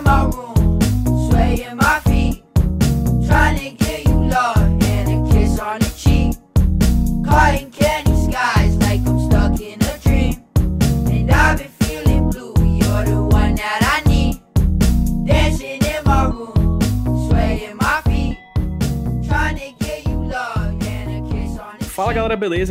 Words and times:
in 0.00 0.04
my 0.04 0.24
room, 0.24 0.80
swaying 1.30 1.76
my 1.76 2.09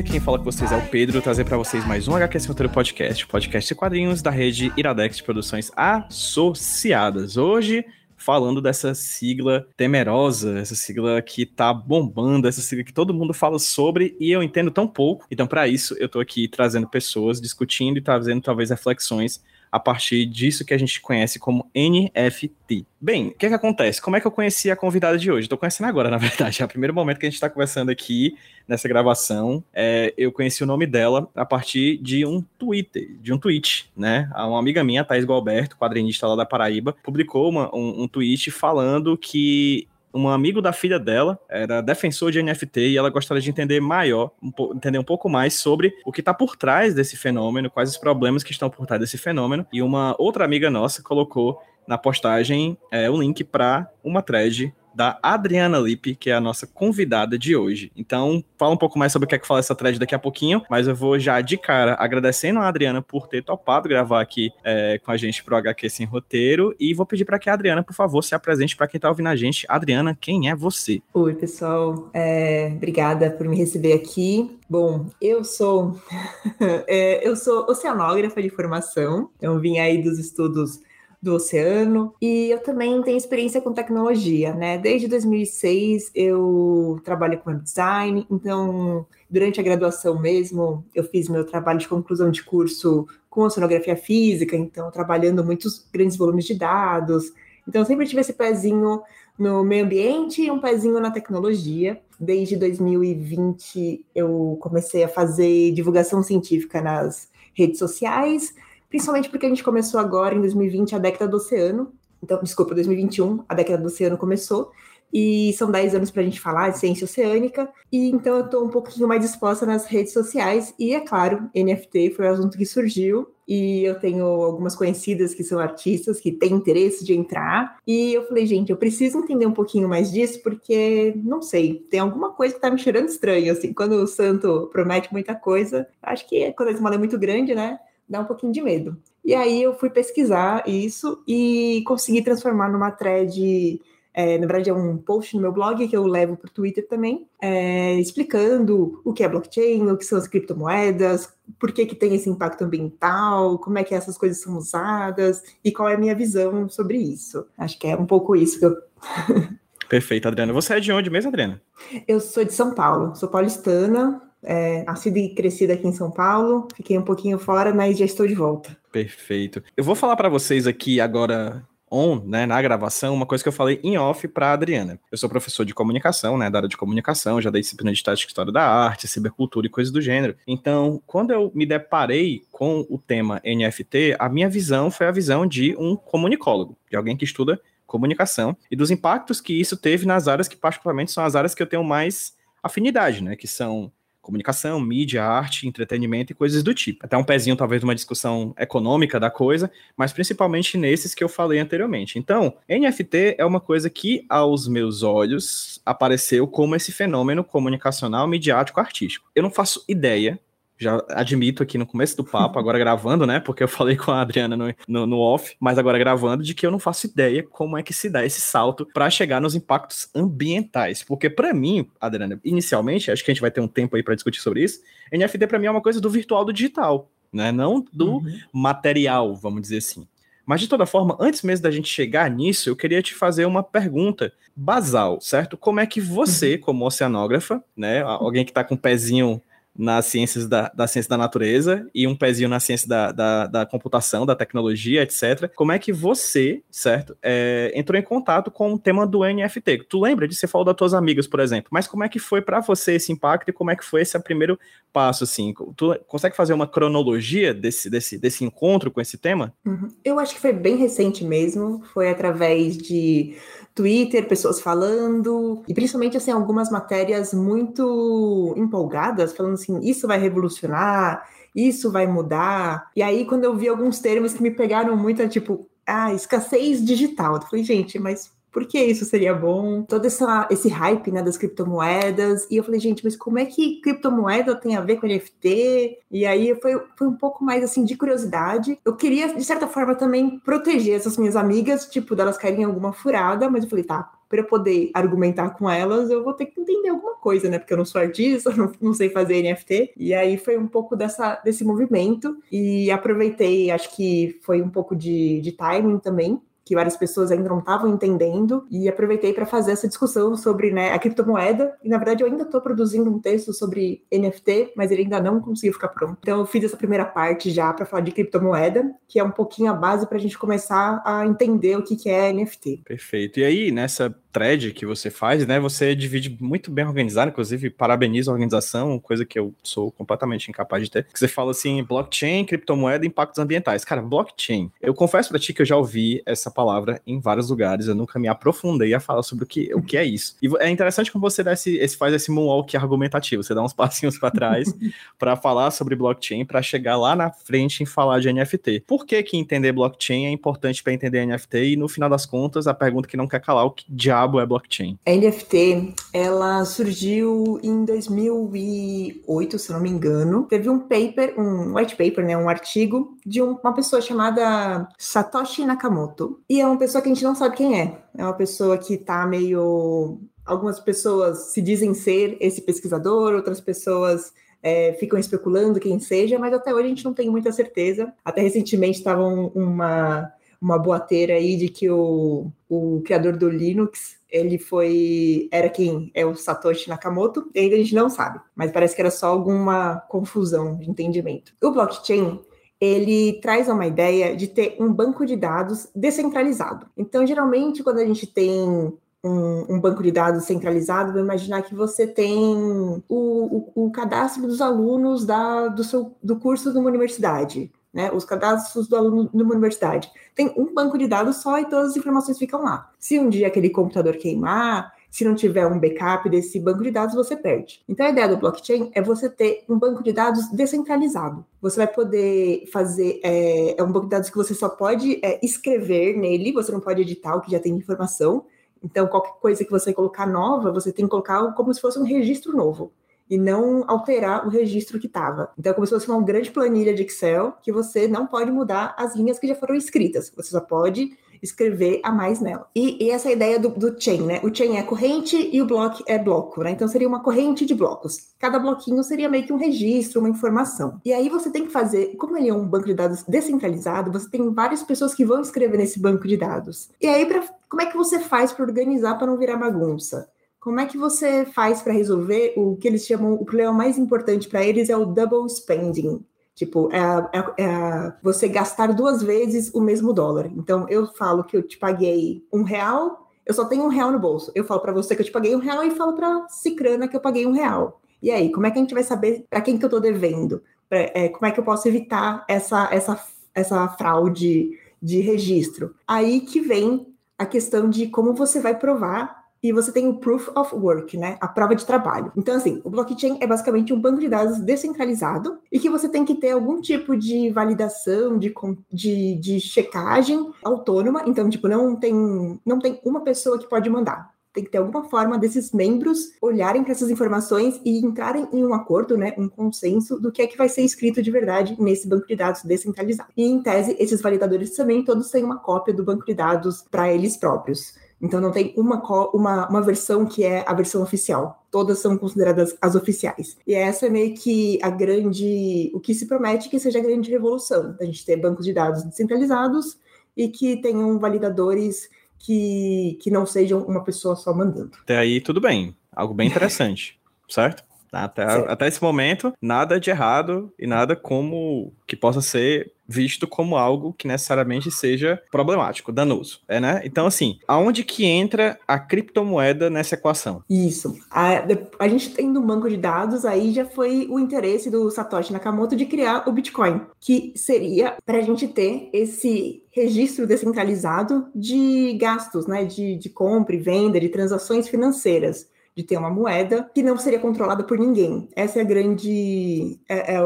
Quem 0.09 0.19
fala 0.19 0.39
com 0.39 0.43
vocês 0.45 0.71
é 0.71 0.75
o 0.75 0.87
Pedro, 0.87 1.21
trazer 1.21 1.45
pra 1.45 1.55
vocês 1.55 1.85
mais 1.85 2.07
um 2.07 2.15
HQ 2.15 2.47
Roteiro 2.47 2.73
Podcast, 2.73 3.27
podcast 3.27 3.67
de 3.67 3.75
quadrinhos 3.75 4.23
da 4.23 4.31
rede 4.31 4.73
Iradex 4.75 5.17
de 5.17 5.23
Produções 5.23 5.71
Associadas. 5.75 7.37
Hoje, 7.37 7.85
falando 8.17 8.59
dessa 8.59 8.95
sigla 8.95 9.67
temerosa, 9.77 10.57
essa 10.57 10.73
sigla 10.73 11.21
que 11.21 11.45
tá 11.45 11.71
bombando, 11.71 12.47
essa 12.47 12.59
sigla 12.59 12.83
que 12.83 12.91
todo 12.91 13.13
mundo 13.13 13.35
fala 13.35 13.59
sobre 13.59 14.17
e 14.19 14.31
eu 14.31 14.41
entendo 14.41 14.71
tão 14.71 14.87
pouco. 14.87 15.27
Então, 15.29 15.45
pra 15.45 15.67
isso, 15.67 15.95
eu 15.99 16.09
tô 16.09 16.19
aqui 16.19 16.47
trazendo 16.47 16.87
pessoas, 16.87 17.39
discutindo 17.39 17.97
e 17.97 18.01
trazendo 18.01 18.41
talvez 18.41 18.71
reflexões 18.71 19.43
a 19.71 19.79
partir 19.79 20.25
disso 20.25 20.65
que 20.65 20.73
a 20.73 20.77
gente 20.77 20.99
conhece 20.99 21.39
como 21.39 21.69
NFT. 21.75 22.85
Bem, 22.99 23.27
o 23.27 23.31
que, 23.31 23.47
que 23.47 23.53
acontece? 23.53 24.01
Como 24.01 24.15
é 24.15 24.21
que 24.21 24.27
eu 24.27 24.31
conheci 24.31 24.69
a 24.69 24.75
convidada 24.75 25.17
de 25.17 25.31
hoje? 25.31 25.45
Estou 25.45 25.57
conhecendo 25.57 25.87
agora, 25.87 26.09
na 26.11 26.17
verdade. 26.17 26.61
É 26.61 26.65
o 26.65 26.67
primeiro 26.67 26.93
momento 26.93 27.19
que 27.19 27.25
a 27.25 27.29
gente 27.29 27.35
está 27.35 27.49
conversando 27.49 27.89
aqui 27.89 28.35
nessa 28.67 28.87
gravação. 28.87 29.63
É, 29.73 30.13
eu 30.17 30.31
conheci 30.31 30.63
o 30.63 30.67
nome 30.67 30.85
dela 30.85 31.29
a 31.35 31.45
partir 31.45 31.97
de 31.97 32.25
um 32.25 32.41
Twitter, 32.57 33.17
de 33.21 33.31
um 33.31 33.37
tweet, 33.37 33.91
né? 33.95 34.29
Uma 34.35 34.59
amiga 34.59 34.83
minha, 34.83 35.03
Thais 35.03 35.25
Galberto, 35.25 35.77
quadrinista 35.77 36.27
lá 36.27 36.35
da 36.35 36.45
Paraíba, 36.45 36.95
publicou 37.03 37.49
uma, 37.49 37.73
um, 37.75 38.03
um 38.03 38.07
tweet 38.07 38.51
falando 38.51 39.17
que 39.17 39.87
um 40.13 40.27
amigo 40.27 40.61
da 40.61 40.73
filha 40.73 40.99
dela 40.99 41.39
era 41.47 41.81
defensor 41.81 42.31
de 42.31 42.41
NFT 42.41 42.79
e 42.81 42.97
ela 42.97 43.09
gostaria 43.09 43.41
de 43.41 43.49
entender 43.49 43.79
maior, 43.79 44.31
um 44.41 44.51
entender 44.75 44.97
um 44.97 45.03
pouco 45.03 45.29
mais 45.29 45.55
sobre 45.55 45.93
o 46.05 46.11
que 46.11 46.21
está 46.21 46.33
por 46.33 46.55
trás 46.55 46.93
desse 46.93 47.15
fenômeno, 47.15 47.69
quais 47.69 47.89
os 47.89 47.97
problemas 47.97 48.43
que 48.43 48.51
estão 48.51 48.69
por 48.69 48.85
trás 48.85 48.99
desse 48.99 49.17
fenômeno. 49.17 49.65
E 49.71 49.81
uma 49.81 50.15
outra 50.17 50.45
amiga 50.45 50.69
nossa 50.69 51.03
colocou 51.03 51.61
na 51.89 51.97
postagem 51.97 52.77
é, 52.91 53.09
o 53.09 53.19
link 53.19 53.43
para 53.43 53.89
uma 54.03 54.21
thread 54.21 54.71
da 54.93 55.17
Adriana 55.23 55.79
Lippe, 55.79 56.15
que 56.15 56.29
é 56.29 56.33
a 56.33 56.41
nossa 56.41 56.67
convidada 56.67 57.37
de 57.37 57.55
hoje. 57.55 57.91
Então, 57.95 58.43
fala 58.57 58.73
um 58.73 58.77
pouco 58.77 58.99
mais 58.99 59.11
sobre 59.11 59.25
o 59.25 59.29
que 59.29 59.33
é 59.33 59.39
que 59.39 59.47
fala 59.47 59.59
essa 59.59 59.73
thread 59.73 59.97
daqui 59.97 60.13
a 60.13 60.19
pouquinho, 60.19 60.61
mas 60.69 60.87
eu 60.87 60.95
vou 60.95 61.17
já 61.17 61.41
de 61.41 61.57
cara 61.57 61.95
agradecendo 61.97 62.59
a 62.59 62.67
Adriana 62.67 63.01
por 63.01 63.27
ter 63.27 63.43
topado 63.43 63.89
gravar 63.89 64.21
aqui 64.21 64.51
é, 64.63 64.99
com 64.99 65.09
a 65.09 65.17
gente 65.17 65.43
pro 65.43 65.55
HQ 65.55 65.89
Sem 65.89 66.05
Roteiro 66.05 66.75
e 66.79 66.93
vou 66.93 67.05
pedir 67.05 67.25
para 67.25 67.39
que 67.39 67.49
a 67.49 67.53
Adriana, 67.53 67.81
por 67.81 67.93
favor, 67.93 68.21
se 68.21 68.35
apresente 68.35 68.75
para 68.75 68.87
quem 68.87 68.99
tá 68.99 69.09
ouvindo 69.09 69.29
a 69.29 69.35
gente. 69.35 69.65
Adriana, 69.67 70.15
quem 70.19 70.49
é 70.49 70.55
você? 70.55 71.01
Oi, 71.13 71.33
pessoal. 71.33 72.09
É, 72.13 72.71
obrigada 72.75 73.31
por 73.31 73.47
me 73.47 73.57
receber 73.57 73.93
aqui. 73.93 74.59
Bom, 74.69 75.07
eu 75.19 75.43
sou 75.43 75.99
é, 76.87 77.27
eu 77.27 77.35
sou 77.35 77.65
oceanógrafa 77.69 78.41
de 78.43 78.49
formação. 78.49 79.29
Eu 79.41 79.59
vim 79.59 79.79
aí 79.79 80.03
dos 80.03 80.19
estudos 80.19 80.81
do 81.21 81.35
oceano. 81.35 82.13
E 82.21 82.49
eu 82.49 82.59
também 82.59 83.01
tenho 83.01 83.17
experiência 83.17 83.61
com 83.61 83.73
tecnologia, 83.73 84.53
né? 84.53 84.77
Desde 84.77 85.07
2006 85.07 86.11
eu 86.15 86.99
trabalho 87.03 87.39
com 87.39 87.57
design, 87.57 88.25
então 88.29 89.05
durante 89.29 89.59
a 89.59 89.63
graduação 89.63 90.19
mesmo 90.19 90.85
eu 90.95 91.03
fiz 91.03 91.27
meu 91.27 91.45
trabalho 91.45 91.79
de 91.79 91.87
conclusão 91.87 92.31
de 92.31 92.43
curso 92.43 93.05
com 93.29 93.41
oceanografia 93.41 93.95
física, 93.95 94.55
então 94.55 94.89
trabalhando 94.91 95.43
muitos 95.43 95.85
grandes 95.91 96.15
volumes 96.17 96.45
de 96.45 96.55
dados. 96.55 97.31
Então 97.67 97.83
sempre 97.83 98.07
tive 98.07 98.21
esse 98.21 98.33
pezinho 98.33 99.01
no 99.37 99.63
meio 99.63 99.85
ambiente 99.85 100.41
e 100.41 100.51
um 100.51 100.59
pezinho 100.59 100.99
na 100.99 101.11
tecnologia. 101.11 102.01
Desde 102.19 102.55
2020 102.55 104.05
eu 104.15 104.57
comecei 104.61 105.03
a 105.03 105.09
fazer 105.09 105.71
divulgação 105.71 106.23
científica 106.23 106.81
nas 106.81 107.29
redes 107.53 107.77
sociais 107.77 108.53
principalmente 108.89 109.29
porque 109.29 109.45
a 109.45 109.49
gente 109.49 109.63
começou 109.63 109.99
agora, 109.99 110.35
em 110.35 110.41
2020, 110.41 110.95
a 110.95 110.99
década 110.99 111.29
do 111.29 111.37
oceano. 111.37 111.93
Então, 112.21 112.39
desculpa, 112.43 112.75
2021, 112.75 113.43
a 113.47 113.53
década 113.53 113.81
do 113.81 113.87
oceano 113.87 114.17
começou. 114.17 114.71
E 115.11 115.53
são 115.53 115.71
10 115.71 115.95
anos 115.95 116.11
para 116.11 116.21
a 116.21 116.25
gente 116.25 116.39
falar 116.39 116.69
de 116.69 116.79
ciência 116.79 117.05
oceânica. 117.05 117.69
E 117.91 118.09
então 118.09 118.37
eu 118.37 118.45
estou 118.45 118.63
um 118.63 118.69
pouquinho 118.69 119.07
mais 119.07 119.21
disposta 119.21 119.65
nas 119.65 119.85
redes 119.85 120.13
sociais. 120.13 120.73
E 120.77 120.93
é 120.93 120.99
claro, 120.99 121.49
NFT 121.55 122.11
foi 122.11 122.27
o 122.27 122.31
assunto 122.31 122.57
que 122.57 122.65
surgiu. 122.65 123.27
E 123.47 123.83
eu 123.83 123.99
tenho 123.99 124.23
algumas 124.23 124.75
conhecidas 124.75 125.33
que 125.33 125.43
são 125.43 125.57
artistas 125.57 126.19
que 126.19 126.31
têm 126.31 126.53
interesse 126.53 127.03
de 127.03 127.15
entrar. 127.15 127.77
E 127.87 128.13
eu 128.13 128.27
falei, 128.27 128.45
gente, 128.45 128.69
eu 128.69 128.77
preciso 128.77 129.17
entender 129.17 129.47
um 129.47 129.51
pouquinho 129.51 129.89
mais 129.89 130.11
disso, 130.11 130.39
porque 130.43 131.15
não 131.23 131.41
sei, 131.41 131.83
tem 131.89 131.99
alguma 131.99 132.31
coisa 132.31 132.53
que 132.53 132.61
tá 132.61 132.69
me 132.69 132.77
cheirando 132.77 133.09
estranho. 133.09 133.51
Assim, 133.51 133.73
quando 133.73 133.93
o 133.93 134.05
santo 134.05 134.69
promete 134.71 135.11
muita 135.11 135.33
coisa, 135.33 135.87
acho 136.03 136.29
que 136.29 136.53
quando 136.53 136.69
a 136.69 136.73
esmola 136.73 136.93
é 136.93 136.99
muito 136.99 137.17
grande, 137.17 137.55
né? 137.55 137.79
Dá 138.09 138.21
um 138.21 138.25
pouquinho 138.25 138.51
de 138.51 138.61
medo. 138.61 138.97
E 139.23 139.35
aí 139.35 139.61
eu 139.61 139.73
fui 139.75 139.89
pesquisar 139.89 140.67
isso 140.67 141.21
e 141.27 141.83
consegui 141.85 142.23
transformar 142.23 142.69
numa 142.69 142.89
thread, 142.89 143.79
é, 144.13 144.37
na 144.37 144.47
verdade 144.47 144.69
é 144.69 144.73
um 144.73 144.97
post 144.97 145.35
no 145.35 145.41
meu 145.41 145.51
blog 145.51 145.87
que 145.87 145.95
eu 145.95 146.07
levo 146.07 146.35
para 146.35 146.47
o 146.47 146.51
Twitter 146.51 146.87
também, 146.87 147.27
é, 147.39 147.93
explicando 147.99 148.99
o 149.05 149.13
que 149.13 149.23
é 149.23 149.29
blockchain, 149.29 149.91
o 149.91 149.97
que 149.97 150.05
são 150.05 150.17
as 150.17 150.27
criptomoedas, 150.27 151.31
por 151.59 151.71
que, 151.71 151.85
que 151.85 151.95
tem 151.95 152.15
esse 152.15 152.29
impacto 152.29 152.63
ambiental, 152.63 153.59
como 153.59 153.77
é 153.77 153.83
que 153.83 153.93
essas 153.93 154.17
coisas 154.17 154.41
são 154.41 154.57
usadas 154.57 155.43
e 155.63 155.71
qual 155.71 155.87
é 155.87 155.95
a 155.95 155.99
minha 155.99 156.15
visão 156.15 156.67
sobre 156.67 156.97
isso. 156.97 157.45
Acho 157.57 157.77
que 157.77 157.87
é 157.87 157.95
um 157.95 158.05
pouco 158.05 158.35
isso 158.35 158.57
que 158.57 158.65
eu... 158.65 158.75
Perfeito, 159.87 160.27
Adriana. 160.27 160.53
Você 160.53 160.75
é 160.75 160.79
de 160.79 160.91
onde 160.91 161.09
mesmo, 161.09 161.29
Adriana? 161.29 161.59
Eu 162.07 162.19
sou 162.19 162.45
de 162.45 162.53
São 162.53 162.75
Paulo, 162.75 163.15
sou 163.15 163.27
paulistana, 163.27 164.21
é, 164.43 164.83
nascida 164.83 165.19
e 165.19 165.33
crescida 165.33 165.73
aqui 165.73 165.87
em 165.87 165.93
São 165.93 166.11
Paulo, 166.11 166.67
fiquei 166.75 166.97
um 166.97 167.03
pouquinho 167.03 167.37
fora, 167.37 167.73
mas 167.73 167.97
já 167.97 168.05
estou 168.05 168.27
de 168.27 168.35
volta. 168.35 168.75
Perfeito. 168.91 169.63
Eu 169.75 169.83
vou 169.83 169.95
falar 169.95 170.15
para 170.15 170.29
vocês 170.29 170.65
aqui 170.65 170.99
agora 170.99 171.63
on, 171.91 172.21
né, 172.23 172.45
na 172.45 172.61
gravação, 172.61 173.13
uma 173.13 173.25
coisa 173.25 173.43
que 173.43 173.47
eu 173.47 173.53
falei 173.53 173.79
em 173.83 173.97
off 173.97 174.27
para 174.27 174.53
Adriana. 174.53 174.99
Eu 175.11 175.17
sou 175.17 175.29
professor 175.29 175.65
de 175.65 175.73
comunicação, 175.73 176.37
né, 176.37 176.49
da 176.49 176.59
área 176.59 176.69
de 176.69 176.77
comunicação, 176.77 177.41
já 177.41 177.49
dei 177.49 177.61
disciplina 177.61 177.91
de 177.91 177.97
estática 177.97 178.29
história 178.29 178.51
da 178.51 178.63
arte, 178.63 179.07
cibercultura 179.07 179.67
e 179.67 179.69
coisas 179.69 179.91
do 179.91 180.01
gênero. 180.01 180.35
Então, 180.47 181.01
quando 181.07 181.31
eu 181.31 181.51
me 181.53 181.65
deparei 181.65 182.43
com 182.51 182.85
o 182.89 182.97
tema 182.97 183.41
NFT, 183.43 184.15
a 184.19 184.29
minha 184.29 184.49
visão 184.49 184.91
foi 184.91 185.07
a 185.07 185.11
visão 185.11 185.47
de 185.47 185.75
um 185.77 185.95
comunicólogo, 185.95 186.77
de 186.89 186.95
alguém 186.95 187.17
que 187.17 187.25
estuda 187.25 187.59
comunicação 187.87 188.55
e 188.69 188.75
dos 188.75 188.91
impactos 188.91 189.41
que 189.41 189.59
isso 189.59 189.75
teve 189.75 190.05
nas 190.05 190.27
áreas 190.27 190.47
que 190.47 190.55
particularmente 190.55 191.11
são 191.11 191.25
as 191.25 191.35
áreas 191.35 191.55
que 191.55 191.63
eu 191.63 191.67
tenho 191.67 191.83
mais 191.83 192.33
afinidade, 192.61 193.23
né, 193.23 193.35
que 193.35 193.47
são 193.47 193.91
comunicação, 194.29 194.79
mídia, 194.79 195.25
arte, 195.25 195.67
entretenimento 195.67 196.31
e 196.31 196.35
coisas 196.35 196.61
do 196.61 196.71
tipo. 196.71 197.03
Até 197.03 197.17
um 197.17 197.23
pezinho, 197.23 197.55
talvez, 197.55 197.83
uma 197.83 197.95
discussão 197.95 198.53
econômica 198.57 199.19
da 199.19 199.31
coisa, 199.31 199.71
mas 199.97 200.13
principalmente 200.13 200.77
nesses 200.77 201.15
que 201.15 201.23
eu 201.23 201.29
falei 201.29 201.59
anteriormente. 201.59 202.19
Então, 202.19 202.53
NFT 202.69 203.35
é 203.39 203.45
uma 203.45 203.59
coisa 203.59 203.89
que, 203.89 204.25
aos 204.29 204.67
meus 204.67 205.01
olhos, 205.01 205.81
apareceu 205.83 206.47
como 206.47 206.75
esse 206.75 206.91
fenômeno 206.91 207.43
comunicacional, 207.43 208.27
midiático, 208.27 208.79
artístico. 208.79 209.27
Eu 209.33 209.41
não 209.41 209.49
faço 209.49 209.83
ideia 209.87 210.39
já 210.79 211.03
admito 211.09 211.61
aqui 211.61 211.77
no 211.77 211.85
começo 211.85 212.15
do 212.15 212.23
papo, 212.23 212.57
agora 212.57 212.79
gravando, 212.79 213.27
né? 213.27 213.39
Porque 213.39 213.61
eu 213.61 213.67
falei 213.67 213.97
com 213.97 214.11
a 214.11 214.21
Adriana 214.21 214.55
no, 214.55 214.73
no, 214.87 215.05
no 215.05 215.19
off, 215.19 215.55
mas 215.59 215.77
agora 215.77 215.99
gravando, 215.99 216.41
de 216.41 216.55
que 216.55 216.65
eu 216.65 216.71
não 216.71 216.79
faço 216.79 217.05
ideia 217.05 217.43
como 217.43 217.77
é 217.77 217.83
que 217.83 217.93
se 217.93 218.09
dá 218.09 218.25
esse 218.25 218.39
salto 218.39 218.87
para 218.93 219.09
chegar 219.09 219.41
nos 219.41 219.55
impactos 219.55 220.09
ambientais. 220.15 221.03
Porque, 221.03 221.29
para 221.29 221.53
mim, 221.53 221.87
Adriana, 221.99 222.39
inicialmente, 222.45 223.11
acho 223.11 223.23
que 223.23 223.29
a 223.29 223.33
gente 223.33 223.41
vai 223.41 223.51
ter 223.51 223.59
um 223.59 223.67
tempo 223.67 223.97
aí 223.97 224.01
para 224.01 224.15
discutir 224.15 224.39
sobre 224.39 224.63
isso. 224.63 224.79
NFT, 225.11 225.47
para 225.47 225.59
mim, 225.59 225.67
é 225.67 225.71
uma 225.71 225.81
coisa 225.81 225.99
do 225.99 226.09
virtual 226.09 226.45
do 226.45 226.53
digital, 226.53 227.11
né? 227.31 227.51
Não 227.51 227.85
do 227.91 228.13
uhum. 228.13 228.39
material, 228.53 229.35
vamos 229.35 229.61
dizer 229.61 229.77
assim. 229.77 230.07
Mas 230.45 230.61
de 230.61 230.67
toda 230.67 230.85
forma, 230.87 231.15
antes 231.19 231.43
mesmo 231.43 231.61
da 231.61 231.69
gente 231.69 231.87
chegar 231.87 232.27
nisso, 232.31 232.69
eu 232.69 232.75
queria 232.75 233.03
te 233.03 233.13
fazer 233.13 233.45
uma 233.45 233.61
pergunta 233.61 234.33
basal, 234.55 235.21
certo? 235.21 235.55
Como 235.55 235.79
é 235.79 235.85
que 235.85 236.01
você, 236.01 236.55
uhum. 236.55 236.61
como 236.61 236.85
oceanógrafa, 236.87 237.63
né, 237.77 238.01
alguém 238.01 238.43
que 238.43 238.49
está 238.49 238.63
com 238.63 238.73
o 238.73 238.77
um 238.77 238.81
pezinho 238.81 239.39
nas 239.79 240.07
ciências 240.07 240.45
da, 240.45 240.69
da 240.75 240.85
ciência 240.87 241.07
da 241.07 241.17
natureza 241.17 241.87
e 241.95 242.05
um 242.05 242.13
pezinho 242.13 242.49
na 242.49 242.59
ciência 242.59 242.85
da, 242.85 243.13
da, 243.13 243.47
da 243.47 243.65
computação, 243.65 244.25
da 244.25 244.35
tecnologia, 244.35 245.03
etc. 245.03 245.49
Como 245.55 245.71
é 245.71 245.79
que 245.79 245.93
você, 245.93 246.61
certo, 246.69 247.17
é, 247.23 247.71
entrou 247.73 247.97
em 247.97 248.03
contato 248.03 248.51
com 248.51 248.73
o 248.73 248.77
tema 248.77 249.07
do 249.07 249.23
NFT? 249.23 249.85
Tu 249.87 250.01
lembra 250.01 250.27
de 250.27 250.35
você 250.35 250.47
falou 250.47 250.65
das 250.65 250.75
tuas 250.75 250.93
amigas, 250.93 251.27
por 251.27 251.39
exemplo, 251.39 251.69
mas 251.71 251.87
como 251.87 252.03
é 252.03 252.09
que 252.09 252.19
foi 252.19 252.41
para 252.41 252.59
você 252.59 252.95
esse 252.95 253.13
impacto 253.13 253.47
e 253.47 253.53
como 253.53 253.71
é 253.71 253.75
que 253.75 253.85
foi 253.85 254.01
esse 254.01 254.19
primeiro 254.19 254.59
passo, 254.91 255.23
assim? 255.23 255.53
Tu 255.77 255.97
consegue 256.07 256.35
fazer 256.35 256.51
uma 256.51 256.67
cronologia 256.67 257.53
desse, 257.53 257.89
desse, 257.89 258.17
desse 258.17 258.43
encontro 258.43 258.91
com 258.91 258.99
esse 258.99 259.17
tema? 259.17 259.53
Uhum. 259.65 259.87
Eu 260.03 260.19
acho 260.19 260.35
que 260.35 260.41
foi 260.41 260.51
bem 260.51 260.75
recente 260.75 261.23
mesmo, 261.23 261.81
foi 261.93 262.09
através 262.09 262.77
de 262.77 263.37
Twitter, 263.79 264.27
pessoas 264.27 264.59
falando, 264.59 265.63
e 265.65 265.73
principalmente 265.73 266.17
assim, 266.17 266.31
algumas 266.31 266.69
matérias 266.69 267.33
muito 267.33 268.53
empolgadas, 268.57 269.31
falando 269.31 269.53
assim, 269.53 269.79
isso 269.79 270.05
vai 270.05 270.19
revolucionar, 270.19 271.25
isso 271.55 271.89
vai 271.89 272.05
mudar. 272.05 272.91
E 272.93 273.01
aí, 273.01 273.23
quando 273.23 273.45
eu 273.45 273.55
vi 273.55 273.69
alguns 273.69 273.99
termos 273.99 274.33
que 274.33 274.43
me 274.43 274.51
pegaram 274.51 274.97
muito, 274.97 275.21
é 275.21 275.29
tipo, 275.29 275.65
ah, 275.87 276.13
escassez 276.13 276.83
digital. 276.83 277.35
Eu 277.35 277.41
falei, 277.43 277.63
gente, 277.63 277.97
mas 277.97 278.29
por 278.51 278.65
que 278.65 278.79
isso 278.79 279.05
seria 279.05 279.33
bom? 279.33 279.83
Todo 279.83 280.05
essa, 280.05 280.47
esse 280.49 280.69
hype 280.69 281.11
né, 281.11 281.21
das 281.21 281.37
criptomoedas. 281.37 282.47
E 282.49 282.57
eu 282.57 282.63
falei, 282.63 282.79
gente, 282.79 283.03
mas 283.03 283.15
como 283.15 283.39
é 283.39 283.45
que 283.45 283.79
criptomoeda 283.81 284.55
tem 284.55 284.75
a 284.75 284.81
ver 284.81 284.99
com 284.99 285.07
NFT? 285.07 285.99
E 286.11 286.25
aí 286.25 286.55
foi, 286.61 286.81
foi 286.97 287.07
um 287.07 287.15
pouco 287.15 287.43
mais 287.43 287.63
assim 287.63 287.85
de 287.85 287.95
curiosidade. 287.95 288.79
Eu 288.83 288.95
queria, 288.95 289.33
de 289.35 289.43
certa 289.43 289.67
forma, 289.67 289.95
também 289.95 290.39
proteger 290.39 290.95
essas 290.95 291.17
minhas 291.17 291.35
amigas, 291.35 291.85
tipo, 291.87 292.15
delas 292.15 292.37
caírem 292.37 292.61
em 292.61 292.65
alguma 292.65 292.93
furada, 292.93 293.49
mas 293.49 293.63
eu 293.63 293.69
falei, 293.69 293.83
tá, 293.83 294.11
para 294.29 294.41
eu 294.41 294.45
poder 294.45 294.91
argumentar 294.93 295.49
com 295.51 295.67
elas, 295.67 296.09
eu 296.11 296.23
vou 296.23 296.33
ter 296.33 296.45
que 296.45 296.61
entender 296.61 296.89
alguma 296.89 297.15
coisa, 297.15 297.49
né? 297.49 297.57
Porque 297.57 297.73
eu 297.73 297.77
não 297.77 297.85
sou 297.85 297.99
artista, 297.99 298.51
não, 298.55 298.71
não 298.79 298.93
sei 298.93 299.09
fazer 299.09 299.41
NFT. 299.41 299.93
E 299.97 300.13
aí 300.13 300.37
foi 300.37 300.57
um 300.57 300.67
pouco 300.67 300.95
dessa, 300.95 301.35
desse 301.43 301.63
movimento. 301.63 302.37
E 302.51 302.91
aproveitei, 302.91 303.71
acho 303.71 303.95
que 303.95 304.39
foi 304.43 304.61
um 304.61 304.69
pouco 304.69 304.95
de, 304.95 305.41
de 305.41 305.51
timing 305.51 305.97
também, 305.97 306.39
que 306.69 306.75
várias 306.75 306.95
pessoas 306.95 307.31
ainda 307.31 307.49
não 307.49 307.57
estavam 307.57 307.91
entendendo 307.91 308.63
e 308.69 308.87
aproveitei 308.87 309.33
para 309.33 309.43
fazer 309.43 309.71
essa 309.71 309.87
discussão 309.87 310.37
sobre 310.37 310.69
né, 310.69 310.91
a 310.91 310.99
criptomoeda. 310.99 311.75
E 311.83 311.89
na 311.89 311.97
verdade 311.97 312.21
eu 312.21 312.27
ainda 312.27 312.43
estou 312.43 312.61
produzindo 312.61 313.09
um 313.09 313.19
texto 313.19 313.51
sobre 313.51 314.03
NFT, 314.13 314.73
mas 314.77 314.91
ele 314.91 315.01
ainda 315.01 315.19
não 315.19 315.41
conseguiu 315.41 315.73
ficar 315.73 315.87
pronto. 315.87 316.19
Então 316.21 316.37
eu 316.37 316.45
fiz 316.45 316.63
essa 316.63 316.77
primeira 316.77 317.05
parte 317.05 317.49
já 317.49 317.73
para 317.73 317.87
falar 317.87 318.03
de 318.03 318.11
criptomoeda, 318.11 318.87
que 319.07 319.17
é 319.17 319.23
um 319.23 319.31
pouquinho 319.31 319.71
a 319.71 319.73
base 319.73 320.05
para 320.05 320.19
a 320.19 320.21
gente 320.21 320.37
começar 320.37 321.01
a 321.03 321.25
entender 321.25 321.75
o 321.75 321.81
que, 321.81 321.95
que 321.95 322.07
é 322.07 322.31
NFT. 322.31 322.83
Perfeito. 322.85 323.39
E 323.39 323.43
aí 323.43 323.71
nessa 323.71 324.15
thread 324.31 324.71
que 324.73 324.85
você 324.85 325.09
faz, 325.09 325.45
né? 325.45 325.59
Você 325.59 325.95
divide 325.95 326.37
muito 326.39 326.71
bem 326.71 326.85
organizado, 326.85 327.31
inclusive 327.31 327.69
parabenizo 327.69 328.29
a 328.29 328.33
organização, 328.33 328.99
coisa 328.99 329.25
que 329.25 329.37
eu 329.37 329.53
sou 329.63 329.91
completamente 329.91 330.49
incapaz 330.49 330.83
de 330.83 330.91
ter. 330.91 331.03
Que 331.05 331.19
você 331.19 331.27
fala 331.27 331.51
assim, 331.51 331.83
blockchain, 331.83 332.45
criptomoeda, 332.45 333.05
impactos 333.05 333.39
ambientais. 333.39 333.83
Cara, 333.83 334.01
blockchain. 334.01 334.71
Eu 334.81 334.93
confesso 334.93 335.29
para 335.29 335.39
ti 335.39 335.53
que 335.53 335.61
eu 335.61 335.65
já 335.65 335.75
ouvi 335.75 336.21
essa 336.25 336.51
palavra 336.51 337.01
em 337.05 337.19
vários 337.19 337.49
lugares, 337.49 337.87
eu 337.87 337.95
nunca 337.95 338.19
me 338.19 338.27
aprofundei 338.27 338.93
a 338.93 338.99
falar 338.99 339.23
sobre 339.23 339.43
o 339.43 339.47
que, 339.47 339.73
o 339.73 339.81
que 339.81 339.97
é 339.97 340.05
isso. 340.05 340.35
E 340.41 340.49
é 340.59 340.69
interessante 340.69 341.11
como 341.11 341.21
você 341.21 341.43
dá 341.43 341.53
esse, 341.53 341.87
faz 341.97 342.13
esse 342.13 342.31
moonwalk 342.31 342.75
argumentativo, 342.77 343.43
você 343.43 343.53
dá 343.53 343.63
uns 343.63 343.73
passinhos 343.73 344.17
para 344.17 344.31
trás 344.31 344.73
para 345.17 345.35
falar 345.35 345.71
sobre 345.71 345.95
blockchain, 345.95 346.45
para 346.45 346.61
chegar 346.61 346.97
lá 346.97 347.15
na 347.15 347.31
frente 347.31 347.83
em 347.83 347.85
falar 347.85 348.19
de 348.19 348.31
NFT. 348.31 348.83
Por 348.85 349.05
que 349.05 349.21
que 349.23 349.37
entender 349.37 349.71
blockchain 349.71 350.25
é 350.25 350.31
importante 350.31 350.83
para 350.83 350.93
entender 350.93 351.25
NFT 351.25 351.73
e 351.73 351.75
no 351.75 351.87
final 351.87 352.09
das 352.09 352.25
contas 352.25 352.67
a 352.67 352.73
pergunta 352.73 353.07
que 353.07 353.17
não 353.17 353.27
quer 353.27 353.41
calar 353.41 353.65
o 353.65 353.71
que 353.71 353.85
diabo 353.89 354.18
é 354.39 354.45
blockchain? 354.45 354.97
A 355.05 355.11
NFT, 355.11 355.93
ela 356.13 356.65
surgiu 356.65 357.59
em 357.63 357.85
2008, 357.85 359.59
se 359.59 359.71
não 359.71 359.79
me 359.79 359.89
engano. 359.89 360.43
Teve 360.43 360.69
um 360.69 360.79
paper, 360.79 361.35
um 361.39 361.75
white 361.75 361.95
paper, 361.95 362.25
né, 362.25 362.37
um 362.37 362.49
artigo 362.49 363.17
de 363.25 363.41
uma 363.41 363.73
pessoa 363.73 364.01
chamada 364.01 364.87
Satoshi 364.97 365.65
Nakamoto. 365.65 366.41
E 366.49 366.59
é 366.59 366.65
uma 366.65 366.77
pessoa 366.77 367.01
que 367.01 367.09
a 367.09 367.13
gente 367.13 367.23
não 367.23 367.35
sabe 367.35 367.55
quem 367.55 367.79
é. 367.79 368.01
É 368.17 368.23
uma 368.23 368.33
pessoa 368.33 368.77
que 368.77 368.97
tá 368.97 369.25
meio 369.25 370.19
algumas 370.45 370.79
pessoas 370.79 371.51
se 371.51 371.61
dizem 371.61 371.93
ser 371.93 372.35
esse 372.39 372.61
pesquisador, 372.61 373.33
outras 373.35 373.61
pessoas 373.61 374.33
é, 374.61 374.93
ficam 374.93 375.17
especulando 375.17 375.79
quem 375.79 375.99
seja, 375.99 376.37
mas 376.37 376.53
até 376.53 376.73
hoje 376.73 376.85
a 376.85 376.89
gente 376.89 377.05
não 377.05 377.13
tem 377.13 377.29
muita 377.29 377.51
certeza. 377.51 378.11
Até 378.25 378.41
recentemente 378.41 378.97
estava 378.97 379.23
uma, 379.23 380.31
uma 380.61 380.77
boateira 380.77 381.33
aí 381.33 381.55
de 381.55 381.69
que 381.69 381.89
o, 381.89 382.51
o 382.67 383.01
criador 383.05 383.37
do 383.37 383.49
Linux 383.49 384.17
ele 384.29 384.57
foi 384.57 385.47
era 385.51 385.69
quem? 385.69 386.11
É 386.13 386.25
o 386.25 386.35
Satoshi 386.35 386.89
Nakamoto? 386.89 387.49
E 387.55 387.59
ainda 387.59 387.75
a 387.75 387.79
gente 387.79 387.95
não 387.95 388.09
sabe 388.09 388.39
mas 388.55 388.71
parece 388.71 388.95
que 388.95 389.01
era 389.01 389.11
só 389.11 389.27
alguma 389.27 390.01
confusão 390.09 390.77
de 390.77 390.89
entendimento. 390.89 391.53
O 391.63 391.71
blockchain 391.71 392.39
ele 392.79 393.39
traz 393.41 393.67
uma 393.67 393.85
ideia 393.85 394.35
de 394.35 394.47
ter 394.47 394.77
um 394.79 394.91
banco 394.91 395.25
de 395.25 395.35
dados 395.35 395.89
descentralizado. 395.95 396.87
Então 396.97 397.25
geralmente 397.25 397.83
quando 397.83 397.99
a 397.99 398.05
gente 398.05 398.27
tem 398.27 398.97
um, 399.23 399.65
um, 399.69 399.79
banco 399.79 400.01
de 400.01 400.11
dados 400.11 400.45
centralizado, 400.45 401.11
vou 401.11 401.21
imaginar 401.21 401.61
que 401.61 401.75
você 401.75 402.07
tem 402.07 402.37
o, 402.37 403.01
o, 403.09 403.85
o 403.85 403.91
cadastro 403.91 404.43
dos 404.43 404.61
alunos 404.61 405.25
da, 405.25 405.67
do, 405.67 405.83
seu, 405.83 406.15
do 406.23 406.37
curso 406.37 406.71
de 406.71 406.77
uma 406.77 406.89
universidade 406.89 407.71
né, 407.93 408.11
os 408.11 408.23
cadastros 408.23 408.87
do 408.87 408.95
aluno 408.95 409.29
numa 409.33 409.51
universidade. 409.51 410.11
Tem 410.35 410.53
um 410.55 410.73
banco 410.73 410.97
de 410.97 411.07
dados 411.07 411.37
só 411.37 411.59
e 411.59 411.65
todas 411.65 411.91
as 411.91 411.97
informações 411.97 412.37
ficam 412.37 412.61
lá. 412.61 412.91
Se 412.99 413.19
um 413.19 413.29
dia 413.29 413.47
aquele 413.47 413.69
computador 413.69 414.15
queimar, 414.17 414.93
se 415.09 415.25
não 415.25 415.33
tiver 415.33 415.65
um 415.65 415.79
backup 415.79 416.29
desse 416.29 416.59
banco 416.59 416.83
de 416.83 416.91
dados, 416.91 417.15
você 417.15 417.35
perde. 417.35 417.81
Então 417.89 418.05
a 418.05 418.09
ideia 418.09 418.27
do 418.27 418.37
blockchain 418.37 418.91
é 418.93 419.01
você 419.01 419.27
ter 419.27 419.63
um 419.67 419.77
banco 419.77 420.03
de 420.03 420.13
dados 420.13 420.49
descentralizado. 420.51 421.43
Você 421.61 421.77
vai 421.77 421.87
poder 421.87 422.67
fazer 422.71 423.19
é, 423.23 423.79
é 423.79 423.83
um 423.83 423.91
banco 423.91 424.05
de 424.05 424.11
dados 424.11 424.29
que 424.29 424.37
você 424.37 424.53
só 424.53 424.69
pode 424.69 425.19
é, 425.23 425.43
escrever 425.43 426.15
nele, 426.15 426.51
você 426.51 426.71
não 426.71 426.79
pode 426.79 427.01
editar 427.01 427.35
o 427.35 427.41
que 427.41 427.51
já 427.51 427.59
tem 427.59 427.73
informação. 427.73 428.45
Então 428.83 429.07
qualquer 429.07 429.33
coisa 429.41 429.65
que 429.65 429.71
você 429.71 429.91
colocar 429.91 430.27
nova, 430.27 430.71
você 430.71 430.91
tem 430.93 431.05
que 431.05 431.11
colocar 431.11 431.53
como 431.53 431.73
se 431.73 431.81
fosse 431.81 431.97
um 431.97 432.03
registro 432.03 432.55
novo 432.55 432.91
e 433.29 433.37
não 433.37 433.83
alterar 433.87 434.45
o 434.45 434.49
registro 434.49 434.99
que 434.99 435.07
estava. 435.07 435.51
Então, 435.57 435.71
é 435.71 435.73
como 435.73 435.85
se 435.85 435.93
fosse 435.93 436.09
uma 436.09 436.21
grande 436.21 436.51
planilha 436.51 436.93
de 436.93 437.03
Excel 437.03 437.53
que 437.61 437.71
você 437.71 438.07
não 438.07 438.25
pode 438.25 438.51
mudar 438.51 438.95
as 438.97 439.15
linhas 439.15 439.37
que 439.37 439.47
já 439.47 439.55
foram 439.55 439.75
escritas. 439.75 440.31
Você 440.35 440.49
só 440.51 440.61
pode 440.61 441.17
escrever 441.41 442.01
a 442.03 442.11
mais 442.11 442.39
nela. 442.39 442.67
E, 442.75 443.05
e 443.05 443.11
essa 443.11 443.29
é 443.29 443.33
ideia 443.33 443.59
do, 443.59 443.69
do, 443.69 443.99
chain, 443.99 444.21
né? 444.23 444.39
O 444.43 444.53
chain 444.53 444.77
é 444.77 444.83
corrente 444.83 445.49
e 445.51 445.61
o 445.61 445.65
block 445.65 446.03
é 446.07 446.17
bloco, 446.17 446.63
né? 446.63 446.71
Então 446.71 446.87
seria 446.87 447.07
uma 447.07 447.21
corrente 447.21 447.65
de 447.65 447.73
blocos. 447.73 448.29
Cada 448.37 448.59
bloquinho 448.59 449.03
seria 449.03 449.29
meio 449.29 449.45
que 449.45 449.53
um 449.53 449.57
registro, 449.57 450.19
uma 450.19 450.29
informação. 450.29 450.99
E 451.05 451.13
aí 451.13 451.29
você 451.29 451.49
tem 451.49 451.65
que 451.65 451.71
fazer, 451.71 452.15
como 452.17 452.37
ele 452.37 452.49
é 452.49 452.53
um 452.53 452.67
banco 452.67 452.87
de 452.87 452.93
dados 452.93 453.23
descentralizado, 453.23 454.11
você 454.11 454.29
tem 454.29 454.53
várias 454.53 454.83
pessoas 454.83 455.13
que 455.13 455.25
vão 455.25 455.41
escrever 455.41 455.77
nesse 455.77 455.99
banco 455.99 456.27
de 456.27 456.37
dados. 456.37 456.89
E 457.01 457.07
aí, 457.07 457.25
pra, 457.25 457.43
como 457.69 457.81
é 457.81 457.85
que 457.85 457.97
você 457.97 458.19
faz 458.19 458.51
para 458.51 458.65
organizar 458.65 459.15
para 459.15 459.27
não 459.27 459.37
virar 459.37 459.57
bagunça? 459.57 460.29
Como 460.59 460.79
é 460.79 460.85
que 460.85 460.97
você 460.97 461.45
faz 461.45 461.81
para 461.81 461.93
resolver 461.93 462.53
o 462.57 462.75
que 462.75 462.87
eles 462.87 463.05
chamam 463.05 463.33
o 463.33 463.45
problema 463.45 463.71
mais 463.71 463.97
importante 463.97 464.49
para 464.49 464.63
eles 464.63 464.89
é 464.89 464.97
o 464.97 465.05
double 465.05 465.49
spending. 465.49 466.23
Tipo, 466.53 466.89
é, 466.91 466.99
é, 466.99 467.63
é, 467.63 468.13
você 468.21 468.49
gastar 468.49 468.93
duas 468.93 469.23
vezes 469.23 469.73
o 469.73 469.79
mesmo 469.79 470.11
dólar. 470.11 470.47
Então, 470.47 470.85
eu 470.89 471.07
falo 471.07 471.45
que 471.45 471.55
eu 471.55 471.63
te 471.63 471.77
paguei 471.77 472.45
um 472.51 472.63
real, 472.63 473.29
eu 473.45 473.53
só 473.53 473.63
tenho 473.63 473.85
um 473.85 473.87
real 473.87 474.11
no 474.11 474.19
bolso. 474.19 474.51
Eu 474.53 474.65
falo 474.65 474.81
para 474.81 474.91
você 474.91 475.15
que 475.15 475.21
eu 475.21 475.25
te 475.25 475.31
paguei 475.31 475.55
um 475.55 475.59
real 475.59 475.81
e 475.85 475.91
falo 475.91 476.13
para 476.13 476.47
Cicrana 476.49 477.07
que 477.07 477.15
eu 477.15 477.21
paguei 477.21 477.47
um 477.47 477.53
real. 477.53 478.01
E 478.21 478.29
aí, 478.29 478.51
como 478.51 478.67
é 478.67 478.71
que 478.71 478.77
a 478.77 478.81
gente 478.81 478.93
vai 478.93 479.03
saber 479.03 479.45
para 479.49 479.61
quem 479.61 479.77
que 479.77 479.85
eu 479.85 479.87
estou 479.87 480.01
devendo? 480.01 480.61
É, 480.91 481.29
como 481.29 481.45
é 481.45 481.51
que 481.51 481.61
eu 481.61 481.63
posso 481.63 481.87
evitar 481.87 482.43
essa, 482.49 482.89
essa, 482.91 483.23
essa 483.55 483.87
fraude 483.89 484.71
de 485.01 485.21
registro? 485.21 485.95
Aí 486.05 486.41
que 486.41 486.59
vem 486.59 487.07
a 487.37 487.45
questão 487.45 487.89
de 487.89 488.07
como 488.07 488.33
você 488.33 488.59
vai 488.59 488.77
provar 488.77 489.38
e 489.61 489.71
você 489.71 489.91
tem 489.91 490.07
o 490.07 490.15
Proof 490.15 490.49
of 490.55 490.75
Work, 490.75 491.17
né? 491.17 491.37
A 491.41 491.47
prova 491.47 491.75
de 491.75 491.85
trabalho. 491.85 492.31
Então, 492.35 492.55
assim, 492.55 492.81
o 492.83 492.89
blockchain 492.89 493.37
é 493.41 493.47
basicamente 493.47 493.93
um 493.93 493.99
banco 493.99 494.19
de 494.19 494.27
dados 494.27 494.59
descentralizado 494.59 495.59
e 495.71 495.79
que 495.79 495.89
você 495.89 496.07
tem 496.07 496.25
que 496.25 496.35
ter 496.35 496.51
algum 496.51 496.81
tipo 496.81 497.17
de 497.17 497.49
validação, 497.49 498.37
de, 498.37 498.53
de, 498.91 499.35
de 499.35 499.59
checagem 499.59 500.51
autônoma. 500.63 501.23
Então, 501.25 501.49
tipo, 501.49 501.67
não 501.67 501.95
tem, 501.95 502.59
não 502.65 502.79
tem 502.79 502.99
uma 503.03 503.21
pessoa 503.21 503.59
que 503.59 503.69
pode 503.69 503.89
mandar 503.89 504.31
tem 504.53 504.63
que 504.63 504.71
ter 504.71 504.79
alguma 504.79 505.03
forma 505.03 505.37
desses 505.37 505.71
membros 505.71 506.31
olharem 506.41 506.83
para 506.83 506.91
essas 506.91 507.09
informações 507.09 507.79
e 507.85 508.03
entrarem 508.03 508.47
em 508.51 508.65
um 508.65 508.73
acordo, 508.73 509.17
né, 509.17 509.33
um 509.37 509.47
consenso 509.47 510.19
do 510.19 510.31
que 510.31 510.41
é 510.41 510.47
que 510.47 510.57
vai 510.57 510.67
ser 510.67 510.81
escrito 510.81 511.21
de 511.21 511.31
verdade 511.31 511.75
nesse 511.79 512.07
banco 512.07 512.27
de 512.27 512.35
dados 512.35 512.63
descentralizado. 512.63 513.29
E 513.37 513.43
em 513.43 513.61
tese, 513.61 513.95
esses 513.99 514.21
validadores 514.21 514.75
também 514.75 515.03
todos 515.03 515.29
têm 515.29 515.43
uma 515.43 515.59
cópia 515.59 515.93
do 515.93 516.03
banco 516.03 516.25
de 516.25 516.33
dados 516.33 516.83
para 516.89 517.13
eles 517.13 517.37
próprios. 517.37 517.93
Então 518.21 518.41
não 518.41 518.51
tem 518.51 518.73
uma, 518.75 519.01
uma, 519.33 519.69
uma 519.69 519.81
versão 519.81 520.25
que 520.25 520.43
é 520.43 520.63
a 520.67 520.73
versão 520.73 521.01
oficial. 521.01 521.65
Todas 521.71 521.99
são 521.99 522.17
consideradas 522.17 522.75
as 522.81 522.95
oficiais. 522.95 523.57
E 523.65 523.73
essa 523.73 524.07
é 524.07 524.09
meio 524.09 524.35
que 524.35 524.77
a 524.81 524.89
grande. 524.89 525.91
o 525.93 525.99
que 525.99 526.13
se 526.13 526.27
promete 526.27 526.69
que 526.69 526.79
seja 526.79 526.99
a 526.99 527.03
grande 527.03 527.31
revolução. 527.31 527.95
A 527.99 528.05
gente 528.05 528.25
ter 528.25 528.35
bancos 528.37 528.65
de 528.65 528.73
dados 528.73 529.03
descentralizados 529.03 529.97
e 530.35 530.49
que 530.49 530.81
tenham 530.81 531.17
validadores 531.19 532.09
que, 532.37 533.17
que 533.21 533.29
não 533.29 533.45
sejam 533.45 533.81
uma 533.83 534.03
pessoa 534.03 534.35
só 534.35 534.53
mandando. 534.53 534.91
Até 535.01 535.17
aí, 535.17 535.41
tudo 535.41 535.61
bem. 535.61 535.95
Algo 536.11 536.33
bem 536.33 536.47
interessante, 536.47 537.19
certo? 537.47 537.83
Até, 538.11 538.43
até 538.43 538.87
esse 538.87 539.01
momento, 539.01 539.53
nada 539.61 539.99
de 539.99 540.09
errado 540.09 540.73
e 540.79 540.87
nada 540.87 541.15
como 541.15 541.93
que 542.07 542.15
possa 542.15 542.41
ser 542.41 542.91
visto 543.09 543.47
como 543.47 543.75
algo 543.75 544.13
que 544.13 544.27
necessariamente 544.27 544.91
seja 544.91 545.41
problemático, 545.51 546.11
danoso, 546.11 546.61
é, 546.67 546.79
né? 546.79 547.01
Então, 547.03 547.25
assim, 547.25 547.57
aonde 547.67 548.03
que 548.03 548.23
entra 548.23 548.79
a 548.87 548.99
criptomoeda 548.99 549.89
nessa 549.89 550.13
equação? 550.13 550.63
Isso. 550.69 551.17
A, 551.31 551.65
a 551.97 552.07
gente 552.07 552.29
tem 552.29 552.47
no 552.47 552.61
banco 552.61 552.87
de 552.87 552.97
dados, 552.97 553.45
aí 553.45 553.73
já 553.73 553.83
foi 553.83 554.27
o 554.29 554.39
interesse 554.39 554.91
do 554.91 555.09
Satoshi 555.09 555.51
Nakamoto 555.51 555.95
de 555.95 556.05
criar 556.05 556.47
o 556.47 556.51
Bitcoin, 556.51 557.01
que 557.19 557.51
seria 557.55 558.15
para 558.23 558.37
a 558.37 558.41
gente 558.41 558.67
ter 558.67 559.09
esse 559.11 559.81
registro 559.91 560.45
descentralizado 560.45 561.47
de 561.55 562.13
gastos, 562.13 562.67
né? 562.67 562.85
De, 562.85 563.15
de 563.15 563.29
compra 563.29 563.75
e 563.75 563.79
venda, 563.79 564.19
de 564.19 564.29
transações 564.29 564.87
financeiras 564.87 565.67
de 565.95 566.03
ter 566.03 566.17
uma 566.17 566.29
moeda 566.29 566.89
que 566.93 567.03
não 567.03 567.17
seria 567.17 567.39
controlada 567.39 567.83
por 567.83 567.97
ninguém. 567.97 568.47
Essa 568.55 568.79
é 568.79 568.81
a 568.83 568.85
grande, 568.85 569.99
é, 570.07 570.35
é 570.35 570.39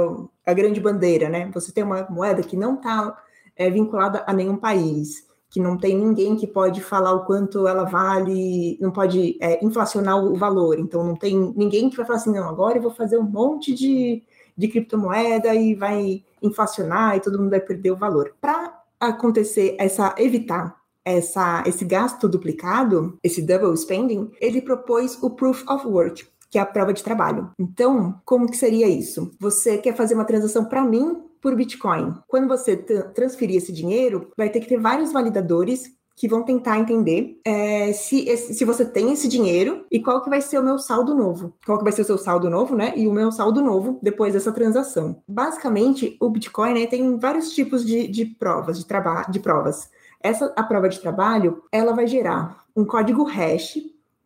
a 0.46 0.54
grande 0.54 0.80
bandeira, 0.80 1.30
né? 1.30 1.50
Você 1.54 1.72
tem 1.72 1.84
uma 1.84 2.08
moeda 2.10 2.44
que 2.44 2.58
não 2.58 2.76
está 2.76 3.18
é, 3.56 3.70
vinculada 3.70 4.24
a 4.28 4.34
nenhum 4.34 4.58
país, 4.58 5.28
que 5.50 5.60
não 5.60 5.78
tem 5.78 5.96
ninguém 5.96 6.36
que 6.36 6.48
pode 6.48 6.82
falar 6.82 7.14
o 7.14 7.26
quanto 7.26 7.68
ela 7.68 7.84
vale, 7.84 8.78
não 8.82 8.92
pode 8.92 9.38
é, 9.40 9.64
inflacionar 9.64 10.18
o 10.18 10.36
valor. 10.36 10.80
Então, 10.80 11.04
não 11.04 11.16
tem 11.16 11.54
ninguém 11.56 11.90
que 11.90 11.98
vai 11.98 12.06
falar 12.06 12.18
assim, 12.18 12.34
não, 12.34 12.50
agora 12.50 12.78
eu 12.78 12.82
vou 12.82 12.92
fazer 12.92 13.18
um 13.18 13.24
monte 13.24 13.74
de, 13.74 14.24
de 14.58 14.68
criptomoeda 14.68 15.54
e 15.54 15.76
vai 15.76 16.24
inflacionar 16.42 17.16
e 17.16 17.20
todo 17.22 17.38
mundo 17.38 17.52
vai 17.52 17.60
perder 17.60 17.92
o 17.92 17.98
valor. 17.98 18.34
Para 18.42 18.82
acontecer 19.00 19.76
essa, 19.80 20.16
evitar 20.18 20.76
essa, 21.06 21.64
esse 21.66 21.84
gasto 21.86 22.28
duplicado, 22.28 23.20
esse 23.22 23.42
double 23.42 23.76
spending, 23.76 24.32
ele 24.40 24.62
propôs 24.62 25.22
o 25.22 25.30
Proof 25.30 25.64
of 25.70 25.86
Work, 25.86 26.26
que 26.54 26.60
é 26.60 26.62
a 26.62 26.68
prova 26.68 26.94
de 26.94 27.04
trabalho. 27.04 27.50
Então, 27.58 28.22
como 28.24 28.48
que 28.48 28.56
seria 28.56 28.88
isso? 28.88 29.32
Você 29.40 29.76
quer 29.80 29.96
fazer 29.96 30.14
uma 30.14 30.24
transação 30.24 30.64
para 30.64 30.86
mim 30.86 31.24
por 31.42 31.56
Bitcoin. 31.56 32.14
Quando 32.28 32.48
você 32.48 32.78
transferir 32.78 33.58
esse 33.58 33.74
dinheiro, 33.74 34.30
vai 34.38 34.52
ter 34.52 34.60
que 34.60 34.68
ter 34.68 34.80
vários 34.80 35.12
validadores 35.12 35.92
que 36.16 36.28
vão 36.28 36.44
tentar 36.44 36.78
entender 36.78 37.40
é, 37.44 37.92
se, 37.92 38.38
se 38.38 38.64
você 38.66 38.86
tem 38.86 39.12
esse 39.12 39.28
dinheiro 39.28 39.84
e 39.92 40.00
qual 40.00 40.22
que 40.22 40.30
vai 40.30 40.42
ser 40.42 40.60
o 40.60 40.64
meu 40.64 40.78
saldo 40.78 41.16
novo. 41.16 41.56
Qual 41.66 41.80
que 41.80 41.84
vai 41.84 41.92
ser 41.92 42.04
o 42.04 42.06
seu 42.06 42.20
saldo 42.20 42.48
novo, 42.52 42.76
né? 42.76 42.94
E 42.96 43.08
o 43.08 43.12
meu 43.12 43.32
saldo 43.32 43.60
novo 43.60 43.98
depois 44.00 44.34
dessa 44.34 44.52
transação. 44.52 45.24
Basicamente, 45.28 46.16
o 46.22 46.30
Bitcoin 46.30 46.76
né, 46.76 46.86
tem 46.86 47.18
vários 47.18 47.50
tipos 47.56 47.84
de, 47.84 48.08
de 48.08 48.28
provas, 48.28 48.78
de, 48.78 48.86
de 49.32 49.40
provas. 49.40 49.90
Essa 50.22 50.54
a 50.56 50.62
prova 50.62 50.88
de 50.88 51.00
trabalho, 51.00 51.64
ela 51.72 51.94
vai 51.94 52.06
gerar 52.06 52.64
um 52.76 52.86
código 52.86 53.24
hash 53.24 53.80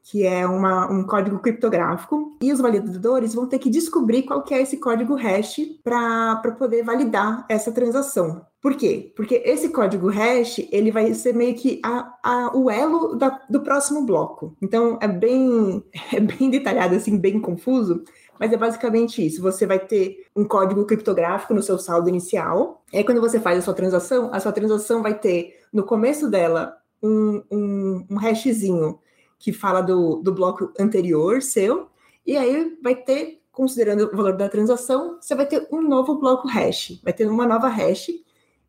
que 0.09 0.25
é 0.25 0.47
uma, 0.47 0.89
um 0.89 1.03
código 1.03 1.37
criptográfico, 1.39 2.37
e 2.41 2.53
os 2.53 2.61
validadores 2.61 3.35
vão 3.35 3.45
ter 3.45 3.59
que 3.59 3.69
descobrir 3.69 4.23
qual 4.23 4.41
que 4.41 4.53
é 4.53 4.61
esse 4.61 4.77
código 4.77 5.15
hash 5.15 5.57
para 5.83 6.55
poder 6.57 6.81
validar 6.81 7.45
essa 7.49 7.73
transação. 7.73 8.45
Por 8.61 8.75
quê? 8.75 9.11
Porque 9.17 9.41
esse 9.45 9.67
código 9.67 10.09
hash 10.09 10.59
ele 10.71 10.91
vai 10.91 11.13
ser 11.13 11.33
meio 11.33 11.55
que 11.55 11.81
a, 11.83 12.13
a, 12.23 12.57
o 12.57 12.71
elo 12.71 13.15
da, 13.15 13.41
do 13.49 13.59
próximo 13.59 14.05
bloco. 14.05 14.55
Então 14.61 14.97
é 15.01 15.09
bem, 15.09 15.83
é 16.13 16.21
bem 16.21 16.49
detalhado, 16.49 16.95
assim, 16.95 17.17
bem 17.17 17.41
confuso, 17.41 18.01
mas 18.39 18.53
é 18.53 18.57
basicamente 18.57 19.25
isso. 19.25 19.41
Você 19.41 19.65
vai 19.65 19.79
ter 19.79 20.25
um 20.33 20.45
código 20.45 20.85
criptográfico 20.85 21.53
no 21.53 21.61
seu 21.61 21.77
saldo 21.77 22.07
inicial. 22.07 22.81
E 22.93 22.97
aí, 22.97 23.03
quando 23.03 23.19
você 23.19 23.41
faz 23.41 23.59
a 23.59 23.61
sua 23.61 23.73
transação, 23.73 24.29
a 24.31 24.39
sua 24.39 24.53
transação 24.53 25.03
vai 25.03 25.19
ter 25.19 25.59
no 25.73 25.83
começo 25.83 26.29
dela 26.29 26.77
um, 27.03 27.43
um, 27.51 28.05
um 28.09 28.15
hashzinho 28.15 28.99
que 29.39 29.53
fala 29.53 29.81
do, 29.81 30.17
do 30.17 30.33
bloco 30.33 30.71
anterior 30.79 31.41
seu, 31.41 31.87
e 32.25 32.35
aí 32.35 32.77
vai 32.83 32.95
ter, 32.95 33.41
considerando 33.51 34.05
o 34.11 34.15
valor 34.15 34.35
da 34.35 34.49
transação, 34.49 35.17
você 35.21 35.35
vai 35.35 35.45
ter 35.45 35.67
um 35.71 35.81
novo 35.81 36.15
bloco 36.15 36.47
hash, 36.47 36.99
vai 37.03 37.13
ter 37.13 37.27
uma 37.27 37.47
nova 37.47 37.67
hash, 37.67 38.09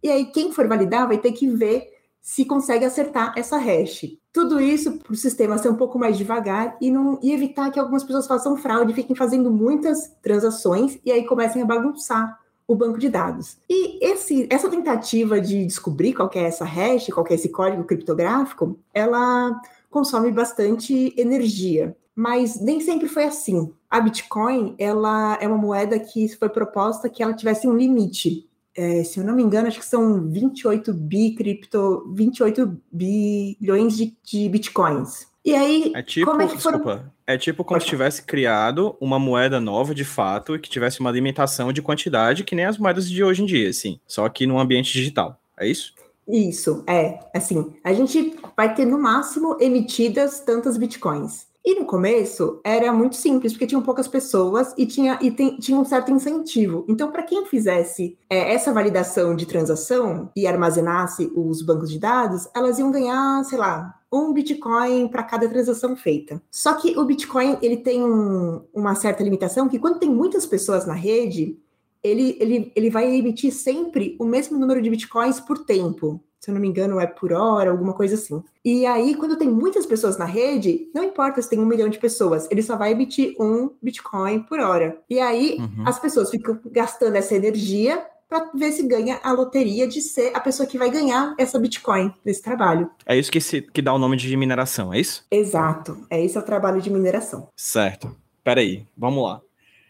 e 0.03 0.11
aí 0.11 0.27
quem 0.27 0.53
for 0.53 0.69
validar 0.69 1.09
vai 1.09 1.19
ter 1.19 1.33
que 1.33 1.49
ver 1.49 1.89
se 2.21 2.45
consegue 2.45 2.85
acertar 2.85 3.33
essa 3.37 3.57
hash. 3.57 4.07
Tudo 4.33 4.61
isso 4.61 4.99
para 4.99 5.13
o 5.13 5.17
sistema 5.17 5.59
ser 5.59 5.71
um 5.71 5.77
pouco 5.77 5.99
mais 5.99 6.17
devagar 6.17 6.77
e, 6.81 6.91
não, 6.91 7.19
e 7.23 7.33
evitar 7.33 7.71
que 7.71 7.81
algumas 7.81 8.05
pessoas 8.05 8.27
façam 8.27 8.57
fraude, 8.57 8.93
fiquem 8.93 9.17
fazendo 9.17 9.51
muitas 9.51 10.13
transações 10.23 10.99
e 11.05 11.11
aí 11.11 11.25
comecem 11.27 11.63
a 11.63 11.65
bagunçar 11.65 12.39
o 12.67 12.75
banco 12.75 12.99
de 12.99 13.09
dados. 13.09 13.57
E 13.69 14.05
esse, 14.05 14.47
essa 14.51 14.69
tentativa 14.69 15.41
de 15.41 15.65
descobrir 15.65 16.13
qual 16.13 16.31
é 16.35 16.41
essa 16.41 16.67
hash, 16.67 17.07
qual 17.07 17.27
é 17.31 17.35
esse 17.35 17.49
código 17.49 17.85
criptográfico, 17.85 18.79
ela 18.93 19.59
consome 19.91 20.31
bastante 20.31 21.15
energia. 21.17 21.97
Mas 22.15 22.61
nem 22.61 22.81
sempre 22.81 23.09
foi 23.09 23.25
assim. 23.25 23.73
A 23.89 24.01
Bitcoin, 24.01 24.75
ela 24.79 25.39
é 25.41 25.47
uma 25.47 25.57
moeda 25.57 25.99
que 25.99 26.29
foi 26.29 26.49
proposta 26.49 27.09
que 27.09 27.23
ela 27.23 27.33
tivesse 27.33 27.69
um 27.69 27.77
limite. 27.77 28.49
É, 28.77 29.03
se 29.03 29.19
eu 29.19 29.25
não 29.25 29.35
me 29.35 29.43
engano, 29.43 29.69
acho 29.69 29.79
que 29.79 29.87
são 29.87 30.29
28 30.29 30.93
bi 30.93 31.35
cripto, 31.35 32.13
28 32.15 32.81
bilhões 32.93 33.97
de, 33.97 34.17
de 34.23 34.49
bitcoins. 34.49 35.27
E 35.45 35.55
aí, 35.55 35.93
é 35.95 36.03
tipo, 36.03 36.31
como 36.31 36.43
é 36.43 36.47
que 36.47 36.59
foram... 36.61 36.79
desculpa, 36.79 37.13
é 37.27 37.39
tipo 37.39 37.65
como 37.65 37.81
se 37.81 37.87
tivesse 37.87 38.23
criado 38.23 38.97
uma 39.01 39.19
moeda 39.19 39.59
nova 39.59 39.95
de 39.95 40.05
fato 40.05 40.55
e 40.55 40.59
que 40.59 40.69
tivesse 40.69 41.01
uma 41.01 41.11
limitação 41.11 41.73
de 41.73 41.81
quantidade 41.81 42.45
que 42.45 42.55
nem 42.55 42.67
as 42.67 42.77
moedas 42.77 43.09
de 43.09 43.25
hoje 43.25 43.43
em 43.43 43.47
dia, 43.47 43.71
assim, 43.71 43.99
só 44.07 44.29
que 44.29 44.47
num 44.47 44.59
ambiente 44.59 44.93
digital. 44.93 45.41
É 45.59 45.67
isso? 45.67 45.95
Isso, 46.29 46.85
é. 46.87 47.19
Assim, 47.35 47.73
a 47.83 47.93
gente 47.93 48.37
vai 48.57 48.75
ter 48.75 48.85
no 48.85 49.01
máximo 49.01 49.57
emitidas 49.61 50.41
tantas 50.41 50.77
bitcoins. 50.77 51.49
E 51.65 51.75
no 51.75 51.85
começo 51.85 52.61
era 52.65 52.91
muito 52.93 53.17
simples, 53.17 53.53
porque 53.53 53.67
tinham 53.67 53.83
poucas 53.83 54.09
pessoas 54.09 54.73
e 54.77 54.87
tinha, 54.87 55.19
e 55.21 55.31
tem, 55.31 55.59
tinha 55.59 55.79
um 55.79 55.85
certo 55.85 56.11
incentivo. 56.11 56.85
Então, 56.89 57.11
para 57.11 57.23
quem 57.23 57.45
fizesse 57.45 58.17
é, 58.31 58.55
essa 58.55 58.73
validação 58.73 59.37
de 59.37 59.45
transação 59.45 60.31
e 60.35 60.47
armazenasse 60.47 61.31
os 61.35 61.61
bancos 61.61 61.91
de 61.91 61.99
dados, 61.99 62.49
elas 62.55 62.79
iam 62.79 62.91
ganhar, 62.91 63.45
sei 63.45 63.59
lá, 63.59 63.95
um 64.11 64.33
Bitcoin 64.33 65.09
para 65.09 65.23
cada 65.23 65.49
transação 65.49 65.95
feita. 65.95 66.41
Só 66.51 66.73
que 66.75 66.99
o 66.99 67.05
Bitcoin 67.05 67.59
ele 67.61 67.77
tem 67.77 68.03
um, 68.03 68.63
uma 68.73 68.95
certa 68.95 69.23
limitação 69.23 69.69
que 69.69 69.79
quando 69.79 69.99
tem 69.99 70.09
muitas 70.09 70.47
pessoas 70.47 70.87
na 70.87 70.95
rede, 70.95 71.59
ele, 72.03 72.37
ele, 72.41 72.73
ele 72.75 72.91
vai 72.91 73.15
emitir 73.15 73.53
sempre 73.53 74.17
o 74.19 74.25
mesmo 74.25 74.59
número 74.59 74.81
de 74.81 74.91
bitcoins 74.91 75.41
por 75.41 75.65
tempo. 75.65 76.23
Se 76.41 76.51
eu 76.51 76.55
não 76.55 76.61
me 76.61 76.69
engano, 76.69 77.01
é 77.01 77.07
por 77.07 77.33
hora, 77.33 77.71
alguma 77.71 77.93
coisa 77.93 78.15
assim. 78.15 78.43
E 78.65 78.87
aí, 78.87 79.17
quando 79.17 79.37
tem 79.37 79.51
muitas 79.51 79.85
pessoas 79.85 80.17
na 80.17 80.25
rede, 80.25 80.89
não 80.95 81.03
importa 81.03 81.43
se 81.43 81.51
tem 81.51 81.59
um 81.59 81.67
milhão 81.67 81.89
de 81.89 81.99
pessoas, 81.99 82.49
ele 82.51 82.63
só 82.63 82.77
vai 82.77 82.93
emitir 82.93 83.35
um 83.41 83.71
Bitcoin 83.83 84.41
por 84.41 84.61
hora. 84.61 84.99
E 85.11 85.19
aí, 85.19 85.57
uhum. 85.59 85.85
as 85.85 85.99
pessoas 85.99 86.31
ficam 86.31 86.61
gastando 86.71 87.17
essa 87.17 87.35
energia 87.35 88.07
para 88.29 88.51
ver 88.55 88.73
se 88.73 88.87
ganha 88.87 89.19
a 89.23 89.33
loteria 89.33 89.89
de 89.89 90.01
ser 90.01 90.31
a 90.35 90.41
pessoa 90.41 90.69
que 90.69 90.79
vai 90.79 90.91
ganhar 90.91 91.35
essa 91.39 91.59
Bitcoin 91.59 92.15
nesse 92.25 92.43
trabalho. 92.43 92.91
É 93.07 93.17
isso 93.17 93.33
que, 93.33 93.41
se, 93.41 93.63
que 93.63 93.83
dá 93.83 93.93
o 93.93 93.99
nome 93.99 94.17
de 94.17 94.37
mineração, 94.37 94.93
é 94.93 95.01
isso? 95.01 95.25
Exato. 95.31 96.07
É 96.11 96.23
esse 96.23 96.37
é 96.37 96.41
o 96.41 96.45
trabalho 96.45 96.81
de 96.81 96.91
mineração. 96.91 97.49
Certo. 97.57 98.15
Peraí, 98.45 98.87
vamos 98.97 99.25
lá. 99.25 99.41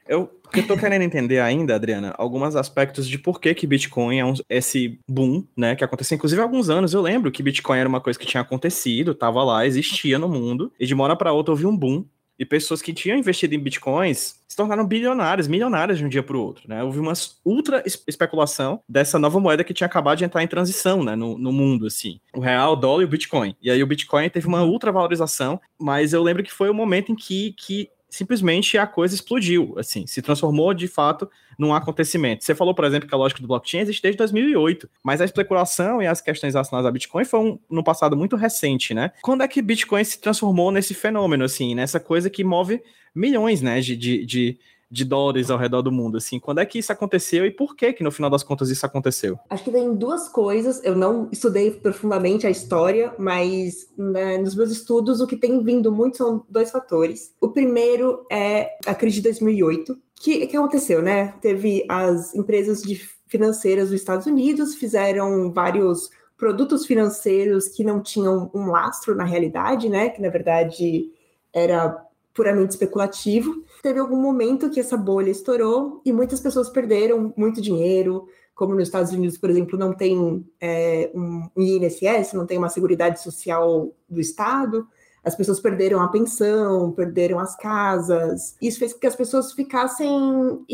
Eu 0.09 0.31
tô 0.67 0.77
querendo 0.77 1.03
entender 1.03 1.41
ainda, 1.41 1.75
Adriana, 1.75 2.15
alguns 2.17 2.57
aspectos 2.57 3.07
de 3.07 3.19
por 3.19 3.41
que 3.41 3.55
que 3.55 3.67
Bitcoin 3.67 4.19
é 4.19 4.25
um, 4.25 4.35
esse 4.49 4.99
boom, 5.09 5.45
né, 5.57 5.77
que 5.77 5.85
aconteceu 5.85 6.17
inclusive 6.17 6.41
há 6.41 6.45
alguns 6.45 6.71
anos. 6.71 6.95
Eu 6.95 7.03
lembro 7.03 7.31
que 7.31 7.43
Bitcoin 7.43 7.79
era 7.79 7.88
uma 7.88 8.00
coisa 8.00 8.19
que 8.19 8.27
tinha 8.27 8.41
acontecido, 8.41 9.15
tava 9.15 9.45
lá, 9.45 9.67
existia 9.67 10.19
no 10.19 10.29
mundo, 10.29 10.73
e 10.81 10.87
de 10.87 10.95
uma 10.95 11.05
hora 11.05 11.17
para 11.17 11.33
outra 11.33 11.53
houve 11.53 11.67
um 11.67 11.77
boom 11.77 12.05
e 12.38 12.45
pessoas 12.45 12.81
que 12.81 12.93
tinham 12.93 13.19
investido 13.19 13.55
em 13.55 13.59
bitcoins 13.59 14.37
se 14.47 14.57
tornaram 14.57 14.87
bilionárias, 14.87 15.49
milionárias 15.49 15.99
de 15.99 16.05
um 16.05 16.09
dia 16.09 16.23
para 16.23 16.37
o 16.37 16.41
outro, 16.41 16.69
né? 16.69 16.83
Houve 16.83 17.00
uma 17.00 17.12
ultra 17.45 17.83
especulação 18.07 18.81
dessa 18.88 19.19
nova 19.19 19.41
moeda 19.41 19.65
que 19.65 19.75
tinha 19.75 19.87
acabado 19.87 20.19
de 20.19 20.25
entrar 20.25 20.43
em 20.43 20.49
transição, 20.49 21.03
né, 21.03 21.17
no, 21.17 21.37
no 21.37 21.53
mundo, 21.53 21.87
assim. 21.87 22.21
O 22.33 22.41
real, 22.41 22.73
o 22.73 22.77
dólar 22.77 23.03
e 23.03 23.05
o 23.05 23.09
Bitcoin. 23.09 23.57
E 23.61 23.71
aí 23.71 23.83
o 23.83 23.87
Bitcoin 23.87 24.31
teve 24.31 24.47
uma 24.47 24.62
ultra 24.62 24.93
valorização, 24.93 25.61
mas 25.79 26.12
eu 26.12 26.23
lembro 26.23 26.43
que 26.43 26.53
foi 26.53 26.71
o 26.71 26.75
momento 26.75 27.11
em 27.12 27.17
que, 27.17 27.55
que 27.59 27.91
simplesmente 28.09 28.79
a 28.79 28.87
coisa 28.87 29.15
explodiu, 29.15 29.75
assim, 29.79 30.07
se 30.07 30.23
transformou 30.23 30.73
de 30.73 30.88
fato 30.88 31.31
num 31.59 31.75
acontecimento. 31.75 32.45
Você 32.45 32.55
falou, 32.55 32.75
por 32.75 32.85
exemplo, 32.85 33.09
que 33.09 33.15
a 33.15 33.19
lógica 33.19 33.41
do 33.41 33.49
blockchain 33.49 33.81
existe 33.81 34.03
desde 34.03 34.17
2008, 34.19 34.88
mas 35.03 35.21
a 35.21 35.25
especulação 35.25 36.00
e 36.00 36.07
as 36.07 36.21
questões 36.21 36.55
relacionadas 36.55 36.88
a 36.88 36.93
Bitcoin 36.93 37.25
foi 37.25 37.41
um, 37.41 37.59
no 37.69 37.83
passado 37.83 38.17
muito 38.17 38.37
recente, 38.37 38.95
né? 38.95 39.12
Quando 39.23 39.43
é 39.43 39.49
que 39.49 39.61
Bitcoin 39.61 40.05
se 40.05 40.21
transformou 40.21 40.71
nesse 40.71 40.95
fenômeno, 40.95 41.45
assim, 41.45 41.75
nessa 41.75 42.00
coisa 42.00 42.31
que 42.31 42.45
move 42.45 42.81
milhões, 43.15 43.61
né, 43.61 43.81
de, 43.81 43.97
de, 43.97 44.25
de 44.25 44.59
de 44.90 45.04
dólares 45.04 45.50
ao 45.50 45.59
redor 45.59 45.83
do 45.83 45.92
mundo, 45.92 46.16
assim. 46.16 46.38
Quando 46.38 46.61
é 46.61 46.66
que 46.66 46.78
isso 46.78 46.92
aconteceu 46.92 47.45
e 47.45 47.50
por 47.50 47.76
que 47.76 47.92
que 47.92 48.02
no 48.02 48.11
final 48.11 48.30
das 48.30 48.42
contas 48.42 48.71
isso 48.71 48.87
aconteceu? 48.87 49.38
Acho 49.50 49.64
que 49.64 49.71
tem 49.71 49.95
duas 49.95 50.28
coisas. 50.28 50.83
Eu 50.83 50.97
não 50.97 51.28
estudei 51.30 51.71
profundamente 51.71 52.47
a 52.47 52.50
história, 52.50 53.14
mas 53.18 53.88
né, 53.97 54.38
nos 54.38 54.54
meus 54.54 54.71
estudos 54.71 55.21
o 55.21 55.26
que 55.26 55.37
tem 55.37 55.62
vindo 55.62 55.92
muito 55.92 56.16
são 56.16 56.45
dois 56.49 56.71
fatores. 56.71 57.35
O 57.40 57.49
primeiro 57.49 58.26
é 58.30 58.76
a 58.87 58.95
crise 58.95 59.16
de 59.16 59.23
2008. 59.23 59.99
Que 60.21 60.47
que 60.47 60.57
aconteceu, 60.57 61.00
né? 61.00 61.35
Teve 61.40 61.85
as 61.88 62.35
empresas 62.35 62.83
financeiras 63.28 63.90
dos 63.90 64.00
Estados 64.00 64.26
Unidos 64.26 64.75
fizeram 64.75 65.52
vários 65.52 66.11
produtos 66.37 66.87
financeiros 66.87 67.68
que 67.68 67.85
não 67.85 68.00
tinham 68.00 68.50
um 68.54 68.66
lastro 68.71 69.14
na 69.14 69.25
realidade, 69.25 69.88
né? 69.88 70.09
Que 70.09 70.23
na 70.23 70.30
verdade 70.30 71.11
era 71.52 72.08
puramente 72.38 72.71
especulativo. 72.71 73.64
Teve 73.83 73.99
algum 73.99 74.23
momento 74.23 74.71
que 74.71 74.78
essa 74.78 74.97
bolha 74.97 75.28
estourou 75.28 76.00
e 76.04 76.12
muitas 76.12 76.38
pessoas 76.38 76.71
perderam 76.71 77.35
muito 77.37 77.61
dinheiro, 77.61 78.28
como 78.54 78.75
nos 78.75 78.85
Estados 78.85 79.12
Unidos, 79.12 79.37
por 79.37 79.50
exemplo, 79.50 79.76
não 79.76 79.92
tem 79.92 80.47
é, 80.61 81.11
um 81.12 81.49
INSS, 81.57 82.35
não 82.35 82.47
tem 82.47 82.57
uma 82.57 82.68
seguridade 82.68 83.21
social 83.21 83.92
do 84.09 84.21
Estado. 84.21 84.87
As 85.25 85.35
pessoas 85.35 85.59
perderam 85.59 86.00
a 86.00 86.07
pensão, 86.07 86.92
perderam 86.92 87.40
as 87.40 87.57
casas. 87.57 88.54
Isso 88.62 88.78
fez 88.78 88.92
com 88.92 89.00
que 89.00 89.07
as 89.09 89.16
pessoas 89.16 89.52
ficassem 89.52 90.64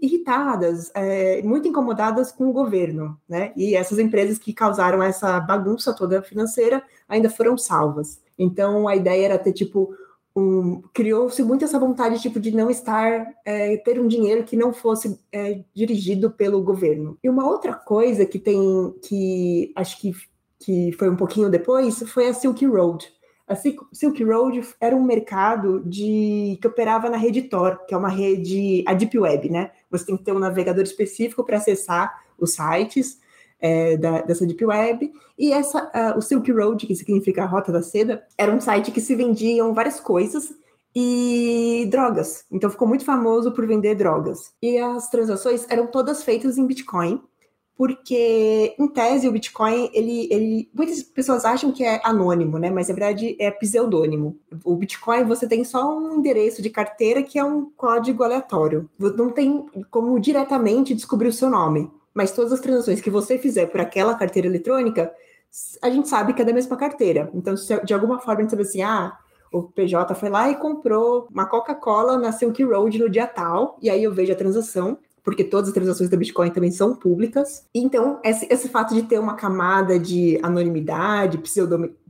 irritadas, 0.00 0.92
é, 0.94 1.42
muito 1.42 1.66
incomodadas 1.66 2.30
com 2.30 2.48
o 2.48 2.52
governo, 2.52 3.18
né? 3.28 3.52
E 3.56 3.74
essas 3.74 3.98
empresas 3.98 4.38
que 4.38 4.52
causaram 4.52 5.02
essa 5.02 5.40
bagunça 5.40 5.92
toda 5.92 6.22
financeira 6.22 6.84
ainda 7.08 7.28
foram 7.28 7.58
salvas. 7.58 8.20
Então 8.38 8.86
a 8.86 8.94
ideia 8.94 9.24
era 9.26 9.38
ter 9.38 9.52
tipo 9.52 9.92
um, 10.36 10.82
criou-se 10.94 11.42
muito 11.42 11.64
essa 11.64 11.78
vontade 11.78 12.20
tipo 12.20 12.38
de 12.38 12.52
não 12.52 12.70
estar 12.70 13.26
é, 13.44 13.76
ter 13.78 14.00
um 14.00 14.06
dinheiro 14.06 14.44
que 14.44 14.56
não 14.56 14.72
fosse 14.72 15.18
é, 15.32 15.60
dirigido 15.74 16.30
pelo 16.30 16.62
governo 16.62 17.18
e 17.22 17.28
uma 17.28 17.48
outra 17.48 17.74
coisa 17.74 18.24
que 18.24 18.38
tem 18.38 18.94
que 19.02 19.72
acho 19.74 20.00
que 20.00 20.14
que 20.60 20.92
foi 20.92 21.08
um 21.08 21.16
pouquinho 21.16 21.48
depois, 21.48 22.02
foi 22.10 22.28
a 22.28 22.34
Silk 22.34 22.64
Road. 22.66 23.10
A 23.48 23.56
Silk 23.56 24.22
Road 24.22 24.60
era 24.80 24.94
um 24.94 25.02
mercado 25.02 25.82
de 25.84 26.58
que 26.60 26.68
operava 26.68 27.08
na 27.08 27.16
rede 27.16 27.42
Tor, 27.42 27.84
que 27.86 27.94
é 27.94 27.96
uma 27.96 28.10
rede, 28.10 28.84
a 28.86 28.94
Deep 28.94 29.18
Web, 29.18 29.48
né? 29.48 29.72
Você 29.90 30.06
tem 30.06 30.16
que 30.16 30.22
ter 30.22 30.32
um 30.32 30.38
navegador 30.38 30.84
específico 30.84 31.42
para 31.42 31.56
acessar 31.56 32.22
os 32.38 32.52
sites 32.52 33.18
é, 33.60 33.96
da, 33.96 34.22
dessa 34.22 34.46
Deep 34.46 34.64
Web. 34.64 35.12
E 35.38 35.52
essa, 35.52 35.84
uh, 35.84 36.18
o 36.18 36.22
Silk 36.22 36.50
Road, 36.50 36.86
que 36.86 36.94
significa 36.94 37.42
a 37.42 37.46
Rota 37.46 37.70
da 37.72 37.82
Seda, 37.82 38.22
era 38.36 38.52
um 38.52 38.60
site 38.60 38.90
que 38.90 39.00
se 39.00 39.14
vendiam 39.14 39.74
várias 39.74 40.00
coisas 40.00 40.52
e 40.94 41.86
drogas. 41.90 42.44
Então 42.50 42.70
ficou 42.70 42.88
muito 42.88 43.04
famoso 43.04 43.52
por 43.52 43.66
vender 43.66 43.94
drogas. 43.94 44.52
E 44.62 44.78
as 44.78 45.08
transações 45.08 45.66
eram 45.68 45.86
todas 45.86 46.22
feitas 46.22 46.58
em 46.58 46.66
Bitcoin 46.66 47.20
porque 47.80 48.74
em 48.78 48.88
tese 48.88 49.26
o 49.26 49.32
Bitcoin, 49.32 49.88
ele, 49.94 50.28
ele, 50.30 50.70
muitas 50.74 51.02
pessoas 51.02 51.46
acham 51.46 51.72
que 51.72 51.82
é 51.82 51.98
anônimo, 52.04 52.58
né? 52.58 52.68
Mas 52.68 52.88
na 52.88 52.94
verdade 52.94 53.34
é 53.40 53.50
pseudônimo. 53.50 54.38
O 54.62 54.76
Bitcoin 54.76 55.24
você 55.24 55.48
tem 55.48 55.64
só 55.64 55.96
um 55.96 56.18
endereço 56.18 56.60
de 56.60 56.68
carteira 56.68 57.22
que 57.22 57.38
é 57.38 57.42
um 57.42 57.70
código 57.74 58.22
aleatório. 58.22 58.86
Não 58.98 59.30
tem 59.30 59.64
como 59.90 60.20
diretamente 60.20 60.92
descobrir 60.92 61.28
o 61.28 61.32
seu 61.32 61.48
nome. 61.48 61.90
Mas 62.14 62.32
todas 62.32 62.52
as 62.52 62.60
transações 62.60 63.00
que 63.00 63.10
você 63.10 63.38
fizer 63.38 63.66
por 63.66 63.80
aquela 63.80 64.14
carteira 64.14 64.48
eletrônica, 64.48 65.12
a 65.82 65.90
gente 65.90 66.08
sabe 66.08 66.32
que 66.32 66.42
é 66.42 66.44
da 66.44 66.52
mesma 66.52 66.76
carteira. 66.76 67.30
Então, 67.34 67.56
se 67.56 67.78
de 67.84 67.94
alguma 67.94 68.18
forma 68.18 68.40
a 68.40 68.42
gente 68.42 68.50
sabe 68.50 68.62
assim, 68.62 68.82
ah, 68.82 69.16
o 69.52 69.62
PJ 69.62 70.14
foi 70.14 70.28
lá 70.28 70.50
e 70.50 70.56
comprou 70.56 71.28
uma 71.30 71.46
Coca-Cola 71.46 72.16
na 72.16 72.32
Silk 72.32 72.62
Road 72.62 72.98
no 72.98 73.10
dia 73.10 73.26
tal, 73.26 73.78
e 73.82 73.90
aí 73.90 74.02
eu 74.02 74.12
vejo 74.12 74.32
a 74.32 74.36
transação 74.36 74.98
porque 75.22 75.44
todas 75.44 75.68
as 75.68 75.74
transações 75.74 76.08
da 76.08 76.16
Bitcoin 76.16 76.50
também 76.50 76.70
são 76.70 76.94
públicas. 76.94 77.66
Então, 77.74 78.18
esse, 78.24 78.46
esse 78.50 78.68
fato 78.68 78.94
de 78.94 79.02
ter 79.02 79.18
uma 79.18 79.34
camada 79.34 79.98
de 79.98 80.38
anonimidade, 80.42 81.42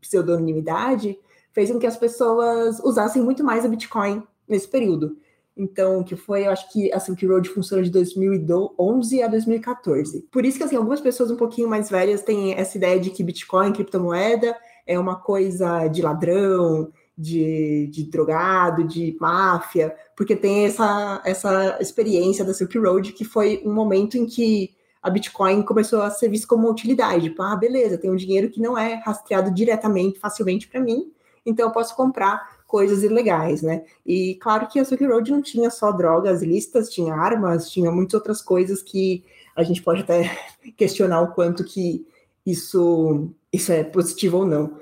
pseudonimidade, 0.01 1.19
fez 1.53 1.71
com 1.71 1.79
que 1.79 1.87
as 1.87 1.97
pessoas 1.97 2.79
usassem 2.81 3.23
muito 3.23 3.43
mais 3.43 3.65
a 3.65 3.69
Bitcoin 3.69 4.23
nesse 4.49 4.69
período. 4.69 5.17
Então, 5.61 6.03
que 6.03 6.17
foi, 6.17 6.47
eu 6.47 6.51
acho 6.51 6.73
que 6.73 6.91
a 6.91 6.99
Silk 6.99 7.27
Road 7.27 7.47
funciona 7.51 7.83
de 7.83 7.91
2011 7.91 9.23
a 9.23 9.29
2014. 9.29 10.27
Por 10.33 10.47
isso 10.47 10.57
que, 10.57 10.65
assim, 10.65 10.77
algumas 10.77 11.03
pessoas 11.03 11.31
um 11.31 11.37
pouquinho 11.37 11.69
mais 11.69 11.91
velhas 11.91 12.23
têm 12.23 12.55
essa 12.55 12.79
ideia 12.79 12.99
de 12.99 13.11
que 13.11 13.23
Bitcoin, 13.23 13.71
criptomoeda, 13.71 14.57
é 14.87 14.99
uma 14.99 15.17
coisa 15.17 15.87
de 15.89 16.01
ladrão, 16.01 16.91
de, 17.17 17.89
de 17.93 18.05
drogado, 18.05 18.85
de 18.85 19.15
máfia, 19.21 19.95
porque 20.17 20.35
tem 20.35 20.65
essa, 20.65 21.21
essa 21.27 21.77
experiência 21.79 22.43
da 22.43 22.55
Silk 22.55 22.79
Road, 22.79 23.13
que 23.13 23.25
foi 23.27 23.63
um 23.63 23.75
momento 23.75 24.17
em 24.17 24.25
que 24.25 24.71
a 25.03 25.11
Bitcoin 25.11 25.61
começou 25.61 26.01
a 26.01 26.09
ser 26.09 26.31
vista 26.31 26.47
como 26.47 26.65
uma 26.65 26.73
utilidade. 26.73 27.25
Tipo, 27.25 27.43
ah, 27.43 27.55
beleza, 27.55 27.99
tem 27.99 28.11
um 28.11 28.17
dinheiro 28.17 28.49
que 28.49 28.63
não 28.63 28.79
é 28.79 28.95
rastreado 29.05 29.51
diretamente, 29.51 30.19
facilmente 30.19 30.67
para 30.67 30.81
mim, 30.81 31.13
então 31.45 31.69
eu 31.69 31.73
posso 31.73 31.95
comprar 31.95 32.60
coisas 32.71 33.03
ilegais, 33.03 33.63
né? 33.63 33.83
E 34.07 34.37
claro 34.37 34.69
que 34.69 34.79
a 34.79 34.85
Silk 34.85 35.05
Road 35.05 35.29
não 35.33 35.43
tinha 35.43 35.69
só 35.71 35.91
drogas 35.91 36.41
listas, 36.41 36.89
tinha 36.89 37.13
armas, 37.13 37.69
tinha 37.69 37.91
muitas 37.91 38.15
outras 38.15 38.41
coisas 38.41 38.81
que 38.81 39.25
a 39.57 39.65
gente 39.65 39.83
pode 39.83 40.03
até 40.03 40.31
questionar 40.79 41.21
o 41.21 41.35
quanto 41.35 41.65
que 41.65 42.07
isso, 42.47 43.29
isso 43.53 43.73
é 43.73 43.83
positivo 43.83 44.39
ou 44.39 44.47
não. 44.47 44.79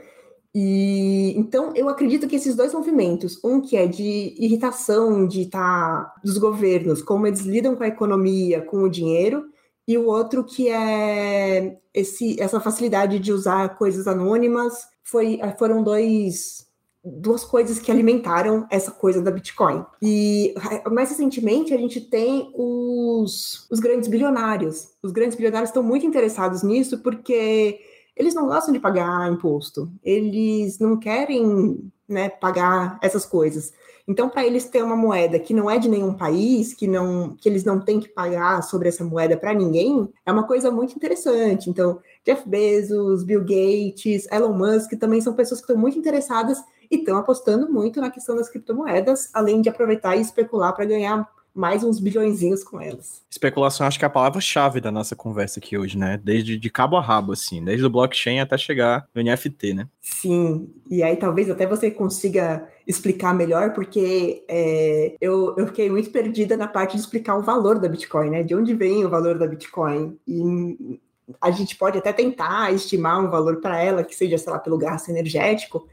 E 0.55 1.33
então 1.37 1.73
eu 1.75 1.89
acredito 1.89 2.29
que 2.29 2.37
esses 2.37 2.55
dois 2.55 2.75
movimentos, 2.75 3.43
um 3.43 3.61
que 3.61 3.75
é 3.77 3.87
de 3.87 4.35
irritação 4.39 5.27
de 5.27 5.47
tá 5.47 6.15
dos 6.23 6.37
governos, 6.37 7.03
como 7.03 7.27
eles 7.27 7.41
lidam 7.41 7.75
com 7.75 7.85
a 7.85 7.89
economia, 7.89 8.61
com 8.61 8.83
o 8.83 8.91
dinheiro, 8.91 9.47
e 9.87 9.97
o 9.97 10.07
outro 10.07 10.45
que 10.45 10.69
é 10.69 11.79
esse, 11.95 12.39
essa 12.39 12.61
facilidade 12.61 13.19
de 13.19 13.33
usar 13.33 13.79
coisas 13.79 14.07
anônimas, 14.07 14.87
foi, 15.03 15.41
foram 15.59 15.83
dois 15.83 16.68
duas 17.05 17.45
coisas 17.45 17.79
que 17.79 17.91
alimentaram 17.91 18.67
essa 18.71 18.91
coisa 18.91 19.23
da 19.23 19.31
Bitcoin. 19.31 19.85
E 20.03 20.55
mais 20.91 21.11
recentemente 21.11 21.73
a 21.73 21.79
gente 21.79 22.01
tem 22.01 22.51
os, 22.55 23.67
os 23.71 23.81
grandes 23.81 24.09
bilionários. 24.09 24.91
Os 25.03 25.13
grandes 25.13 25.37
bilionários 25.37 25.71
estão 25.71 25.83
muito 25.83 26.07
interessados 26.07 26.63
nisso 26.63 26.99
porque 26.99 27.81
eles 28.17 28.35
não 28.35 28.49
gostam 28.49 28.73
de 28.73 28.81
pagar 28.81 29.31
imposto, 29.31 29.89
eles 30.03 30.79
não 30.81 30.99
querem 30.99 31.89
né, 32.09 32.29
pagar 32.29 32.99
essas 33.01 33.25
coisas. 33.25 33.73
Então, 34.09 34.29
para 34.29 34.45
eles 34.45 34.65
ter 34.65 34.83
uma 34.83 34.97
moeda 34.97 35.39
que 35.39 35.53
não 35.53 35.71
é 35.71 35.79
de 35.79 35.89
nenhum 35.89 36.15
país, 36.15 36.73
que 36.73 36.89
não 36.89 37.37
que 37.37 37.47
eles 37.47 37.63
não 37.63 37.79
têm 37.79 38.01
que 38.01 38.09
pagar 38.09 38.63
sobre 38.63 38.89
essa 38.89 39.05
moeda 39.05 39.37
para 39.37 39.53
ninguém, 39.53 40.09
é 40.25 40.33
uma 40.33 40.47
coisa 40.47 40.71
muito 40.71 40.97
interessante. 40.97 41.69
Então, 41.69 42.01
Jeff 42.25 42.49
Bezos, 42.49 43.23
Bill 43.23 43.43
Gates, 43.43 44.27
Elon 44.33 44.55
Musk 44.55 44.93
também 44.99 45.21
são 45.21 45.35
pessoas 45.35 45.61
que 45.61 45.65
estão 45.65 45.77
muito 45.77 45.99
interessadas 45.99 46.59
e 46.91 46.97
estão 46.97 47.17
apostando 47.19 47.71
muito 47.71 48.01
na 48.01 48.11
questão 48.11 48.37
das 48.37 48.49
criptomoedas, 48.49 49.31
além 49.35 49.61
de 49.61 49.69
aproveitar 49.69 50.17
e 50.17 50.21
especular 50.21 50.75
para 50.75 50.85
ganhar 50.85 51.29
mais 51.59 51.83
uns 51.83 51.99
bilhõezinhos 51.99 52.63
com 52.63 52.81
elas. 52.81 53.21
Especulação 53.29 53.85
acho 53.85 53.99
que 53.99 54.05
é 54.05 54.07
a 54.07 54.11
palavra-chave 54.11 54.81
da 54.81 54.93
nossa 54.93 55.17
conversa 55.17 55.59
aqui 55.59 55.77
hoje, 55.77 55.99
né? 55.99 56.21
Desde 56.23 56.57
de 56.57 56.71
cabo 56.71 56.97
a 56.97 57.01
rabo, 57.01 57.33
assim, 57.33 57.65
desde 57.65 57.85
o 57.85 57.91
blockchain 57.91 58.39
até 58.39 58.57
chegar 58.57 59.09
no 59.13 59.21
NFT, 59.21 59.75
né? 59.75 59.89
Sim, 60.01 60.73
e 60.89 61.03
aí 61.03 61.17
talvez 61.17 61.51
até 61.51 61.67
você 61.67 61.91
consiga 61.91 62.69
explicar 62.87 63.35
melhor, 63.35 63.73
porque 63.73 64.45
é, 64.49 65.17
eu, 65.21 65.57
eu 65.59 65.67
fiquei 65.67 65.91
muito 65.91 66.11
perdida 66.11 66.57
na 66.57 66.69
parte 66.69 66.93
de 66.93 67.01
explicar 67.01 67.37
o 67.37 67.43
valor 67.43 67.81
da 67.81 67.89
Bitcoin, 67.89 68.31
né? 68.31 68.45
De 68.45 68.55
onde 68.55 68.73
vem 68.73 69.05
o 69.05 69.11
valor 69.11 69.37
da 69.37 69.47
Bitcoin? 69.47 70.17
E 70.29 71.01
a 71.41 71.51
gente 71.51 71.77
pode 71.77 71.99
até 71.99 72.13
tentar 72.13 72.73
estimar 72.73 73.23
um 73.23 73.31
valor 73.31 73.61
para 73.61 73.83
ela, 73.83 74.05
que 74.05 74.15
seja, 74.15 74.39
sei 74.39 74.53
lá, 74.53 74.61
pelo 74.61 74.79
gasto 74.79 75.09
energético, 75.09 75.89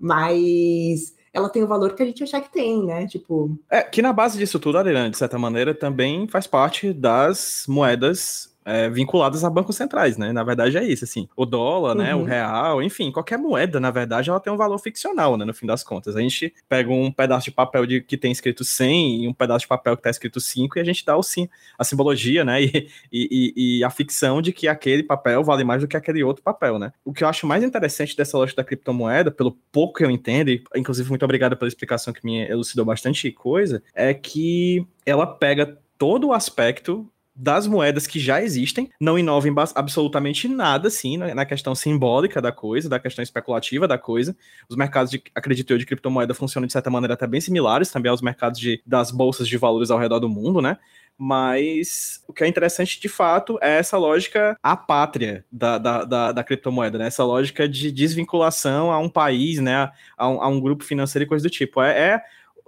mas 0.00 1.14
ela 1.32 1.48
tem 1.48 1.62
o 1.62 1.66
valor 1.66 1.94
que 1.94 2.02
a 2.02 2.06
gente 2.06 2.24
achar 2.24 2.40
que 2.40 2.52
tem, 2.52 2.84
né? 2.84 3.06
Tipo. 3.06 3.56
É, 3.70 3.82
que 3.82 4.02
na 4.02 4.12
base 4.12 4.38
disso 4.38 4.58
tudo, 4.58 4.78
Adriana, 4.78 5.10
de 5.10 5.16
certa 5.16 5.38
maneira, 5.38 5.74
também 5.74 6.26
faz 6.26 6.46
parte 6.46 6.92
das 6.92 7.64
moedas 7.68 8.49
é, 8.64 8.88
vinculadas 8.90 9.44
a 9.44 9.50
bancos 9.50 9.76
centrais, 9.76 10.16
né? 10.16 10.32
Na 10.32 10.44
verdade 10.44 10.76
é 10.76 10.84
isso, 10.84 11.04
assim. 11.04 11.28
O 11.36 11.44
dólar, 11.46 11.96
uhum. 11.96 12.02
né? 12.02 12.14
O 12.14 12.18
uhum. 12.18 12.24
real, 12.24 12.82
enfim, 12.82 13.10
qualquer 13.10 13.38
moeda, 13.38 13.80
na 13.80 13.90
verdade, 13.90 14.30
ela 14.30 14.40
tem 14.40 14.52
um 14.52 14.56
valor 14.56 14.78
ficcional, 14.78 15.36
né? 15.36 15.44
No 15.44 15.54
fim 15.54 15.66
das 15.66 15.82
contas. 15.82 16.16
A 16.16 16.20
gente 16.20 16.52
pega 16.68 16.90
um 16.90 17.10
pedaço 17.10 17.46
de 17.46 17.50
papel 17.50 17.86
de, 17.86 18.00
que 18.00 18.16
tem 18.16 18.30
escrito 18.30 18.64
100 18.64 19.24
e 19.24 19.28
um 19.28 19.32
pedaço 19.32 19.60
de 19.60 19.68
papel 19.68 19.96
que 19.96 20.02
tá 20.02 20.10
escrito 20.10 20.40
5 20.40 20.78
e 20.78 20.80
a 20.80 20.84
gente 20.84 21.04
dá 21.04 21.16
o 21.16 21.22
sim, 21.22 21.48
a 21.78 21.84
simbologia, 21.84 22.44
né? 22.44 22.60
E, 23.12 23.28
e, 23.56 23.78
e, 23.78 23.84
a 23.84 23.90
ficção 23.90 24.40
de 24.40 24.52
que 24.52 24.68
aquele 24.68 25.02
papel 25.02 25.42
vale 25.42 25.64
mais 25.64 25.82
do 25.82 25.88
que 25.88 25.96
aquele 25.96 26.22
outro 26.22 26.42
papel, 26.42 26.78
né? 26.78 26.92
O 27.04 27.12
que 27.12 27.24
eu 27.24 27.28
acho 27.28 27.46
mais 27.46 27.62
interessante 27.64 28.16
dessa 28.16 28.36
loja 28.36 28.54
da 28.54 28.62
criptomoeda, 28.62 29.30
pelo 29.30 29.52
pouco 29.72 29.98
que 29.98 30.04
eu 30.04 30.10
entendo, 30.10 30.50
e 30.50 30.62
inclusive 30.76 31.08
muito 31.08 31.24
obrigado 31.24 31.56
pela 31.56 31.68
explicação 31.68 32.12
que 32.12 32.24
me 32.24 32.48
elucidou 32.48 32.84
bastante 32.84 33.30
coisa, 33.32 33.82
é 33.94 34.14
que 34.14 34.86
ela 35.04 35.26
pega 35.26 35.78
todo 35.98 36.28
o 36.28 36.32
aspecto 36.32 37.10
das 37.40 37.66
moedas 37.66 38.06
que 38.06 38.20
já 38.20 38.42
existem, 38.42 38.90
não 39.00 39.18
inovem 39.18 39.54
absolutamente 39.74 40.46
nada, 40.46 40.90
na, 41.18 41.34
na, 41.34 41.46
questão 41.46 41.74
simbólica 41.74 42.40
da 42.40 42.52
coisa, 42.52 42.88
da 42.88 43.00
questão 43.00 43.22
especulativa 43.22 43.88
da 43.88 43.96
coisa. 43.96 44.36
Os 44.68 44.76
mercados, 44.76 45.10
de, 45.10 45.22
acredito 45.34 45.70
eu, 45.70 45.78
de 45.78 45.86
criptomoeda 45.86 46.34
funcionam 46.34 46.66
de 46.66 46.72
certa 46.72 46.90
maneira 46.90 47.14
até 47.14 47.26
bem 47.26 47.40
similares 47.40 47.90
também 47.90 48.10
aos 48.10 48.20
mercados 48.20 48.60
de, 48.60 48.82
das 48.84 49.10
bolsas 49.10 49.48
de 49.48 49.56
valores 49.56 49.90
ao 49.90 49.98
redor 49.98 50.20
do 50.20 50.28
mundo, 50.28 50.60
né? 50.60 50.76
mas 51.22 52.24
o 52.26 52.32
que 52.32 52.42
é 52.42 52.48
interessante 52.48 52.98
de 52.98 53.06
fato 53.06 53.58
é 53.60 53.76
essa 53.76 53.98
lógica 53.98 54.56
apátria 54.62 55.44
da, 55.52 55.76
da, 55.76 56.04
da, 56.04 56.32
da, 56.32 56.42
criptomoeda, 56.42 56.96
né? 56.96 57.08
Essa 57.08 57.22
lógica 57.22 57.68
de 57.68 57.92
desvinculação 57.92 58.90
a 58.90 58.98
um 58.98 59.08
país, 59.08 59.58
né? 59.58 59.92
A 60.16 60.28
um, 60.30 60.42
a 60.42 60.48
um 60.48 60.58
grupo 60.58 60.82
financeiro 60.82 61.24
e 61.24 61.28
coisa 61.28 61.46
do 61.46 61.50
tipo. 61.50 61.82
É, 61.82 61.90
é 61.90 62.22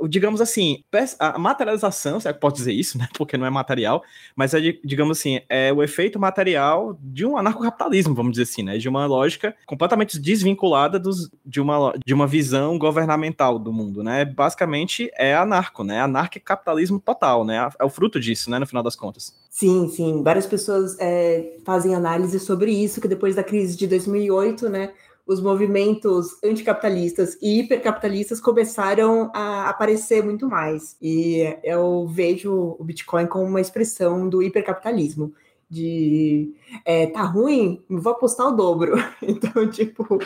digamos 0.09 0.41
assim, 0.41 0.83
a 1.19 1.39
materialização, 1.39 2.21
se 2.21 2.29
é 2.29 2.33
que 2.33 2.41
pode 2.41 2.57
dizer 2.57 2.73
isso, 2.73 2.99
né? 2.99 3.09
Porque 3.17 3.37
não 3.37 3.47
é 3.47 3.51
material, 3.51 4.03
mas 4.37 4.55
é, 4.55 4.61
digamos 4.85 5.19
assim, 5.19 5.41
é 5.49 5.73
o 5.73 5.83
efeito 5.83 6.19
material 6.19 6.99
de 7.01 7.25
um 7.25 7.37
anarcocapitalismo, 7.37 8.15
vamos 8.15 8.33
dizer 8.33 8.45
assim, 8.45 8.63
né? 8.63 8.79
De 8.79 8.89
uma 8.89 9.07
lógica 9.07 9.55
completamente 9.67 10.19
desvinculada 10.19 10.99
dos, 10.99 11.31
de, 11.45 11.61
uma, 11.61 11.95
de 12.05 12.15
uma 12.15 12.27
visão 12.27 12.79
governamental 12.79 13.59
do 13.59 13.73
mundo, 13.73 14.03
né? 14.03 14.25
Basicamente 14.25 15.11
é 15.17 15.35
anarco, 15.35 15.85
né? 15.85 16.01
Anarcocapitalismo 16.01 17.01
total, 17.01 17.45
né? 17.45 17.69
É 17.79 17.85
o 17.85 17.91
fruto 17.91 18.19
disso, 18.19 18.51
né? 18.51 18.59
No 18.59 18.67
final 18.67 18.83
das 18.83 18.97
contas. 18.97 19.35
Sim, 19.51 19.89
sim. 19.89 20.23
Várias 20.23 20.47
pessoas 20.47 20.97
é, 20.99 21.57
fazem 21.65 21.95
análise 21.95 22.39
sobre 22.41 22.73
isso, 22.73 23.01
que 23.01 23.09
depois 23.09 23.35
da 23.35 23.45
crise 23.45 23.77
de 23.77 23.87
2008, 23.87 24.69
né? 24.69 24.93
Os 25.27 25.41
movimentos 25.41 26.43
anticapitalistas 26.43 27.39
e 27.41 27.61
hipercapitalistas 27.61 28.41
começaram 28.41 29.31
a 29.35 29.69
aparecer 29.69 30.23
muito 30.25 30.49
mais. 30.49 30.97
E 31.01 31.57
eu 31.63 32.07
vejo 32.09 32.77
o 32.79 32.85
Bitcoin 32.85 33.27
como 33.27 33.45
uma 33.45 33.61
expressão 33.61 34.29
do 34.29 34.43
hipercapitalismo. 34.43 35.33
De 35.71 36.53
é, 36.85 37.07
tá 37.07 37.23
ruim, 37.23 37.83
vou 37.89 38.13
apostar 38.13 38.49
o 38.49 38.57
dobro. 38.57 38.95
Então, 39.23 39.69
tipo, 39.71 40.19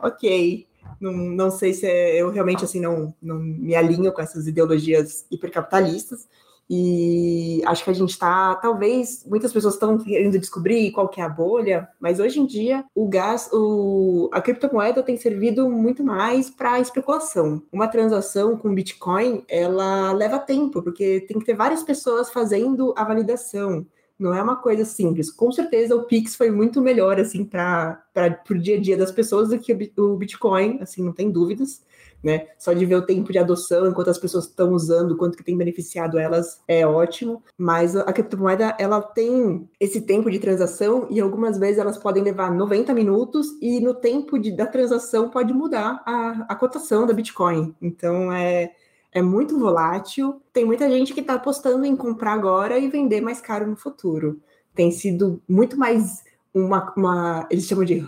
ok. 0.00 0.66
Não, 1.00 1.12
não 1.12 1.50
sei 1.50 1.74
se 1.74 1.86
é, 1.86 2.16
eu 2.16 2.30
realmente 2.30 2.64
assim 2.64 2.80
não, 2.80 3.14
não 3.20 3.38
me 3.38 3.74
alinho 3.74 4.12
com 4.12 4.22
essas 4.22 4.46
ideologias 4.46 5.26
hipercapitalistas. 5.30 6.26
E 6.68 7.62
acho 7.66 7.84
que 7.84 7.90
a 7.90 7.94
gente 7.94 8.10
está, 8.10 8.54
talvez, 8.54 9.24
muitas 9.26 9.52
pessoas 9.52 9.74
estão 9.74 9.98
querendo 9.98 10.38
descobrir 10.38 10.90
qual 10.92 11.08
que 11.08 11.20
é 11.20 11.24
a 11.24 11.28
bolha, 11.28 11.88
mas 12.00 12.18
hoje 12.18 12.40
em 12.40 12.46
dia 12.46 12.84
o 12.94 13.06
gás, 13.06 13.50
o, 13.52 14.30
a 14.32 14.40
criptomoeda 14.40 15.02
tem 15.02 15.16
servido 15.16 15.68
muito 15.68 16.02
mais 16.02 16.48
para 16.48 16.80
especulação. 16.80 17.62
Uma 17.72 17.88
transação 17.88 18.56
com 18.56 18.74
Bitcoin, 18.74 19.44
ela 19.48 20.12
leva 20.12 20.38
tempo, 20.38 20.82
porque 20.82 21.20
tem 21.28 21.38
que 21.38 21.44
ter 21.44 21.54
várias 21.54 21.82
pessoas 21.82 22.30
fazendo 22.30 22.94
a 22.96 23.04
validação. 23.04 23.86
Não 24.18 24.32
é 24.32 24.40
uma 24.40 24.56
coisa 24.56 24.84
simples. 24.84 25.30
Com 25.30 25.50
certeza 25.50 25.94
o 25.94 26.04
Pix 26.04 26.36
foi 26.36 26.50
muito 26.50 26.80
melhor 26.80 27.18
assim 27.18 27.44
para 27.44 28.00
o 28.48 28.54
dia 28.54 28.76
a 28.76 28.80
dia 28.80 28.96
das 28.96 29.10
pessoas 29.10 29.48
do 29.48 29.58
que 29.58 29.72
o 29.98 30.16
Bitcoin, 30.16 30.78
assim, 30.80 31.02
não 31.02 31.12
tem 31.12 31.30
dúvidas 31.30 31.82
né? 32.24 32.46
Só 32.58 32.72
de 32.72 32.86
ver 32.86 32.96
o 32.96 33.06
tempo 33.06 33.30
de 33.30 33.38
adoção, 33.38 33.86
enquanto 33.86 34.08
as 34.08 34.18
pessoas 34.18 34.46
estão 34.46 34.72
usando, 34.72 35.16
quanto 35.16 35.36
que 35.36 35.44
tem 35.44 35.56
beneficiado 35.56 36.18
elas, 36.18 36.62
é 36.66 36.86
ótimo. 36.86 37.42
Mas 37.58 37.94
a 37.94 38.12
criptomoeda, 38.12 38.74
ela 38.78 39.02
tem 39.02 39.68
esse 39.78 40.00
tempo 40.00 40.30
de 40.30 40.38
transação 40.38 41.06
e 41.10 41.20
algumas 41.20 41.58
vezes 41.58 41.78
elas 41.78 41.98
podem 41.98 42.22
levar 42.22 42.50
90 42.50 42.94
minutos 42.94 43.46
e 43.60 43.78
no 43.80 43.94
tempo 43.94 44.38
de, 44.38 44.50
da 44.50 44.66
transação 44.66 45.28
pode 45.28 45.52
mudar 45.52 46.02
a, 46.06 46.46
a 46.48 46.56
cotação 46.56 47.06
da 47.06 47.12
Bitcoin. 47.12 47.74
Então, 47.82 48.32
é, 48.32 48.72
é 49.12 49.20
muito 49.20 49.58
volátil. 49.58 50.40
Tem 50.52 50.64
muita 50.64 50.88
gente 50.88 51.12
que 51.12 51.20
está 51.20 51.34
apostando 51.34 51.84
em 51.84 51.94
comprar 51.94 52.32
agora 52.32 52.78
e 52.78 52.88
vender 52.88 53.20
mais 53.20 53.40
caro 53.40 53.66
no 53.66 53.76
futuro. 53.76 54.40
Tem 54.74 54.90
sido 54.90 55.42
muito 55.48 55.78
mais 55.78 56.24
uma, 56.54 56.92
uma 56.96 57.46
eles 57.50 57.66
chamam 57.66 57.84
de 57.84 58.06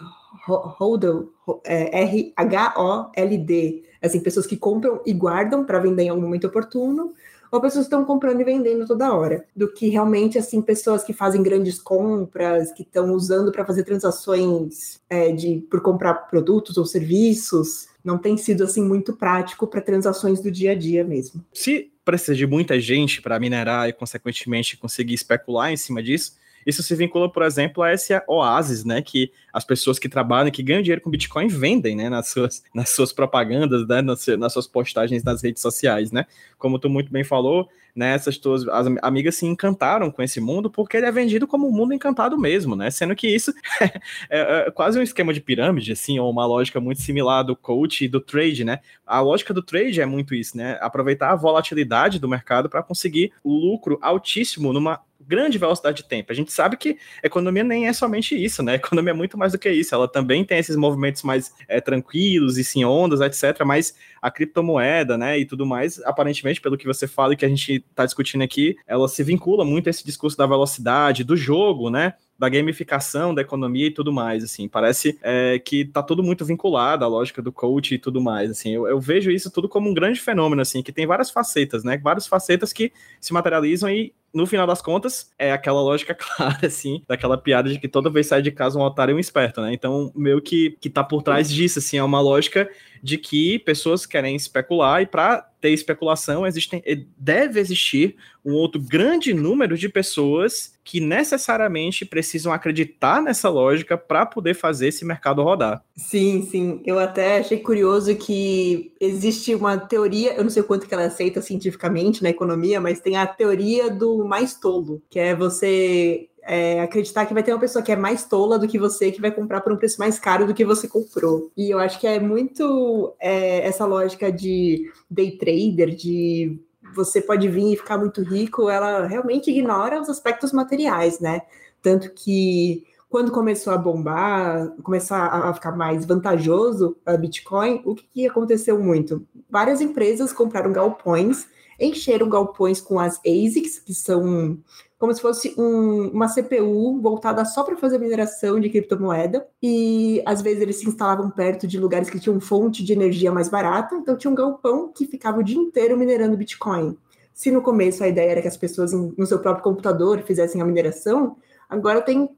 HOLD, 0.49 1.29
é, 1.65 2.03
R-H-O-L-D, 2.03 3.83
assim, 4.03 4.21
pessoas 4.21 4.47
que 4.47 4.57
compram 4.57 5.01
e 5.07 5.13
guardam 5.13 5.65
para 5.65 5.79
vender 5.79 6.05
em 6.05 6.09
algum 6.09 6.23
momento 6.23 6.47
oportuno, 6.47 7.15
ou 7.51 7.61
pessoas 7.61 7.87
que 7.87 7.95
estão 7.95 8.05
comprando 8.05 8.41
e 8.41 8.45
vendendo 8.45 8.87
toda 8.87 9.15
hora, 9.15 9.45
do 9.55 9.73
que 9.73 9.89
realmente 9.89 10.39
assim 10.39 10.61
pessoas 10.61 11.05
que 11.05 11.13
fazem 11.13 11.43
grandes 11.43 11.81
compras, 11.81 12.73
que 12.73 12.83
estão 12.83 13.13
usando 13.13 13.53
para 13.53 13.65
fazer 13.65 13.85
transações 13.85 15.01
é, 15.09 15.33
de 15.33 15.65
por 15.71 15.81
comprar 15.81 16.15
produtos 16.15 16.77
ou 16.77 16.85
serviços, 16.85 17.89
não 18.05 18.19
tem 18.19 18.37
sido 18.37 18.65
assim 18.65 18.83
muito 18.83 19.13
prático 19.15 19.67
para 19.67 19.81
transações 19.81 20.41
do 20.41 20.51
dia 20.51 20.73
a 20.73 20.75
dia 20.75 21.05
mesmo. 21.05 21.45
Se 21.53 21.91
precisa 22.05 22.35
de 22.35 22.47
muita 22.47 22.79
gente 22.79 23.21
para 23.21 23.39
minerar 23.39 23.89
e 23.89 23.93
consequentemente 23.93 24.77
conseguir 24.77 25.15
especular 25.15 25.73
em 25.73 25.77
cima 25.77 26.03
disso, 26.03 26.37
isso 26.67 26.83
se 26.83 26.95
vincula, 26.97 27.31
por 27.31 27.45
exemplo, 27.45 27.83
a 27.83 27.93
esse 27.93 28.13
oásis, 28.27 28.85
né, 28.85 29.01
que 29.01 29.31
as 29.53 29.65
pessoas 29.65 29.99
que 29.99 30.09
trabalham, 30.09 30.51
que 30.51 30.63
ganham 30.63 30.83
dinheiro 30.83 31.01
com 31.01 31.09
Bitcoin 31.09 31.47
vendem, 31.47 31.95
né, 31.95 32.09
nas 32.09 32.29
suas, 32.29 32.63
nas 32.75 32.91
suas 32.91 33.13
propagandas, 33.13 33.87
né, 33.87 34.03
nas, 34.03 34.27
nas 34.27 34.53
suas 34.53 34.67
postagens 34.67 35.23
nas 35.23 35.43
redes 35.43 35.63
sociais, 35.63 36.11
né? 36.11 36.27
Como 36.59 36.79
tu 36.79 36.91
muito 36.91 37.13
bem 37.13 37.23
falou, 37.23 37.69
né, 37.97 38.15
essas 38.15 38.37
tuas 38.37 38.69
as 38.69 38.87
amigas 39.03 39.37
se 39.37 39.47
encantaram 39.47 40.11
com 40.11 40.23
esse 40.23 40.41
mundo 40.41 40.71
porque 40.71 40.97
ele 40.97 41.07
é 41.07 41.11
vendido 41.11 41.47
como 41.47 41.67
um 41.67 41.73
mundo 41.73 41.95
encantado 41.95 42.39
mesmo, 42.39 42.77
né? 42.77 42.91
Sendo 42.91 43.17
que 43.17 43.27
isso 43.27 43.53
é, 44.29 44.67
é 44.67 44.71
quase 44.71 44.99
um 44.99 45.03
esquema 45.03 45.33
de 45.33 45.41
pirâmide, 45.41 45.93
assim, 45.93 46.19
ou 46.19 46.31
uma 46.31 46.45
lógica 46.47 46.79
muito 46.79 47.01
similar 47.01 47.43
do 47.43 47.57
coach 47.57 48.05
e 48.05 48.09
do 48.09 48.21
trade, 48.21 48.65
né? 48.65 48.81
A 49.07 49.21
lógica 49.21 49.55
do 49.55 49.63
trade 49.63 50.01
é 50.01 50.07
muito 50.07 50.35
isso, 50.35 50.57
né? 50.57 50.79
Aproveitar 50.81 51.31
a 51.31 51.37
volatilidade 51.37 52.19
do 52.19 52.29
mercado 52.29 52.69
para 52.69 52.83
conseguir 52.83 53.33
lucro 53.43 53.99
altíssimo 54.03 54.73
numa 54.73 55.01
grande 55.27 55.59
velocidade 55.59 55.99
de 55.99 56.09
tempo. 56.09 56.31
A 56.31 56.35
gente 56.35 56.53
sabe 56.53 56.77
que 56.77 56.99
economia 57.23 57.65
nem 57.65 57.89
é 57.89 57.93
somente 57.93 58.37
isso, 58.37 58.63
né? 58.63 58.73
A 58.73 58.77
economia 58.77 59.11
é 59.11 59.15
muito 59.15 59.37
mais 59.37 59.53
do 59.53 59.59
que 59.59 59.71
isso. 59.71 59.95
Ela 59.95 60.07
também 60.07 60.45
tem 60.45 60.59
esses 60.59 60.77
movimentos 60.77 61.23
mais 61.23 61.53
é, 61.69 61.81
tranquilos 61.81 62.59
e 62.59 62.65
sem 62.65 62.85
ondas, 62.85 63.21
etc. 63.21 63.65
Mas 63.65 63.95
a 64.27 64.31
criptomoeda, 64.31 65.17
né, 65.17 65.39
e 65.39 65.45
tudo 65.45 65.65
mais, 65.65 66.01
aparentemente, 66.01 66.61
pelo 66.61 66.77
que 66.77 66.87
você 66.87 67.07
fala 67.07 67.35
e 67.35 67.37
que 67.37 67.45
a 67.45 67.49
gente 67.49 67.85
está 67.91 68.05
discutindo 68.05 68.43
aqui, 68.43 68.77
ela 68.87 69.07
se 69.09 69.23
vincula 69.23 69.65
muito 69.65 69.87
a 69.87 69.91
esse 69.91 70.05
discurso 70.05 70.37
da 70.37 70.47
velocidade, 70.47 71.23
do 71.23 71.37
jogo, 71.37 71.91
né? 71.91 72.15
da 72.39 72.49
gamificação 72.49 73.35
da 73.35 73.41
economia 73.41 73.87
e 73.87 73.91
tudo 73.91 74.13
mais, 74.13 74.45
assim, 74.45 74.69
parece 74.69 75.19
é, 75.23 75.59
que 75.59 75.87
tá 75.87 76.03
tudo 76.03 76.23
muito 76.23 76.45
vinculado 76.45 77.05
à 77.05 77.09
lógica 77.09 77.41
do 77.41 77.51
coach 77.51 77.95
e 77.95 77.99
tudo 77.99 78.21
mais, 78.21 78.51
assim, 78.51 78.75
eu, 78.75 78.87
eu, 78.87 79.01
vejo 79.01 79.31
isso 79.31 79.51
tudo 79.51 79.69
como 79.69 79.89
um 79.89 79.95
grande 79.95 80.21
fenômeno, 80.21 80.61
assim, 80.61 80.83
que 80.83 80.93
tem 80.93 81.07
várias 81.07 81.31
facetas, 81.31 81.83
né, 81.83 81.97
várias 81.97 82.27
facetas 82.27 82.73
que 82.73 82.93
se 83.21 83.33
materializam 83.33 83.89
e 83.89 84.13
no 84.37 84.47
final 84.47 84.67
das 84.67 84.83
contas, 84.83 85.31
é 85.39 85.51
aquela 85.51 85.81
lógica 85.81 86.15
clara, 86.15 86.67
assim, 86.67 87.03
daquela 87.09 87.39
piada 87.39 87.71
de 87.71 87.79
que 87.79 87.89
toda 87.89 88.11
vez 88.11 88.27
sai 88.27 88.43
de 88.43 88.51
casa 88.51 88.79
um 88.79 88.83
otário 88.83 89.13
e 89.13 89.17
um 89.17 89.19
esperto, 89.19 89.63
né? 89.63 89.73
Então, 89.73 90.13
meio 90.15 90.43
que, 90.43 90.77
que 90.79 90.91
tá 90.91 91.03
por 91.03 91.23
trás 91.23 91.49
disso, 91.49 91.79
assim, 91.79 91.97
é 91.97 92.03
uma 92.03 92.21
lógica 92.21 92.69
de 93.03 93.17
que 93.17 93.59
pessoas 93.61 94.05
querem 94.05 94.35
especular 94.35 95.01
e 95.01 95.07
para 95.07 95.49
ter 95.61 95.71
especulação 95.71 96.47
existem, 96.47 96.83
deve 97.17 97.61
existir 97.61 98.17
um 98.45 98.53
outro 98.53 98.81
grande 98.81 99.35
número 99.35 99.77
de 99.77 99.89
pessoas 99.89 100.77
que 100.85 101.01
necessariamente 101.01 102.05
precisam 102.05 102.53
acreditar 102.53 103.21
nessa 103.21 103.49
lógica 103.49 103.99
para 103.99 104.25
poder 104.25 104.55
fazer 104.55 104.89
esse 104.89 105.05
mercado 105.05 105.43
rodar. 105.43 105.83
Sim, 105.97 106.47
sim. 106.49 106.81
Eu 106.85 106.99
até 106.99 107.39
achei 107.39 107.59
curioso 107.59 108.15
que 108.15 108.93
existe 109.01 109.55
uma 109.55 109.77
teoria, 109.77 110.35
eu 110.35 110.45
não 110.45 110.51
sei 110.51 110.63
quanto 110.63 110.87
que 110.87 110.95
ela 110.95 111.03
é 111.03 111.07
aceita 111.07 111.43
cientificamente 111.43 112.23
na 112.23 112.31
economia, 112.31 112.81
mas 112.81 113.01
tem 113.01 113.17
a 113.17 113.27
teoria 113.27 113.91
do 113.91 114.25
mais 114.27 114.55
tolo, 114.55 115.03
que 115.09 115.19
é 115.19 115.35
você 115.35 116.29
é, 116.43 116.81
acreditar 116.81 117.27
que 117.27 117.35
vai 117.35 117.43
ter 117.43 117.53
uma 117.53 117.61
pessoa 117.61 117.83
que 117.83 117.91
é 117.91 117.97
mais 117.97 118.25
tola 118.25 118.59
do 118.59 118.69
que 118.69 118.79
você, 118.79 119.11
que 119.11 119.21
vai 119.21 119.33
comprar 119.33 119.61
por 119.61 119.73
um 119.73 119.77
preço 119.77 119.99
mais 119.99 120.19
caro 120.19 120.47
do 120.47 120.55
que 120.55 120.65
você 120.65 120.87
comprou. 120.87 121.51
E 121.57 121.71
eu 121.71 121.79
acho 121.79 121.99
que 121.99 122.07
é 122.07 122.21
muito 122.21 123.15
é, 123.21 123.67
essa 123.67 123.85
lógica 123.85 124.31
de 124.31 124.91
day 125.11 125.37
trader, 125.37 125.95
de 125.95 126.61
você 126.95 127.21
pode 127.21 127.49
vir 127.49 127.73
e 127.73 127.77
ficar 127.77 127.99
muito 127.99 128.23
rico, 128.23 128.71
ela 128.71 129.07
realmente 129.07 129.51
ignora 129.51 130.01
os 130.01 130.09
aspectos 130.09 130.53
materiais, 130.53 131.19
né? 131.21 131.43
Tanto 131.83 132.13
que 132.15 132.85
quando 133.09 133.33
começou 133.33 133.73
a 133.73 133.79
bombar, 133.79 134.73
começar 134.83 135.27
a 135.27 135.53
ficar 135.53 135.73
mais 135.73 136.05
vantajoso 136.05 136.97
a 137.05 137.17
Bitcoin, 137.17 137.83
o 137.85 137.95
que, 137.95 138.07
que 138.13 138.27
aconteceu 138.27 138.79
muito? 138.83 139.27
Várias 139.49 139.81
empresas 139.81 140.33
compraram 140.33 140.73
galpões, 140.73 141.47
encheram 141.79 142.29
galpões 142.29 142.81
com 142.81 142.99
as 142.99 143.19
ASICs, 143.19 143.79
que 143.79 143.95
são 143.95 144.59
como 144.99 145.13
se 145.13 145.21
fosse 145.21 145.55
um, 145.59 146.09
uma 146.09 146.27
CPU 146.27 147.01
voltada 147.01 147.45
só 147.45 147.63
para 147.63 147.77
fazer 147.77 147.99
mineração 147.99 148.59
de 148.59 148.71
criptomoeda. 148.71 149.47
E 149.63 150.23
às 150.25 150.41
vezes 150.41 150.63
eles 150.63 150.77
se 150.77 150.89
instalavam 150.89 151.31
perto 151.31 151.67
de 151.67 151.79
lugares 151.79 152.09
que 152.09 152.19
tinham 152.19 152.41
fonte 152.41 152.83
de 152.83 152.93
energia 152.93 153.31
mais 153.31 153.49
barata, 153.49 153.95
então 153.95 154.17
tinha 154.17 154.31
um 154.31 154.35
galpão 154.35 154.91
que 154.93 155.07
ficava 155.07 155.41
o 155.41 155.43
dia 155.43 155.59
inteiro 155.59 155.99
minerando 155.99 156.37
Bitcoin. 156.37 156.97
Se 157.35 157.51
no 157.51 157.61
começo 157.61 158.03
a 158.03 158.09
ideia 158.09 158.31
era 158.31 158.43
que 158.43 158.49
as 158.49 158.57
pessoas 158.57 158.93
no 158.93 159.27
seu 159.27 159.39
próprio 159.39 159.63
computador 159.63 160.23
fizessem 160.23 160.63
a 160.63 160.65
mineração, 160.65 161.37
Agora 161.69 162.01
tem 162.01 162.29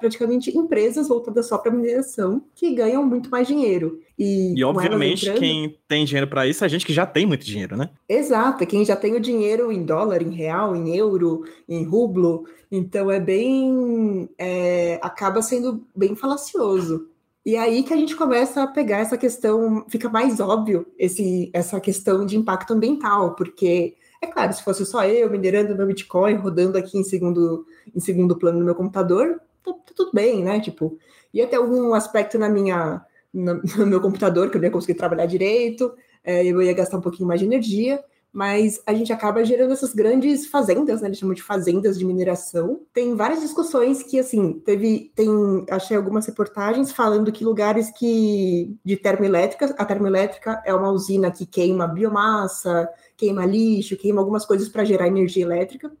praticamente 0.00 0.56
empresas 0.56 1.08
voltadas 1.08 1.46
só 1.46 1.56
para 1.56 1.70
mineração 1.70 2.42
que 2.54 2.74
ganham 2.74 3.04
muito 3.04 3.30
mais 3.30 3.46
dinheiro. 3.46 4.00
E, 4.18 4.58
e 4.58 4.64
obviamente 4.64 5.22
entrando... 5.22 5.38
quem 5.38 5.78
tem 5.86 6.04
dinheiro 6.04 6.26
para 6.26 6.46
isso 6.46 6.64
é 6.64 6.66
a 6.66 6.68
gente 6.68 6.84
que 6.84 6.92
já 6.92 7.06
tem 7.06 7.24
muito 7.24 7.44
dinheiro, 7.44 7.76
né? 7.76 7.90
Exato, 8.08 8.66
quem 8.66 8.84
já 8.84 8.96
tem 8.96 9.14
o 9.14 9.20
dinheiro 9.20 9.70
em 9.70 9.84
dólar, 9.84 10.20
em 10.22 10.34
real, 10.34 10.74
em 10.74 10.96
euro, 10.96 11.44
em 11.68 11.84
rublo. 11.84 12.44
Então 12.70 13.10
é 13.10 13.20
bem. 13.20 14.28
É, 14.36 14.98
acaba 15.02 15.42
sendo 15.42 15.86
bem 15.94 16.16
falacioso. 16.16 17.08
E 17.44 17.56
aí 17.56 17.82
que 17.82 17.92
a 17.92 17.96
gente 17.96 18.14
começa 18.14 18.62
a 18.62 18.68
pegar 18.68 18.98
essa 18.98 19.18
questão, 19.18 19.84
fica 19.88 20.08
mais 20.08 20.38
óbvio 20.38 20.86
esse, 20.96 21.50
essa 21.52 21.80
questão 21.80 22.24
de 22.24 22.36
impacto 22.36 22.72
ambiental, 22.72 23.34
porque 23.34 23.96
é 24.22 24.26
claro, 24.28 24.52
se 24.52 24.62
fosse 24.62 24.86
só 24.86 25.04
eu 25.04 25.28
minerando 25.28 25.74
meu 25.74 25.86
Bitcoin, 25.86 26.36
rodando 26.36 26.78
aqui 26.78 26.96
em 26.96 27.02
segundo, 27.02 27.66
em 27.94 27.98
segundo 27.98 28.38
plano 28.38 28.60
no 28.60 28.64
meu 28.64 28.74
computador, 28.74 29.40
tá, 29.64 29.72
tá 29.72 29.92
tudo 29.96 30.12
bem, 30.14 30.44
né? 30.44 30.60
Tipo, 30.60 30.96
ia 31.34 31.46
ter 31.48 31.56
algum 31.56 31.92
aspecto 31.92 32.38
na 32.38 32.48
minha, 32.48 33.04
no, 33.34 33.60
meu 33.84 34.00
computador 34.00 34.48
que 34.48 34.56
eu 34.56 34.60
não 34.60 34.68
ia 34.68 34.72
conseguir 34.72 34.94
trabalhar 34.94 35.26
direito, 35.26 35.92
é, 36.22 36.46
eu 36.46 36.62
ia 36.62 36.72
gastar 36.72 36.98
um 36.98 37.00
pouquinho 37.00 37.26
mais 37.26 37.40
de 37.40 37.46
energia, 37.46 38.02
mas 38.32 38.80
a 38.86 38.94
gente 38.94 39.12
acaba 39.12 39.44
gerando 39.44 39.72
essas 39.72 39.92
grandes 39.92 40.46
fazendas, 40.46 41.02
né? 41.02 41.08
Eles 41.08 41.18
chamam 41.18 41.34
de 41.34 41.42
fazendas 41.42 41.98
de 41.98 42.04
mineração. 42.04 42.80
Tem 42.94 43.14
várias 43.14 43.40
discussões 43.40 44.02
que, 44.02 44.18
assim, 44.18 44.54
teve, 44.64 45.12
tem, 45.14 45.28
achei 45.68 45.96
algumas 45.96 46.24
reportagens 46.26 46.92
falando 46.92 47.30
que 47.30 47.44
lugares 47.44 47.90
que 47.90 48.74
de 48.82 48.96
termoelétrica, 48.96 49.74
a 49.76 49.84
termoelétrica 49.84 50.62
é 50.64 50.72
uma 50.72 50.90
usina 50.90 51.30
que 51.30 51.44
queima 51.44 51.86
biomassa, 51.86 52.88
queima 53.22 53.46
lixo, 53.46 53.96
queima 53.96 54.20
algumas 54.20 54.44
coisas 54.44 54.68
para 54.68 54.84
gerar 54.84 55.06
energia 55.06 55.44
elétrica. 55.44 55.92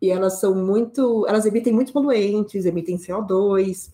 E 0.00 0.10
elas 0.10 0.40
são 0.40 0.54
muito, 0.54 1.26
elas 1.28 1.44
emitem 1.44 1.74
muitos 1.74 1.92
poluentes, 1.92 2.64
emitem 2.64 2.96
CO2. 2.96 3.90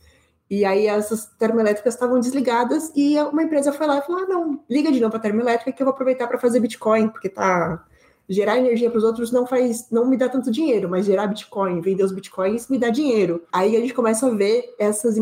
E 0.49 0.65
aí 0.65 0.87
essas 0.87 1.27
termoelétricas 1.39 1.95
estavam 1.95 2.21
desligadas 2.21 2.93
e 2.95 3.19
uma 3.19 3.43
empresa 3.43 3.73
foi 3.73 3.87
lá 3.89 3.99
e 3.99 4.03
falou: 4.03 4.23
ah, 4.23 4.27
não, 4.29 4.61
liga 4.71 4.93
de 4.93 5.01
novo 5.01 5.17
a 5.17 5.19
termoelétrica 5.19 5.73
que 5.73 5.83
eu 5.83 5.87
vou 5.87 5.93
aproveitar 5.93 6.29
para 6.29 6.39
fazer 6.39 6.61
Bitcoin, 6.61 7.09
porque 7.09 7.29
tá 7.29 7.85
gerar 8.29 8.59
energia 8.59 8.91
para 8.91 8.99
os 8.99 9.05
outros 9.05 9.31
não 9.31 9.47
faz, 9.47 9.89
não 9.91 10.05
me 10.05 10.17
dá 10.17 10.29
tanto 10.29 10.51
dinheiro, 10.51 10.89
mas 10.89 11.07
gerar 11.07 11.29
Bitcoin, 11.29 11.81
vender 11.81 12.05
os 12.05 12.13
Bitcoins 12.13 12.69
me 12.69 12.79
dá 12.79 12.91
dinheiro. 12.91 13.43
Aí 13.53 13.77
a 13.77 13.81
gente 13.81 13.95
começa 13.95 14.27
a 14.27 14.31
ver 14.31 14.75
essas 14.79 15.17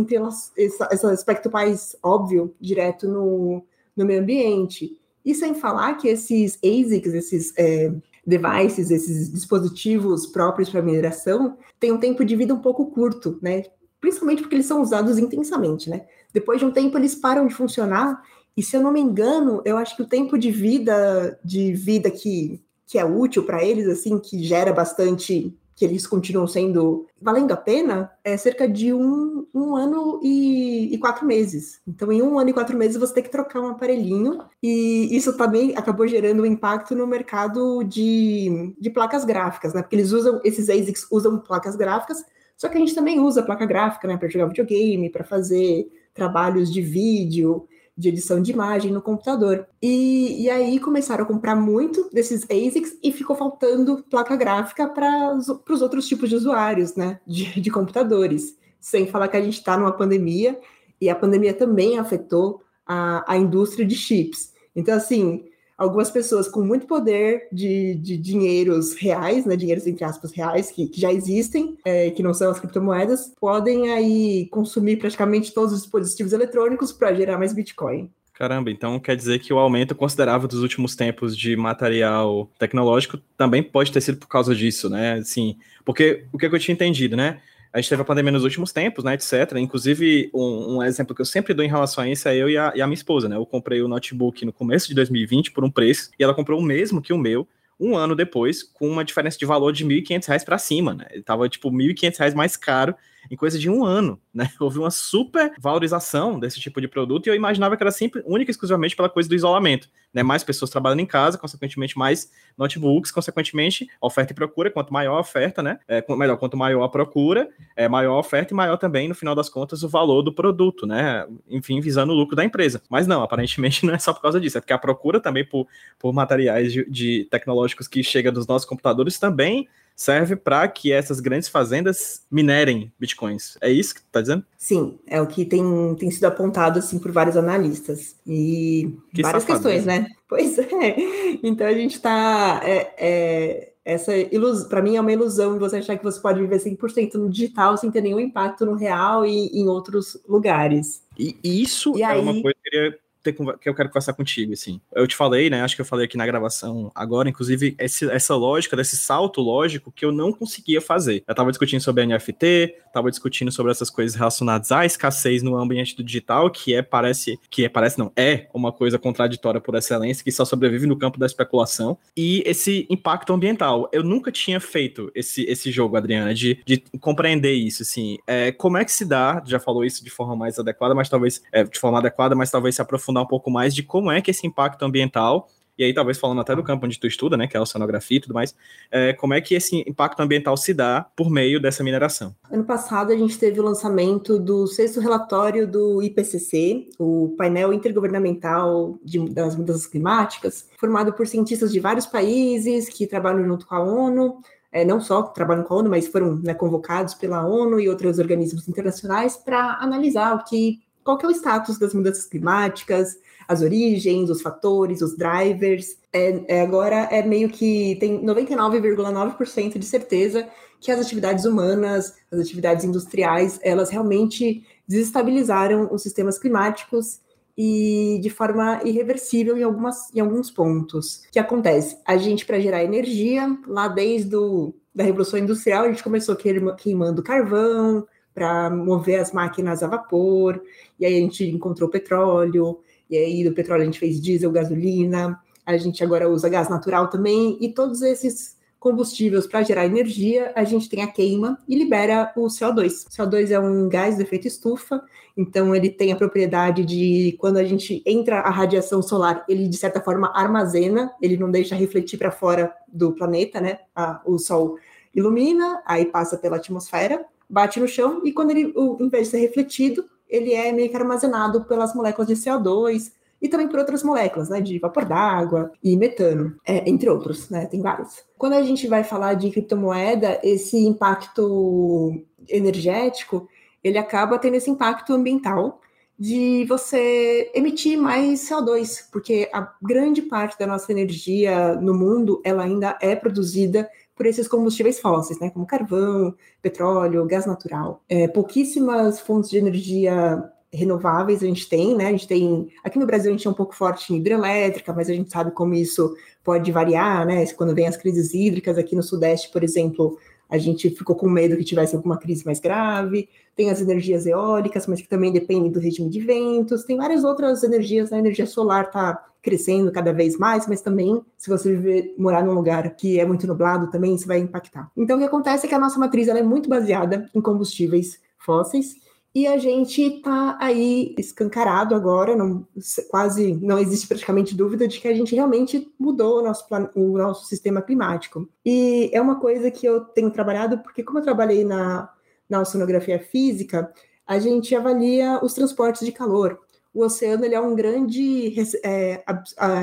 essa, 0.57 0.89
esse 0.91 1.07
aspecto 1.07 1.51
mais 1.51 1.97
óbvio 2.03 2.55
direto 2.61 3.09
no, 3.09 3.63
no 3.97 4.05
meio 4.05 4.21
ambiente. 4.21 4.99
E 5.25 5.35
sem 5.35 5.55
falar 5.55 5.95
que 5.95 6.09
esses 6.09 6.59
ASICs, 6.63 7.15
esses 7.15 7.53
é, 7.57 7.93
devices, 8.27 8.91
esses 8.91 9.33
dispositivos 9.33 10.27
próprios 10.27 10.69
para 10.69 10.83
mineração, 10.83 11.57
têm 11.81 11.93
um 11.93 11.99
tempo 11.99 12.25
de 12.25 12.37
vida 12.37 12.55
um 12.55 12.61
pouco 12.61 12.87
curto, 12.87 13.39
né? 13.41 13.65
Principalmente 14.01 14.43
porque 14.43 14.57
eles 14.57 14.67
são 14.67 14.83
usados 14.83 15.19
intensamente, 15.19 15.89
né? 15.89 16.07
Depois 16.33 16.59
de 16.59 16.67
um 16.67 16.73
tempo 16.73 16.99
eles 16.99 17.15
param 17.15 17.47
de 17.47 17.55
funcionar 17.55 18.23
e 18.57 18.63
se 18.63 18.77
eu 18.77 18.83
não 18.83 18.93
me 18.93 19.01
engano, 19.01 19.63
eu 19.65 19.77
acho 19.77 19.97
que 19.97 20.03
o 20.03 20.09
tempo 20.09 20.39
de 20.39 20.51
vida 20.51 21.39
de 21.45 21.73
vida 21.73 22.11
que, 22.11 22.63
que 22.87 22.99
é 22.99 23.05
útil 23.05 23.45
para 23.45 23.65
eles, 23.65 23.89
assim, 23.89 24.19
que 24.19 24.43
gera 24.43 24.73
bastante 24.73 25.57
que 25.75 25.85
eles 25.85 26.07
continuam 26.07 26.47
sendo 26.47 27.07
valendo 27.21 27.53
a 27.53 27.57
pena, 27.57 28.13
é 28.23 28.37
cerca 28.37 28.69
de 28.69 28.93
um, 28.93 29.47
um 29.53 29.75
ano 29.75 30.21
e, 30.23 30.95
e, 30.95 30.99
quatro 30.99 31.27
meses. 31.27 31.81
Então, 31.87 32.13
em 32.13 32.23
um 32.23 32.39
ano 32.39 32.51
e 32.51 32.53
quatro 32.53 32.77
meses, 32.77 32.97
você 32.97 33.15
tem 33.15 33.23
que 33.23 33.31
trocar 33.31 33.61
um 33.61 33.69
aparelhinho, 33.69 34.39
e 34.63 35.09
isso 35.17 35.37
também 35.37 35.77
acabou 35.77 36.07
gerando 36.07 36.43
um 36.43 36.47
impacto 36.47 36.95
no 36.95 37.07
mercado 37.07 37.83
de, 37.83 38.75
de 38.79 38.91
placas 38.91 39.25
gráficas, 39.25 39.75
né? 39.75 39.83
Porque 39.83 39.97
eles 39.97 40.13
usam, 40.13 40.41
esses 40.45 40.69
ASICs 40.69 41.07
usam 41.11 41.39
placas 41.39 41.75
gráficas, 41.75 42.25
só 42.57 42.69
que 42.69 42.77
a 42.77 42.81
gente 42.81 42.95
também 42.95 43.19
usa 43.19 43.43
placa 43.43 43.67
gráfica, 43.67 44.07
né, 44.07 44.17
para 44.17 44.29
jogar 44.29 44.47
videogame, 44.47 45.11
para 45.11 45.25
fazer 45.25 45.89
trabalhos 46.15 46.73
de 46.73 46.81
vídeo, 46.81 47.67
de 47.97 48.09
edição 48.09 48.43
de 48.43 48.53
imagem 48.53 48.93
no 48.93 49.01
computador. 49.01 49.67
E, 49.81 50.43
e 50.43 50.51
aí 50.51 50.81
começaram 50.81 51.25
a 51.25 51.27
comprar 51.27 51.55
muito 51.55 52.11
desses 52.13 52.45
ASICs 52.45 52.99
e 53.03 53.13
ficou 53.13 53.37
faltando 53.37 54.05
placa 54.11 54.37
gráfica 54.37 54.89
para 54.89 55.35
os 55.35 55.83
outros 55.83 56.07
tipos 56.07 56.29
de 56.29 56.35
usuários, 56.35 56.95
né, 56.97 57.21
de, 57.27 57.61
de 57.61 57.71
computadores. 57.71 58.57
Sem 58.81 59.07
falar 59.07 59.29
que 59.29 59.37
a 59.37 59.43
gente 59.43 59.59
está 59.59 59.77
numa 59.77 59.93
pandemia 59.93 60.59
e 61.01 61.09
a 61.09 61.15
pandemia 61.15 61.55
também 61.55 61.99
afetou 61.99 62.61
a, 62.87 63.33
a 63.33 63.37
indústria 63.37 63.87
de 63.87 63.95
chips. 63.95 64.53
Então, 64.75 64.95
assim, 64.95 65.45
algumas 65.77 66.11
pessoas 66.11 66.49
com 66.49 66.63
muito 66.63 66.87
poder 66.87 67.49
de, 67.53 67.95
de 67.97 68.17
dinheiros 68.17 68.95
reais, 68.95 69.45
né, 69.45 69.57
dinheiros 69.57 69.87
entre 69.87 70.05
aspas 70.05 70.33
reais, 70.33 70.71
que, 70.71 70.87
que 70.87 71.01
já 71.01 71.13
existem, 71.13 71.77
é, 71.85 72.11
que 72.11 72.23
não 72.23 72.33
são 72.33 72.51
as 72.51 72.61
criptomoedas, 72.61 73.33
podem 73.41 73.91
aí 73.93 74.47
consumir 74.51 74.97
praticamente 74.97 75.53
todos 75.53 75.73
os 75.73 75.83
dispositivos 75.83 76.33
eletrônicos 76.33 76.93
para 76.93 77.15
gerar 77.15 77.39
mais 77.39 77.53
Bitcoin. 77.53 78.11
Caramba, 78.35 78.69
então 78.69 78.99
quer 78.99 79.15
dizer 79.15 79.39
que 79.39 79.53
o 79.53 79.59
aumento 79.59 79.95
considerável 79.95 80.49
dos 80.49 80.61
últimos 80.61 80.97
tempos 80.97 81.37
de 81.37 81.57
material 81.57 82.51
tecnológico 82.59 83.17
também 83.37 83.63
pode 83.63 83.93
ter 83.93 84.01
sido 84.01 84.19
por 84.19 84.27
causa 84.27 84.53
disso, 84.57 84.91
né? 84.91 85.15
Assim, 85.15 85.57
porque 85.85 86.25
o 86.33 86.39
que 86.39 86.47
eu 86.47 86.59
tinha 86.59 86.73
entendido, 86.73 87.17
né? 87.17 87.41
A 87.75 87.81
gente 87.81 87.89
teve 87.89 88.03
a 88.03 88.05
pandemia 88.05 88.31
nos 88.31 88.45
últimos 88.45 88.71
tempos, 88.71 89.03
né, 89.03 89.15
etc. 89.15 89.57
Inclusive, 89.57 90.31
um, 90.33 90.77
um, 90.77 90.83
exemplo 90.85 91.13
que 91.13 91.21
eu 91.21 91.27
sempre 91.27 91.53
dou 91.53 91.65
em 91.65 91.69
relação 91.69 92.05
a 92.05 92.09
isso 92.09 92.29
é 92.29 92.37
eu 92.37 92.49
e 92.49 92.57
a, 92.57 92.73
e 92.73 92.81
a, 92.81 92.87
minha 92.87 92.95
esposa, 92.95 93.29
né? 93.29 93.35
Eu 93.35 93.45
comprei 93.45 93.83
o 93.83 93.89
notebook 93.89 94.45
no 94.45 94.53
começo 94.53 94.87
de 94.87 94.95
2020 94.95 95.51
por 95.51 95.65
um 95.65 95.71
preço 95.71 96.11
e 96.17 96.23
ela 96.23 96.33
comprou 96.33 96.61
o 96.61 96.63
mesmo 96.63 97.03
que 97.03 97.13
o 97.13 97.19
meu 97.19 97.49
um 97.79 97.97
ano 97.97 98.15
depois, 98.15 98.63
com 98.63 98.89
uma 98.89 99.05
diferença 99.05 99.37
de 99.37 99.45
valor 99.45 99.73
de 99.73 99.83
R$ 99.83 100.03
1.500 100.03 100.45
para 100.45 100.57
cima, 100.57 100.95
né? 100.95 101.07
Ele 101.11 101.25
tava 101.25 101.49
tipo 101.49 101.69
R$ 101.69 101.93
1.500 101.93 102.33
mais 102.33 102.57
caro 102.57 102.95
em 103.31 103.37
coisa 103.37 103.59
de 103.59 103.69
um 103.71 103.85
ano, 103.85 104.21
né? 104.33 104.51
Houve 104.61 104.79
uma 104.79 104.91
super 104.91 105.53
valorização 105.59 106.39
desse 106.39 106.61
tipo 106.61 106.81
de 106.81 106.89
produto 106.89 107.27
e 107.27 107.31
eu 107.31 107.35
imaginava 107.35 107.77
que 107.77 107.83
era 107.83 107.91
sempre, 107.91 108.23
única 108.27 108.51
e 108.51 108.53
exclusivamente 108.53 108.97
pela 108.97 109.09
coisa 109.09 109.29
do 109.29 109.35
isolamento, 109.35 109.89
né? 110.13 110.23
Mais 110.23 110.45
pessoas 110.45 110.71
trabalhando 110.71 111.01
em 111.01 111.07
casa, 111.07 111.39
consequentemente 111.39 111.99
mais 111.99 112.31
notebooks, 112.57 113.11
consequentemente 113.11 113.89
oferta 114.01 114.33
e 114.33 114.35
procura, 114.35 114.71
quanto 114.71 114.93
maior 114.93 115.17
a 115.17 115.21
oferta, 115.21 115.63
né? 115.63 115.79
É, 115.89 116.05
melhor, 116.17 116.37
quanto 116.37 116.57
maior 116.57 116.83
a 116.83 116.89
procura, 116.89 117.49
é 117.77 117.89
maior 117.89 118.15
a 118.15 118.19
oferta 118.19 118.53
e 118.53 118.57
maior 118.57 118.77
também, 118.77 119.09
no 119.09 119.15
final 119.15 119.35
das 119.35 119.49
contas, 119.49 119.83
o 119.83 119.89
valor 119.89 120.23
do 120.23 120.33
produto, 120.33 120.87
né? 120.87 121.27
Enfim, 121.49 121.81
visando 121.81 122.13
o 122.13 122.17
lucro 122.17 122.37
da 122.37 122.45
empresa. 122.45 122.83
Mas 122.89 123.07
não, 123.07 123.23
aparentemente 123.23 123.85
não 123.87 123.95
é 123.95 123.99
só 123.99 124.13
por 124.13 124.23
causa 124.23 124.41
disso, 124.41 124.59
é 124.59 124.61
porque 124.61 124.73
a 124.73 124.79
procura 124.79 125.21
também 125.21 125.45
por, 125.45 125.67
por 125.99 126.13
materiais 126.13 126.73
de, 126.73 126.89
de 126.91 127.29
tecnológicos 127.31 127.89
que 127.89 128.03
chega 128.03 128.31
dos 128.31 128.47
nossos 128.47 128.67
computadores 128.67 129.19
também 129.19 129.69
serve 129.95 130.37
para 130.37 130.67
que 130.69 130.93
essas 130.93 131.21
grandes 131.21 131.49
fazendas 131.49 132.25
minerem 132.31 132.93
bitcoins. 132.99 133.57
É 133.61 133.71
isso 133.71 133.95
que 133.95 134.01
tu 134.01 134.09
tá 134.11 134.21
dizendo? 134.21 134.45
Sim, 134.59 134.99
é 135.07 135.21
o 135.21 135.27
que 135.27 135.45
tem, 135.45 135.63
tem 135.99 136.11
sido 136.11 136.25
apontado 136.25 136.79
assim 136.79 136.99
por 136.99 137.13
vários 137.13 137.37
analistas. 137.37 138.17
E 138.27 138.97
que 139.15 139.23
várias 139.23 139.43
safado, 139.43 139.63
questões, 139.63 139.87
né? 139.87 140.07
Pois 140.27 140.59
é. 140.59 140.97
Então 141.45 141.67
a 141.67 141.73
gente 141.73 141.95
está. 141.95 142.61
É, 142.65 142.95
é, 142.99 143.73
essa 143.85 144.17
ilusão, 144.17 144.69
para 144.69 144.81
mim, 144.81 144.97
é 144.97 145.01
uma 145.01 145.13
ilusão 145.13 145.59
você 145.59 145.77
achar 145.77 145.97
que 145.97 146.03
você 146.03 146.19
pode 146.19 146.41
viver 146.41 146.59
100% 146.59 147.15
no 147.15 147.29
digital 147.29 147.77
sem 147.77 147.91
ter 147.91 148.01
nenhum 148.01 148.19
impacto 148.19 148.65
no 148.65 148.75
real 148.75 149.27
e 149.27 149.49
em 149.49 149.69
outros 149.69 150.19
lugares. 150.27 151.05
E 151.19 151.37
isso 151.45 151.93
e 151.97 152.03
é 152.03 152.07
aí... 152.07 152.21
uma 152.21 152.33
coisa 152.33 152.57
que 152.63 152.77
eu 152.77 152.83
queria 152.83 152.99
ter, 153.25 153.33
que 153.33 153.69
eu 153.69 153.75
quero 153.75 153.89
conversar 153.89 154.13
contigo, 154.13 154.53
assim. 154.53 154.81
Eu 154.95 155.07
te 155.07 155.17
falei, 155.17 155.49
né? 155.49 155.63
Acho 155.63 155.75
que 155.75 155.81
eu 155.81 155.87
falei 155.87 156.05
aqui 156.05 156.17
na 156.17 156.27
gravação 156.27 156.93
agora, 156.95 157.29
inclusive, 157.29 157.75
esse, 157.79 158.09
essa 158.11 158.37
lógica, 158.37 158.77
desse 158.77 158.97
salto 158.97 159.41
lógico 159.41 159.91
que 159.91 160.05
eu 160.05 160.13
não 160.13 160.33
conseguia 160.33 160.81
fazer. 160.81 161.25
Eu 161.27 161.35
tava 161.35 161.51
discutindo 161.51 161.81
sobre 161.81 162.07
NFT, 162.07 162.75
tava 162.93 163.11
discutindo 163.11 163.51
sobre 163.51 163.73
essas 163.73 163.91
coisas 163.91 164.15
relacionadas 164.15 164.71
à 164.71 164.85
escassez 164.85 165.43
no 165.43 165.57
ambiente 165.57 165.97
do 165.97 166.05
digital, 166.05 166.51
que 166.51 166.75
é, 166.75 166.83
parece, 166.83 167.39
que 167.51 167.65
é, 167.65 167.69
parece 167.69 167.99
não, 167.99 168.13
é 168.17 168.49
uma 168.53 168.71
coisa 168.71 168.99
contraditória 168.99 169.61
por 169.61 169.75
excelência, 169.75 170.23
que 170.23 170.31
só 170.31 170.45
sobrevive 170.45 170.87
no 170.87 170.97
campo 170.97 171.19
da 171.19 171.27
especulação, 171.27 171.97
e 172.17 172.43
esse 172.47 172.87
impacto 172.91 173.33
ambiental. 173.33 173.89
Eu 173.93 174.03
nunca 174.03 174.31
tinha 174.31 174.61
feito 174.61 175.11
esse, 175.15 175.43
esse 175.45 175.71
jogo, 175.71 175.97
Adriana, 175.97 176.35
de, 176.35 176.61
de 176.65 176.83
compreender 177.01 177.53
isso, 177.53 177.83
assim. 177.83 178.19
É, 178.27 178.53
como 178.53 178.77
é 178.77 178.85
que 178.85 178.93
se 178.93 179.05
dá, 179.05 179.43
já 179.45 179.59
falou 179.59 179.85
isso 179.85 180.05
de 180.05 180.11
forma 180.11 180.37
mais 180.37 180.59
adequada, 180.59 180.95
mas 180.95 181.09
talvez, 181.09 181.43
é, 181.53 181.65
de 181.65 181.79
forma 181.79 181.99
adequada, 181.99 182.35
mas 182.35 182.51
talvez 182.51 182.75
se 182.75 182.83
aprofundar 182.83 183.14
aprofundar 183.15 183.23
um 183.23 183.27
pouco 183.27 183.51
mais 183.51 183.75
de 183.75 183.83
como 183.83 184.11
é 184.11 184.21
que 184.21 184.31
esse 184.31 184.47
impacto 184.47 184.83
ambiental 184.85 185.49
e 185.77 185.83
aí 185.83 185.93
talvez 185.93 186.19
falando 186.19 186.41
até 186.41 186.55
do 186.55 186.63
campo 186.63 186.87
onde 186.87 187.01
tu 187.01 187.07
estuda, 187.09 187.37
né, 187.37 187.49
que 187.49 187.57
é 187.57 187.59
a 187.59 187.63
oceanografia 187.63 188.19
e 188.19 188.21
tudo 188.21 188.33
mais, 188.33 188.55
é, 188.93 189.13
como 189.13 189.35
é 189.35 189.41
que 189.41 189.57
esse 189.57 189.83
impacto 189.89 190.21
ambiental 190.21 190.57
se 190.57 190.73
dá 190.73 191.05
por 191.17 191.29
meio 191.29 191.61
dessa 191.61 191.83
mineração? 191.83 192.33
Ano 192.49 192.63
passado 192.63 193.13
a 193.13 193.17
gente 193.17 193.37
teve 193.37 193.59
o 193.59 193.65
lançamento 193.65 194.39
do 194.39 194.69
sexto 194.69 195.01
relatório 195.01 195.67
do 195.67 196.01
IPCC, 196.01 196.91
o 196.97 197.35
painel 197.37 197.73
intergovernamental 197.73 198.97
de, 199.03 199.19
das 199.31 199.57
mudanças 199.57 199.89
climáticas, 199.89 200.69
formado 200.79 201.13
por 201.13 201.27
cientistas 201.27 201.73
de 201.73 201.81
vários 201.81 202.07
países 202.07 202.89
que 202.89 203.05
trabalham 203.05 203.45
junto 203.45 203.67
com 203.67 203.75
a 203.75 203.83
ONU, 203.83 204.37
é, 204.71 204.85
não 204.85 205.01
só 205.01 205.23
trabalham 205.23 205.65
com 205.65 205.75
a 205.75 205.77
ONU, 205.79 205.91
mas 205.91 206.07
foram 206.07 206.37
né, 206.37 206.55
convocados 206.55 207.15
pela 207.15 207.45
ONU 207.45 207.81
e 207.81 207.89
outros 207.89 208.21
organismos 208.21 208.69
internacionais 208.69 209.37
para 209.37 209.79
analisar 209.81 210.37
o 210.37 210.45
que 210.45 210.84
qual 211.05 211.19
que 211.19 211.27
é 211.27 211.29
o 211.29 211.33
status 211.33 211.79
das 211.79 211.95
mudanças 211.95 212.27
climáticas, 212.27 213.19
as 213.47 213.61
origens, 213.61 214.31
os 214.31 214.41
fatores, 214.41 215.03
os 215.03 215.17
drivers. 215.17 215.99
É, 216.13 216.57
é 216.57 216.61
agora 216.63 217.09
é 217.11 217.23
meio 217.23 217.49
que 217.51 217.97
tem 218.01 218.25
99,9% 218.25 219.79
de 219.79 219.85
certeza 219.85 220.49
que 220.81 220.91
as 220.91 221.01
atividades 221.01 221.45
humanas, 221.45 222.15
as 222.31 222.41
atividades 222.41 222.85
industriais, 222.85 223.59
elas 223.63 223.91
realmente 223.91 224.67
desestabilizaram 224.87 225.89
os 225.93 226.03
sistemas 226.03 226.39
climáticos 226.39 227.21
e 227.57 228.19
de 228.21 228.29
forma 228.29 228.81
irreversível 228.85 229.57
em, 229.57 229.63
algumas, 229.63 230.15
em 230.15 230.21
alguns 230.21 230.51
pontos. 230.51 231.25
O 231.29 231.33
que 231.33 231.39
acontece? 231.39 231.97
A 232.05 232.17
gente, 232.17 232.45
para 232.45 232.61
gerar 232.61 232.85
energia, 232.85 233.57
lá 233.67 233.89
desde 233.89 234.35
o, 234.37 234.75
da 234.95 235.05
Revolução 235.05 235.39
Industrial, 235.39 235.85
a 235.85 235.89
gente 235.89 236.03
começou 236.03 236.37
queimando 236.37 237.23
carvão, 237.23 238.07
para 238.35 238.69
mover 238.69 239.21
as 239.21 239.33
máquinas 239.33 239.83
a 239.83 239.87
vapor, 239.87 240.61
e 240.99 241.07
aí 241.07 241.17
a 241.17 241.21
gente 241.21 241.45
encontrou 241.45 241.89
petróleo, 241.89 242.81
e 243.09 243.17
aí 243.17 243.45
do 243.45 243.55
petróleo 243.55 243.83
a 243.83 243.87
gente 243.87 243.99
fez 243.99 244.21
diesel, 244.21 244.51
gasolina, 244.51 245.41
a 245.65 245.77
gente 245.77 246.03
agora 246.03 246.29
usa 246.29 246.49
gás 246.49 246.69
natural 246.69 247.09
também, 247.09 247.57
e 247.61 247.69
todos 247.69 248.03
esses 248.03 248.55
combustíveis 248.85 249.47
para 249.47 249.63
gerar 249.63 249.87
energia, 249.87 250.53
a 250.55 250.63
gente 250.63 250.91
tem 250.91 251.03
a 251.03 251.07
queima 251.07 251.59
e 251.67 251.75
libera 251.75 252.31
o 252.37 252.49
CO2. 252.49 253.07
O 253.07 253.11
CO2 253.11 253.51
é 253.51 253.59
um 253.59 253.89
gás 253.89 254.17
de 254.17 254.23
efeito 254.23 254.47
estufa, 254.47 255.03
então 255.35 255.75
ele 255.75 255.89
tem 255.89 256.13
a 256.13 256.17
propriedade 256.17 256.85
de 256.85 257.35
quando 257.41 257.57
a 257.57 257.65
gente 257.65 258.03
entra 258.05 258.41
a 258.41 258.51
radiação 258.51 259.01
solar, 259.01 259.43
ele 259.49 259.69
de 259.69 259.77
certa 259.79 260.03
forma 260.03 260.31
armazena, 260.35 261.11
ele 261.23 261.39
não 261.39 261.51
deixa 261.51 261.75
refletir 261.75 262.19
para 262.19 262.31
fora 262.31 262.75
do 262.87 263.13
planeta, 263.13 263.59
né? 263.59 263.79
o 264.27 264.39
sol 264.39 264.77
ilumina, 265.15 265.83
aí 265.87 266.05
passa 266.05 266.37
pela 266.37 266.57
atmosfera, 266.57 267.25
bate 267.55 267.79
no 267.79 267.87
chão 267.87 268.21
e 268.25 268.33
quando 268.33 268.51
ele, 268.51 268.73
o, 268.75 268.99
em 269.01 269.09
vez 269.09 269.27
de 269.27 269.31
ser 269.31 269.39
refletido, 269.39 270.05
ele 270.29 270.53
é 270.53 270.73
meio 270.73 270.91
que 270.91 270.97
armazenado 270.97 271.65
pelas 271.65 271.95
moléculas 271.95 272.27
de 272.27 272.35
CO2 272.35 273.13
e 273.41 273.49
também 273.49 273.69
por 273.69 273.79
outras 273.79 274.03
moléculas, 274.03 274.49
né, 274.49 274.61
de 274.61 274.79
vapor 274.79 275.05
d'água 275.05 275.71
e 275.83 275.97
metano, 275.97 276.57
é, 276.67 276.89
entre 276.89 277.09
outros, 277.09 277.49
né, 277.49 277.67
tem 277.67 277.81
vários. 277.81 278.25
Quando 278.37 278.55
a 278.55 278.63
gente 278.63 278.89
vai 278.89 279.05
falar 279.05 279.35
de 279.35 279.51
criptomoeda, 279.51 280.41
esse 280.43 280.77
impacto 280.79 282.21
energético, 282.49 283.49
ele 283.83 283.99
acaba 283.99 284.39
tendo 284.39 284.55
esse 284.55 284.71
impacto 284.71 285.13
ambiental 285.13 285.81
de 286.19 286.65
você 286.69 287.51
emitir 287.55 287.99
mais 287.99 288.49
CO2, 288.49 289.11
porque 289.13 289.49
a 289.53 289.73
grande 289.83 290.23
parte 290.23 290.59
da 290.59 290.67
nossa 290.67 290.91
energia 290.91 291.75
no 291.75 291.93
mundo, 291.93 292.41
ela 292.45 292.65
ainda 292.65 292.97
é 293.01 293.15
produzida 293.15 293.89
por 294.15 294.27
esses 294.27 294.47
combustíveis 294.47 295.01
fósseis, 295.01 295.41
né, 295.41 295.51
como 295.51 295.67
carvão, 295.67 296.35
petróleo, 296.63 297.27
gás 297.27 297.47
natural. 297.47 298.03
É, 298.09 298.29
pouquíssimas 298.29 299.21
fontes 299.21 299.51
de 299.51 299.59
energia 299.59 300.51
renováveis 300.75 301.43
a 301.43 301.47
gente 301.47 301.69
tem, 301.69 301.97
né? 301.97 302.09
A 302.09 302.11
gente 302.11 302.27
tem. 302.27 302.69
Aqui 302.83 302.99
no 302.99 303.07
Brasil 303.07 303.31
a 303.31 303.33
gente 303.33 303.47
é 303.47 303.51
um 303.51 303.55
pouco 303.55 303.75
forte 303.75 304.13
em 304.13 304.17
hidrelétrica, 304.17 304.93
mas 304.93 305.09
a 305.09 305.15
gente 305.15 305.31
sabe 305.31 305.53
como 305.53 305.73
isso 305.75 306.15
pode 306.43 306.71
variar, 306.73 307.25
né? 307.25 307.47
Quando 307.53 307.75
vem 307.75 307.87
as 307.87 307.97
crises 307.97 308.35
hídricas 308.35 308.77
aqui 308.77 308.97
no 308.97 309.03
Sudeste, 309.03 309.51
por 309.53 309.63
exemplo, 309.63 310.19
a 310.55 310.59
gente 310.59 310.89
ficou 310.91 311.17
com 311.17 311.29
medo 311.29 311.57
que 311.57 311.65
tivesse 311.65 311.97
alguma 311.97 312.17
crise 312.17 312.47
mais 312.47 312.61
grave. 312.61 313.29
Tem 313.57 313.71
as 313.71 313.81
energias 313.81 314.25
eólicas, 314.25 314.87
mas 314.87 315.03
que 315.03 315.09
também 315.09 315.33
dependem 315.33 315.69
do 315.69 315.81
regime 315.81 316.09
de 316.09 316.21
ventos. 316.21 316.85
Tem 316.85 316.97
várias 316.97 317.25
outras 317.25 317.65
energias. 317.65 318.13
A 318.13 318.19
energia 318.19 318.47
solar 318.47 318.85
está 318.85 319.21
crescendo 319.43 319.91
cada 319.91 320.13
vez 320.13 320.39
mais, 320.39 320.69
mas 320.69 320.81
também, 320.81 321.21
se 321.37 321.51
você 321.51 321.73
viver, 321.73 322.15
morar 322.17 322.45
num 322.45 322.55
lugar 322.55 322.95
que 322.95 323.19
é 323.19 323.27
muito 323.27 323.49
nublado, 323.49 323.91
também 323.91 324.15
isso 324.15 324.29
vai 324.29 324.39
impactar. 324.39 324.89
Então, 324.97 325.17
o 325.17 325.19
que 325.19 325.27
acontece 325.27 325.67
é 325.67 325.69
que 325.69 325.75
a 325.75 325.79
nossa 325.79 325.99
matriz 325.99 326.29
ela 326.29 326.39
é 326.39 326.43
muito 326.43 326.69
baseada 326.69 327.29
em 327.35 327.41
combustíveis 327.41 328.21
fósseis 328.39 328.95
e 329.35 329.49
a 329.49 329.59
gente 329.59 330.01
está 330.01 330.57
aí 330.61 331.13
escancarado 331.19 331.93
agora, 331.95 332.37
não, 332.37 332.65
quase 333.11 333.55
não 333.55 333.81
existe 333.81 334.07
praticamente 334.07 334.55
dúvida 334.55 334.87
de 334.87 335.01
que 335.01 335.09
a 335.09 335.15
gente 335.15 335.35
realmente 335.35 335.93
mudou 335.99 336.39
o 336.39 336.43
nosso, 336.43 336.65
o 336.95 337.19
nosso 337.19 337.47
sistema 337.47 337.83
climático. 337.83 338.49
E 338.65 339.11
é 339.13 339.21
uma 339.21 339.41
coisa 339.41 339.73
que 339.73 339.85
eu 339.85 340.03
tenho 340.03 340.31
trabalhado, 340.31 340.79
porque 340.79 341.03
como 341.03 341.19
eu 341.19 341.23
trabalhei 341.23 341.65
na, 341.65 342.09
na 342.49 342.61
oceanografia 342.61 343.19
física, 343.19 343.93
a 344.25 344.39
gente 344.39 344.73
avalia 344.75 345.41
os 345.43 345.53
transportes 345.53 346.07
de 346.07 346.13
calor. 346.13 346.61
O 346.95 347.03
oceano 347.03 347.45
ele 347.45 347.57
é 347.57 347.61
um 347.61 347.75
grande 347.75 348.55
é, 348.85 349.25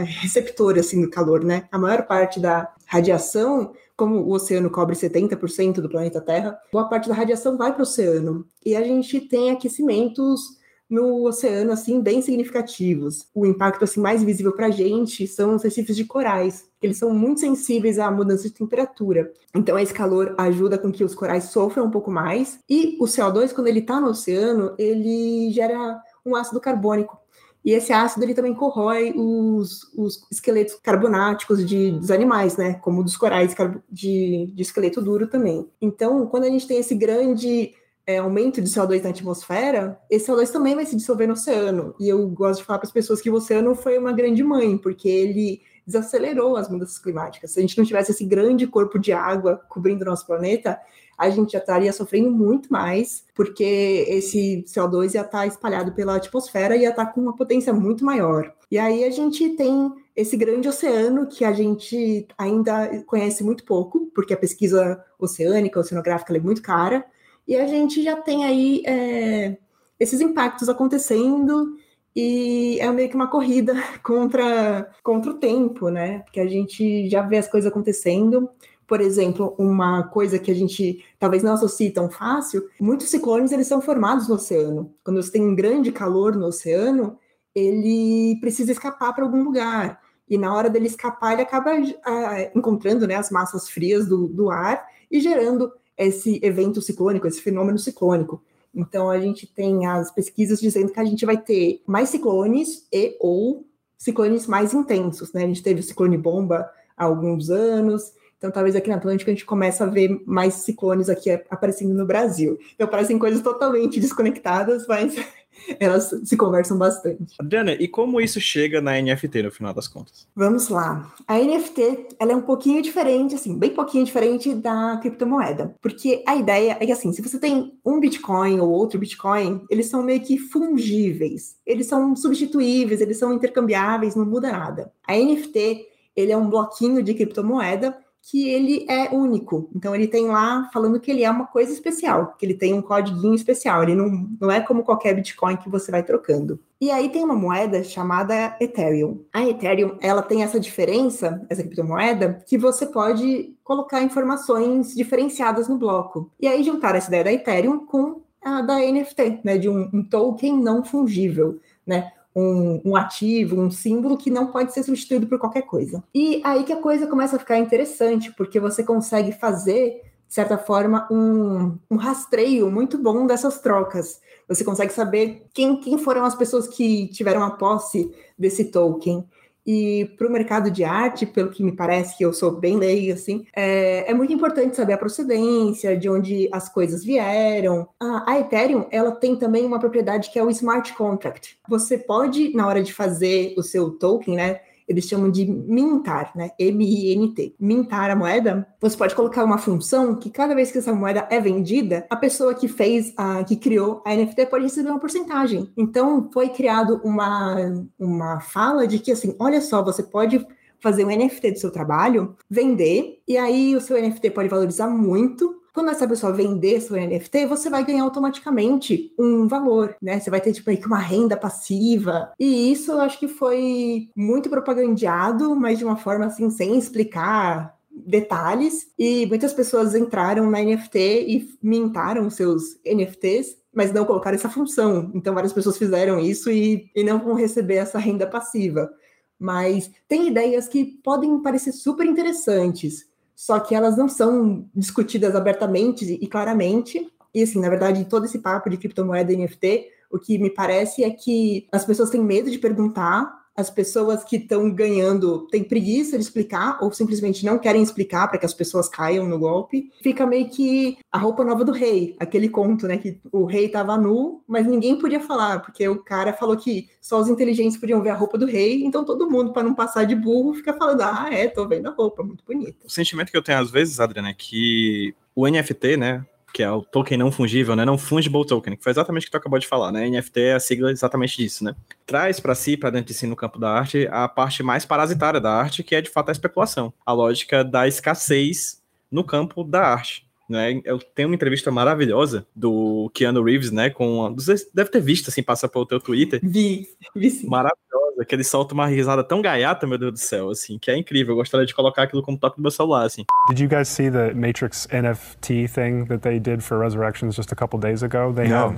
receptor 0.06 0.80
assim, 0.80 1.02
do 1.02 1.10
calor, 1.10 1.44
né? 1.44 1.68
A 1.70 1.78
maior 1.78 2.08
parte 2.08 2.40
da 2.40 2.74
radiação 2.92 3.72
como 3.96 4.18
o 4.18 4.34
oceano 4.34 4.70
cobre 4.70 4.96
70% 4.96 5.76
do 5.76 5.88
planeta 5.88 6.20
Terra, 6.20 6.60
boa 6.72 6.90
parte 6.90 7.08
da 7.08 7.16
radiação 7.16 7.58
vai 7.58 7.72
para 7.72 7.80
o 7.80 7.84
oceano. 7.84 8.46
E 8.66 8.76
a 8.76 8.84
gente 8.84 9.22
tem 9.22 9.50
aquecimentos 9.50 10.60
no 10.90 11.26
oceano 11.26 11.72
assim 11.72 12.02
bem 12.02 12.22
significativos. 12.22 13.28
O 13.34 13.46
impacto 13.46 13.86
assim 13.86 14.02
mais 14.02 14.22
visível 14.22 14.52
para 14.52 14.66
a 14.66 14.72
gente 14.72 15.26
são 15.26 15.56
os 15.56 15.64
recifes 15.64 15.96
de 15.96 16.04
corais. 16.04 16.66
Eles 16.82 16.98
são 16.98 17.14
muito 17.14 17.40
sensíveis 17.40 17.98
à 17.98 18.12
mudança 18.12 18.44
de 18.44 18.54
temperatura. 18.54 19.32
Então 19.56 19.80
esse 19.80 19.94
calor 19.94 20.36
ajuda 20.38 20.78
com 20.78 20.92
que 20.92 21.04
os 21.04 21.16
corais 21.16 21.46
sofram 21.46 21.86
um 21.86 21.92
pouco 21.92 22.12
mais. 22.12 22.60
E 22.70 22.98
o 23.00 23.06
CO2 23.06 23.54
quando 23.54 23.68
ele 23.68 23.80
está 23.80 24.02
no 24.02 24.10
oceano, 24.10 24.76
ele 24.78 25.50
gera 25.52 26.02
um 26.26 26.36
ácido 26.36 26.60
carbônico 26.60 27.21
e 27.64 27.74
esse 27.74 27.94
ácido 27.94 28.26
ele 28.26 28.34
também 28.34 28.54
corrói 28.54 29.14
os, 29.16 29.94
os 29.96 30.26
esqueletos 30.32 30.76
carbonáticos 30.82 31.66
de, 31.66 31.92
dos 31.92 32.10
animais, 32.10 32.58
né? 32.58 32.74
Como 32.76 33.04
dos 33.04 33.16
corais 33.16 33.56
de, 33.90 34.52
de 34.54 34.62
esqueleto 34.62 35.02
duro 35.02 35.28
também. 35.28 35.70
Então, 35.80 36.26
quando 36.26 36.46
a 36.46 36.50
gente 36.50 36.68
tem 36.68 36.80
esse 36.80 36.96
grande 36.96 37.74
é, 38.06 38.18
aumento 38.18 38.62
de 38.62 38.70
CO2 38.70 39.04
na 39.04 39.12
atmosfera, 39.12 40.00
esse 40.10 40.32
CO2 40.32 40.50
também 40.50 40.76
vai 40.76 40.86
se 40.86 40.96
dissolver 40.96 41.28
no 41.28 41.34
oceano. 41.34 41.94
E 42.00 42.10
eu 42.10 42.28
gosto 42.30 42.62
de 42.62 42.66
falar 42.66 42.80
para 42.80 42.88
as 42.88 42.94
pessoas 42.94 43.22
que 43.22 43.30
o 43.30 43.36
oceano 43.36 43.76
foi 43.76 43.98
uma 43.98 44.12
grande 44.12 44.44
mãe, 44.44 44.76
porque 44.78 45.08
ele 45.08 45.62
desacelerou 45.86 46.58
as 46.58 46.70
mudanças 46.70 46.98
climáticas. 46.98 47.52
Se 47.52 47.60
a 47.60 47.62
gente 47.62 47.78
não 47.78 47.86
tivesse 47.86 48.12
esse 48.12 48.26
grande 48.26 48.66
corpo 48.66 48.98
de 48.98 49.12
água 49.12 49.62
cobrindo 49.70 50.04
o 50.04 50.08
nosso 50.08 50.26
planeta, 50.26 50.80
a 51.22 51.30
gente 51.30 51.52
já 51.52 51.60
estaria 51.60 51.94
sofrendo 51.94 52.32
muito 52.32 52.72
mais, 52.72 53.24
porque 53.36 54.06
esse 54.08 54.66
CO2 54.68 55.14
ia 55.14 55.22
estar 55.22 55.46
espalhado 55.46 55.92
pela 55.92 56.16
atmosfera 56.16 56.76
e 56.76 56.82
ia 56.82 56.90
estar 56.90 57.06
com 57.08 57.22
uma 57.22 57.36
potência 57.36 57.72
muito 57.72 58.04
maior. 58.04 58.52
E 58.72 58.80
aí 58.80 59.04
a 59.04 59.12
gente 59.12 59.50
tem 59.50 59.94
esse 60.16 60.36
grande 60.36 60.68
oceano 60.68 61.28
que 61.28 61.46
a 61.46 61.52
gente 61.52 62.28
ainda 62.36 63.04
conhece 63.06 63.44
muito 63.44 63.64
pouco, 63.64 64.12
porque 64.16 64.34
a 64.34 64.38
pesquisa 64.38 65.04
oceânica, 65.20 65.80
oceanográfica, 65.80 66.36
é 66.36 66.40
muito 66.40 66.62
cara, 66.64 67.06
e 67.48 67.56
a 67.56 67.68
gente 67.68 68.02
já 68.02 68.16
tem 68.16 68.44
aí 68.44 68.82
é, 68.86 69.58
esses 70.00 70.22
impactos 70.22 70.70
acontecendo 70.70 71.76
e 72.16 72.80
é 72.80 72.92
meio 72.92 73.10
que 73.10 73.16
uma 73.16 73.30
corrida 73.30 73.76
contra, 74.04 74.90
contra 75.04 75.32
o 75.32 75.36
tempo, 75.36 75.90
né? 75.90 76.20
Porque 76.20 76.40
a 76.40 76.48
gente 76.48 77.08
já 77.10 77.22
vê 77.22 77.38
as 77.38 77.48
coisas 77.48 77.72
acontecendo 77.72 78.50
por 78.92 79.00
exemplo, 79.00 79.56
uma 79.58 80.04
coisa 80.04 80.38
que 80.38 80.52
a 80.52 80.54
gente 80.54 81.02
talvez 81.18 81.42
não 81.42 81.54
associe 81.54 81.92
tão 81.92 82.10
fácil, 82.10 82.68
muitos 82.78 83.08
ciclones 83.08 83.54
eles 83.54 83.66
são 83.66 83.82
formados 83.82 84.28
no 84.28 84.36
oceano. 84.36 84.94
Quando 85.02 85.24
você 85.24 85.32
tem 85.32 85.42
um 85.42 85.56
grande 85.56 85.94
calor 85.94 86.36
no 86.36 86.48
oceano, 86.48 87.18
ele 87.56 88.38
precisa 88.42 88.74
escapar 88.74 89.14
para 89.14 89.24
algum 89.24 89.46
lugar. 89.46 90.02
E 90.30 90.38
na 90.38 90.54
hora 90.54 90.70
dele 90.70 90.88
escapar, 90.88 91.32
ele 91.32 91.44
acaba 91.44 91.72
ah, 92.04 92.52
encontrando 92.54 93.08
né, 93.08 93.16
as 93.16 93.32
massas 93.32 93.70
frias 93.70 94.10
do, 94.10 94.28
do 94.28 94.50
ar 94.50 94.86
e 95.10 95.22
gerando 95.22 95.72
esse 95.98 96.42
evento 96.44 96.82
ciclônico, 96.82 97.26
esse 97.26 97.40
fenômeno 97.40 97.80
ciclônico. 97.80 98.44
Então 98.76 99.10
a 99.10 99.22
gente 99.22 99.48
tem 99.48 99.86
as 99.86 100.12
pesquisas 100.12 100.60
dizendo 100.60 100.92
que 100.92 101.00
a 101.00 101.06
gente 101.06 101.26
vai 101.26 101.38
ter 101.38 101.82
mais 101.88 102.10
ciclones 102.10 102.86
e 102.92 103.16
ou 103.22 103.66
ciclones 103.98 104.48
mais 104.48 104.74
intensos, 104.74 105.32
né? 105.32 105.46
A 105.46 105.48
gente 105.48 105.64
teve 105.64 105.80
o 105.80 105.84
ciclone 105.84 106.18
bomba 106.18 106.70
há 106.98 107.06
alguns 107.06 107.50
anos, 107.50 108.20
então, 108.42 108.50
talvez 108.50 108.76
aqui 108.76 108.90
na 108.90 108.96
Atlântica 108.96 109.30
a 109.30 109.34
gente 109.36 109.46
comece 109.46 109.84
a 109.84 109.86
ver 109.86 110.20
mais 110.26 110.56
ciclones 110.56 111.10
aqui 111.10 111.30
aparecendo 111.48 111.94
no 111.94 112.08
Brasil. 112.08 112.58
Então, 112.74 112.88
parecem 112.88 113.20
coisas 113.20 113.40
totalmente 113.40 114.00
desconectadas, 114.00 114.88
mas 114.88 115.16
elas 115.80 116.10
se 116.24 116.36
conversam 116.36 116.76
bastante. 116.76 117.36
Adriana, 117.40 117.74
e 117.74 117.88
como 117.88 118.20
isso 118.20 118.42
chega 118.42 118.82
na 118.82 119.00
NFT 119.00 119.44
no 119.44 119.52
final 119.52 119.76
das 119.76 119.88
contas? 119.88 120.28
Vamos 120.36 120.70
lá. 120.70 121.14
A 121.28 121.38
NFT, 121.38 122.16
ela 122.20 122.32
é 122.32 122.36
um 122.36 122.42
pouquinho 122.42 122.82
diferente, 122.82 123.36
assim, 123.36 123.56
bem 123.56 123.70
pouquinho 123.76 124.06
diferente 124.06 124.56
da 124.56 124.98
criptomoeda. 125.00 125.76
Porque 125.80 126.24
a 126.28 126.36
ideia 126.36 126.78
é 126.80 126.86
que, 126.88 126.92
assim, 126.92 127.14
se 127.14 127.22
você 127.22 127.38
tem 127.38 127.78
um 127.86 128.00
Bitcoin 128.00 128.60
ou 128.60 128.72
outro 128.72 128.98
Bitcoin, 128.98 129.64
eles 129.70 129.86
são 129.86 130.02
meio 130.02 130.20
que 130.20 130.40
fungíveis. 130.40 131.58
Eles 131.64 131.86
são 131.86 132.16
substituíveis, 132.16 133.02
eles 133.02 133.20
são 133.20 133.32
intercambiáveis, 133.32 134.16
não 134.16 134.26
muda 134.26 134.52
nada. 134.52 134.92
A 135.08 135.16
NFT, 135.16 135.86
ele 136.16 136.32
é 136.32 136.38
um 136.38 136.50
bloquinho 136.50 137.04
de 137.04 137.14
criptomoeda 137.14 137.96
que 138.22 138.50
ele 138.50 138.86
é 138.88 139.10
único. 139.10 139.70
Então 139.76 139.96
ele 139.96 140.08
tem 140.08 140.28
lá 140.28 140.70
falando 140.72 141.00
que 141.00 141.10
ele 141.10 141.24
é 141.24 141.30
uma 141.30 141.48
coisa 141.48 141.74
especial, 141.74 142.36
que 142.38 142.46
ele 142.46 142.54
tem 142.54 142.74
um 142.74 142.82
código 142.82 143.34
especial, 143.34 143.84
ele 143.84 143.96
não, 143.96 144.30
não 144.40 144.52
é 144.52 144.62
como 144.62 144.84
qualquer 144.84 145.16
Bitcoin 145.16 145.58
que 145.58 145.70
você 145.70 145.92
vai 145.92 146.04
trocando. 146.04 146.60
E 146.80 146.90
aí 146.90 147.10
tem 147.10 147.24
uma 147.24 147.36
moeda 147.36 147.84
chamada 147.84 148.56
Ethereum. 148.60 149.24
A 149.34 149.46
Ethereum, 149.46 149.98
ela 150.02 150.22
tem 150.22 150.44
essa 150.44 150.60
diferença, 150.60 151.46
essa 151.50 151.62
criptomoeda, 151.62 152.42
que 152.46 152.58
você 152.58 152.86
pode 152.86 153.56
colocar 153.64 154.02
informações 154.02 154.96
diferenciadas 154.96 155.68
no 155.68 155.78
bloco. 155.78 156.32
E 156.40 156.48
aí 156.48 156.64
juntar 156.64 156.96
essa 156.96 157.08
ideia 157.08 157.24
da 157.24 157.34
Ethereum 157.34 157.86
com 157.86 158.22
a 158.44 158.62
da 158.62 158.80
NFT, 158.80 159.42
né, 159.44 159.58
de 159.58 159.70
um, 159.70 159.90
um 159.94 160.04
token 160.04 160.58
não 160.58 160.84
fungível, 160.84 161.60
né? 161.86 162.12
Um, 162.36 162.82
um, 162.86 162.96
ativo, 162.96 163.60
um 163.60 163.70
símbolo 163.70 164.18
que 164.18 164.30
não 164.30 164.48
pode 164.48 164.74
ser 164.74 164.84
substituído 164.84 165.28
por 165.28 165.38
qualquer 165.40 165.64
coisa. 165.64 166.04
E 166.14 166.42
aí 166.44 166.64
que 166.64 166.74
a 166.74 166.82
coisa 166.82 167.08
começa 167.08 167.36
a 167.36 167.40
ficar 167.40 167.58
interessante, 167.58 168.32
porque 168.32 168.60
você 168.60 168.84
consegue 168.84 169.32
fazer, 169.34 170.02
de 170.28 170.34
certa 170.34 170.58
forma, 170.58 171.08
um, 171.12 171.78
um 171.90 171.98
rastreio 171.98 172.72
muito 172.72 172.98
bom 172.98 173.26
dessas 173.26 173.60
trocas. 173.60 174.22
Você 174.48 174.64
consegue 174.64 174.94
saber 174.94 175.46
quem, 175.54 175.80
quem 175.80 175.98
foram 175.98 176.24
as 176.26 176.36
pessoas 176.36 176.68
que 176.68 177.08
tiveram 177.08 177.44
a 177.44 177.52
posse 177.52 178.12
desse 178.38 178.66
token. 178.66 179.26
E 179.66 180.06
para 180.18 180.28
o 180.28 180.32
mercado 180.32 180.72
de 180.72 180.84
arte, 180.84 181.26
pelo 181.26 181.52
que 181.52 181.64
me 181.64 181.72
parece, 181.72 182.18
que 182.18 182.26
eu 182.26 182.34
sou 182.34 182.52
bem 182.52 182.78
leiga, 182.78 183.14
assim, 183.14 183.46
é, 183.56 184.10
é, 184.10 184.14
muito 184.14 184.34
importante 184.34 184.76
saber 184.76 184.94
a 184.94 184.98
procedência, 184.98 185.96
de 185.96 186.10
onde 186.10 186.50
as 186.52 186.68
coisas 186.68 187.04
vieram. 187.04 187.88
A, 188.00 188.32
a, 188.32 188.40
Ethereum, 188.40 188.88
ela 188.92 189.12
tem 189.12 189.36
também 189.36 189.66
uma 189.66 189.80
propriedade 189.80 190.32
que 190.32 190.40
é 190.40 190.44
o 190.44 190.50
smart 190.50 190.94
contract. 190.94 191.58
Você 191.70 191.98
pode, 191.98 192.56
na 192.56 192.68
hora 192.68 192.82
de 192.82 192.94
fazer 192.94 193.54
o 193.58 193.62
seu 193.62 193.92
token, 193.92 194.36
né, 194.36 194.62
eles 194.92 195.06
chamam 195.06 195.30
de 195.30 195.46
mintar, 195.46 196.32
né? 196.36 196.52
M-I-N-T. 196.58 197.56
Mintar 197.60 198.10
a 198.10 198.16
moeda, 198.16 198.68
você 198.80 198.98
pode 198.98 199.16
colocar 199.16 199.44
uma 199.44 199.58
função 199.58 200.16
que 200.16 200.30
cada 200.30 200.54
vez 200.54 200.72
que 200.72 200.78
essa 200.78 200.94
moeda 200.94 201.28
é 201.30 201.40
vendida, 201.40 202.06
a 202.10 202.16
pessoa 202.16 202.54
que 202.54 202.68
fez, 202.68 203.14
a, 203.18 203.44
que 203.44 203.56
criou 203.56 204.02
a 204.06 204.16
NFT 204.16 204.46
pode 204.48 204.64
receber 204.64 204.90
uma 204.90 205.00
porcentagem. 205.00 205.72
Então, 205.78 206.30
foi 206.34 206.50
criado 206.50 207.02
uma, 207.04 207.86
uma 208.00 208.40
fala 208.40 208.88
de 208.88 209.00
que, 209.00 209.12
assim, 209.12 209.36
olha 209.40 209.62
só, 209.62 209.84
você 209.84 210.04
pode 210.04 210.46
fazer 210.80 211.06
um 211.06 211.10
NFT 211.10 211.52
do 211.52 211.60
seu 211.60 211.72
trabalho, 211.72 212.36
vender, 212.50 213.22
e 213.28 213.38
aí 213.38 213.76
o 213.76 213.82
seu 213.82 214.02
NFT 214.02 214.32
pode 214.32 214.50
valorizar 214.50 214.88
muito, 214.88 215.61
quando 215.74 215.90
essa 215.90 216.08
pessoa 216.08 216.34
vender 216.34 216.82
seu 216.82 216.98
NFT, 216.98 217.46
você 217.46 217.70
vai 217.70 217.84
ganhar 217.86 218.04
automaticamente 218.04 219.14
um 219.18 219.48
valor, 219.48 219.96
né? 220.02 220.20
Você 220.20 220.30
vai 220.30 220.42
ter, 220.42 220.54
tipo, 220.54 220.70
uma 220.88 221.00
renda 221.00 221.38
passiva. 221.38 222.32
E 222.40 222.72
isso 222.72 222.92
eu 222.92 223.02
acho 223.02 223.20
que 223.20 223.28
foi 223.28 224.10
muito 224.16 224.50
propagandeado, 224.50 225.56
mas 225.56 225.78
de 225.80 225.86
uma 225.86 225.98
forma, 225.98 226.26
assim, 226.26 226.50
sem 226.50 226.78
explicar 226.78 227.76
detalhes. 227.90 228.88
E 228.98 229.26
muitas 229.28 229.54
pessoas 229.54 229.96
entraram 229.96 230.50
na 230.50 230.62
NFT 230.62 231.00
e 231.28 231.50
mintaram 231.62 232.30
seus 232.30 232.80
NFTs 232.86 233.62
mas 233.74 233.94
não 233.94 234.06
colocaram 234.06 234.36
essa 234.36 234.50
função. 234.50 235.10
Então, 235.16 235.34
várias 235.34 235.54
pessoas 235.54 235.78
fizeram 235.78 236.20
isso 236.20 236.52
e, 236.52 236.92
e 236.96 237.04
não 237.04 237.20
vão 237.20 237.34
receber 237.34 237.76
essa 237.76 237.98
renda 237.98 238.28
passiva. 238.28 238.92
Mas 239.40 239.90
tem 240.08 240.28
ideias 240.28 240.68
que 240.68 240.86
podem 240.86 241.42
parecer 241.42 241.72
super 241.72 242.06
interessantes, 242.06 243.08
só 243.36 243.60
que 243.60 243.74
elas 243.74 243.98
não 243.98 244.08
são 244.08 244.66
discutidas 244.76 245.36
abertamente 245.36 246.06
e 246.06 246.28
claramente. 246.28 247.12
E 247.34 247.44
assim, 247.44 247.60
na 247.60 247.70
verdade, 247.70 248.06
todo 248.06 248.26
esse 248.26 248.40
papo 248.40 248.70
de 248.70 248.78
criptomoeda 248.78 249.32
e 249.32 249.38
NFT 249.38 249.90
O 250.12 250.20
que 250.20 250.38
me 250.38 250.50
parece 250.50 251.04
é 251.04 251.10
que 251.10 251.68
as 251.72 251.86
pessoas 251.86 252.10
têm 252.10 252.22
medo 252.22 252.52
de 252.52 252.60
perguntar, 252.60 253.41
as 253.62 253.70
pessoas 253.70 254.24
que 254.24 254.38
estão 254.38 254.70
ganhando 254.72 255.48
têm 255.48 255.64
preguiça 255.64 256.18
de 256.18 256.24
explicar 256.24 256.80
ou 256.82 256.92
simplesmente 256.92 257.46
não 257.46 257.58
querem 257.58 257.82
explicar 257.82 258.28
para 258.28 258.38
que 258.38 258.46
as 258.46 258.54
pessoas 258.54 258.90
caiam 258.90 259.28
no 259.28 259.40
golpe. 259.40 259.92
Fica 260.02 260.26
meio 260.26 260.50
que 260.50 260.98
a 261.12 261.18
roupa 261.18 261.44
nova 261.44 261.64
do 261.64 261.72
rei, 261.72 262.16
aquele 262.20 262.50
conto, 262.50 262.88
né, 262.88 262.98
que 262.98 263.20
o 263.32 263.46
rei 263.46 263.66
estava 263.66 263.98
nu, 263.98 264.44
mas 264.48 264.68
ninguém 264.68 264.98
podia 264.98 265.20
falar, 265.20 265.62
porque 265.62 265.88
o 265.88 266.04
cara 266.04 266.34
falou 266.34 266.58
que 266.58 266.90
só 267.00 267.20
os 267.20 267.30
inteligentes 267.30 267.78
podiam 267.78 268.02
ver 268.02 268.10
a 268.10 268.16
roupa 268.16 268.38
do 268.38 268.46
rei, 268.46 268.84
então 268.84 269.06
todo 269.06 269.30
mundo 269.30 269.54
para 269.54 269.64
não 269.64 269.74
passar 269.74 270.06
de 270.06 270.16
burro 270.16 270.54
fica 270.54 270.74
falando: 270.74 271.02
"Ah, 271.02 271.30
é, 271.32 271.48
tô 271.48 271.68
vendo 271.68 271.88
a 271.88 271.92
roupa, 271.92 272.24
muito 272.24 272.44
bonita". 272.46 272.78
O 272.86 272.90
sentimento 272.90 273.32
que 273.32 273.38
eu 273.38 273.44
tenho 273.44 273.60
às 273.60 273.70
vezes, 273.70 274.00
Adriana, 274.00 274.30
é 274.30 274.34
que 274.34 275.14
o 275.36 275.48
NFT, 275.48 275.98
né, 275.98 276.26
que 276.54 276.64
é 276.64 276.72
o 276.72 276.82
token 276.82 277.18
não 277.18 277.32
fungível, 277.32 277.76
né? 277.76 277.86
Não 277.86 277.98
fungible 277.98 278.46
token, 278.46 278.76
que 278.76 278.84
foi 278.84 278.92
exatamente 278.92 279.24
o 279.24 279.26
que 279.26 279.32
tu 279.32 279.38
acabou 279.38 279.60
de 279.60 279.68
falar, 279.68 279.92
né? 279.92 280.08
NFT 280.10 280.40
é 280.42 280.54
a 280.54 280.60
sigla 280.60 280.92
exatamente 280.92 281.38
disso, 281.38 281.64
né? 281.64 281.76
Traz 282.06 282.40
para 282.40 282.56
si, 282.56 282.78
para 282.78 282.90
dentro 282.90 283.08
de 283.08 283.14
si 283.14 283.28
no 283.28 283.36
campo 283.36 283.60
da 283.60 283.72
arte, 283.72 284.08
a 284.12 284.28
parte 284.28 284.64
mais 284.64 284.86
parasitária 284.86 285.40
da 285.40 285.52
arte, 285.52 285.84
que 285.84 285.96
é 285.96 286.02
de 286.02 286.10
fato 286.10 286.30
a 286.30 286.32
especulação, 286.32 286.94
a 287.06 287.14
lógica 287.14 287.64
da 287.64 287.88
escassez 287.88 288.82
no 289.12 289.24
campo 289.24 289.64
da 289.64 289.82
arte. 289.82 290.26
Né? 290.52 290.82
Eu 290.84 291.00
tenho 291.00 291.30
uma 291.30 291.36
entrevista 291.36 291.72
maravilhosa 291.72 292.46
do 292.54 293.10
Keanu 293.14 293.42
Reeves, 293.42 293.72
né? 293.72 293.90
Com 293.90 294.36
deve 294.74 294.90
ter 294.90 295.00
visto 295.00 295.30
assim, 295.30 295.42
passa 295.42 295.70
pelo 295.70 295.86
teu 295.86 295.98
Twitter. 295.98 296.42
Vi, 296.44 296.90
vi 297.16 297.32
sim. 297.32 297.48
Maravilhosa, 297.48 298.01
que 298.26 298.36
ele 298.36 298.44
solta 298.44 298.74
uma 298.74 298.88
risada 298.88 299.24
tão 299.24 299.42
gaiata, 299.42 299.86
meu 299.88 299.98
Deus 299.98 300.14
do 300.14 300.20
céu, 300.20 300.50
assim, 300.50 300.78
que 300.78 300.90
é 300.92 300.98
incrível. 300.98 301.34
Eu 301.34 301.38
gostaria 301.38 301.66
de 301.66 301.74
colocar 301.74 302.04
aquilo 302.04 302.22
como 302.22 302.38
toque 302.38 302.58
do 302.58 302.62
meu 302.62 302.72
celular, 302.72 303.06
assim. 303.06 303.24
Did 303.50 303.60
you 303.60 303.68
guys 303.70 303.88
see 303.88 304.10
the 304.10 304.34
Matrix 304.34 304.88
NFT 304.92 305.68
thing 305.68 306.06
that 306.06 306.22
they 306.22 306.40
did 306.40 306.62
for 306.64 306.78
Resurrections 306.80 307.36
just 307.36 307.52
a 307.52 307.56
couple 307.56 307.80
days 307.80 308.04
ago? 308.04 308.32
They 308.34 308.48
No. 308.48 308.70
had, 308.72 308.78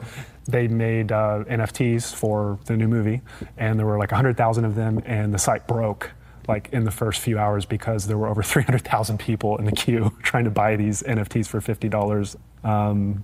they 0.49 0.67
made 0.67 1.11
uh, 1.11 1.43
NFTs 1.49 2.13
for 2.13 2.57
the 2.65 2.75
new 2.77 2.87
movie, 2.87 3.21
and 3.57 3.77
there 3.79 3.85
were 3.85 3.97
like 3.97 4.11
100,000 4.11 4.65
of 4.65 4.75
them, 4.75 5.01
and 5.05 5.33
the 5.33 5.39
site 5.39 5.67
broke 5.67 6.11
like 6.49 6.67
in 6.73 6.83
the 6.83 6.91
first 6.91 7.21
few 7.21 7.39
hours 7.39 7.65
because 7.65 8.07
there 8.07 8.17
were 8.17 8.27
over 8.27 8.43
300,000 8.53 9.17
people 9.17 9.57
in 9.57 9.65
the 9.65 9.71
queue 9.71 10.11
trying 10.23 10.43
to 10.43 10.51
buy 10.51 10.75
these 10.75 11.01
NFTs 11.03 11.47
for 11.47 11.61
$50. 11.61 12.35
Um, 12.65 13.23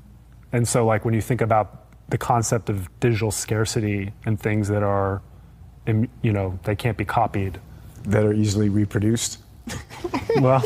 and 0.53 0.65
so, 0.67 0.85
like, 0.85 1.03
when 1.05 1.13
you 1.13 1.21
think 1.21 1.41
about 1.41 1.83
the 2.09 2.17
concept 2.17 2.69
of 2.69 2.89
digital 3.01 3.29
scarcity 3.29 4.13
and 4.25 4.39
things 4.39 4.67
that 4.69 4.81
are, 4.83 5.15
im- 5.15 5.21
you 6.21 6.33
know, 6.33 6.57
they 6.63 6.75
can't 6.75 6.97
be 6.97 7.05
copied, 7.05 7.59
that 8.05 8.23
are 8.23 8.33
easily 8.33 8.69
reproduced. 8.69 9.39
well, 10.41 10.63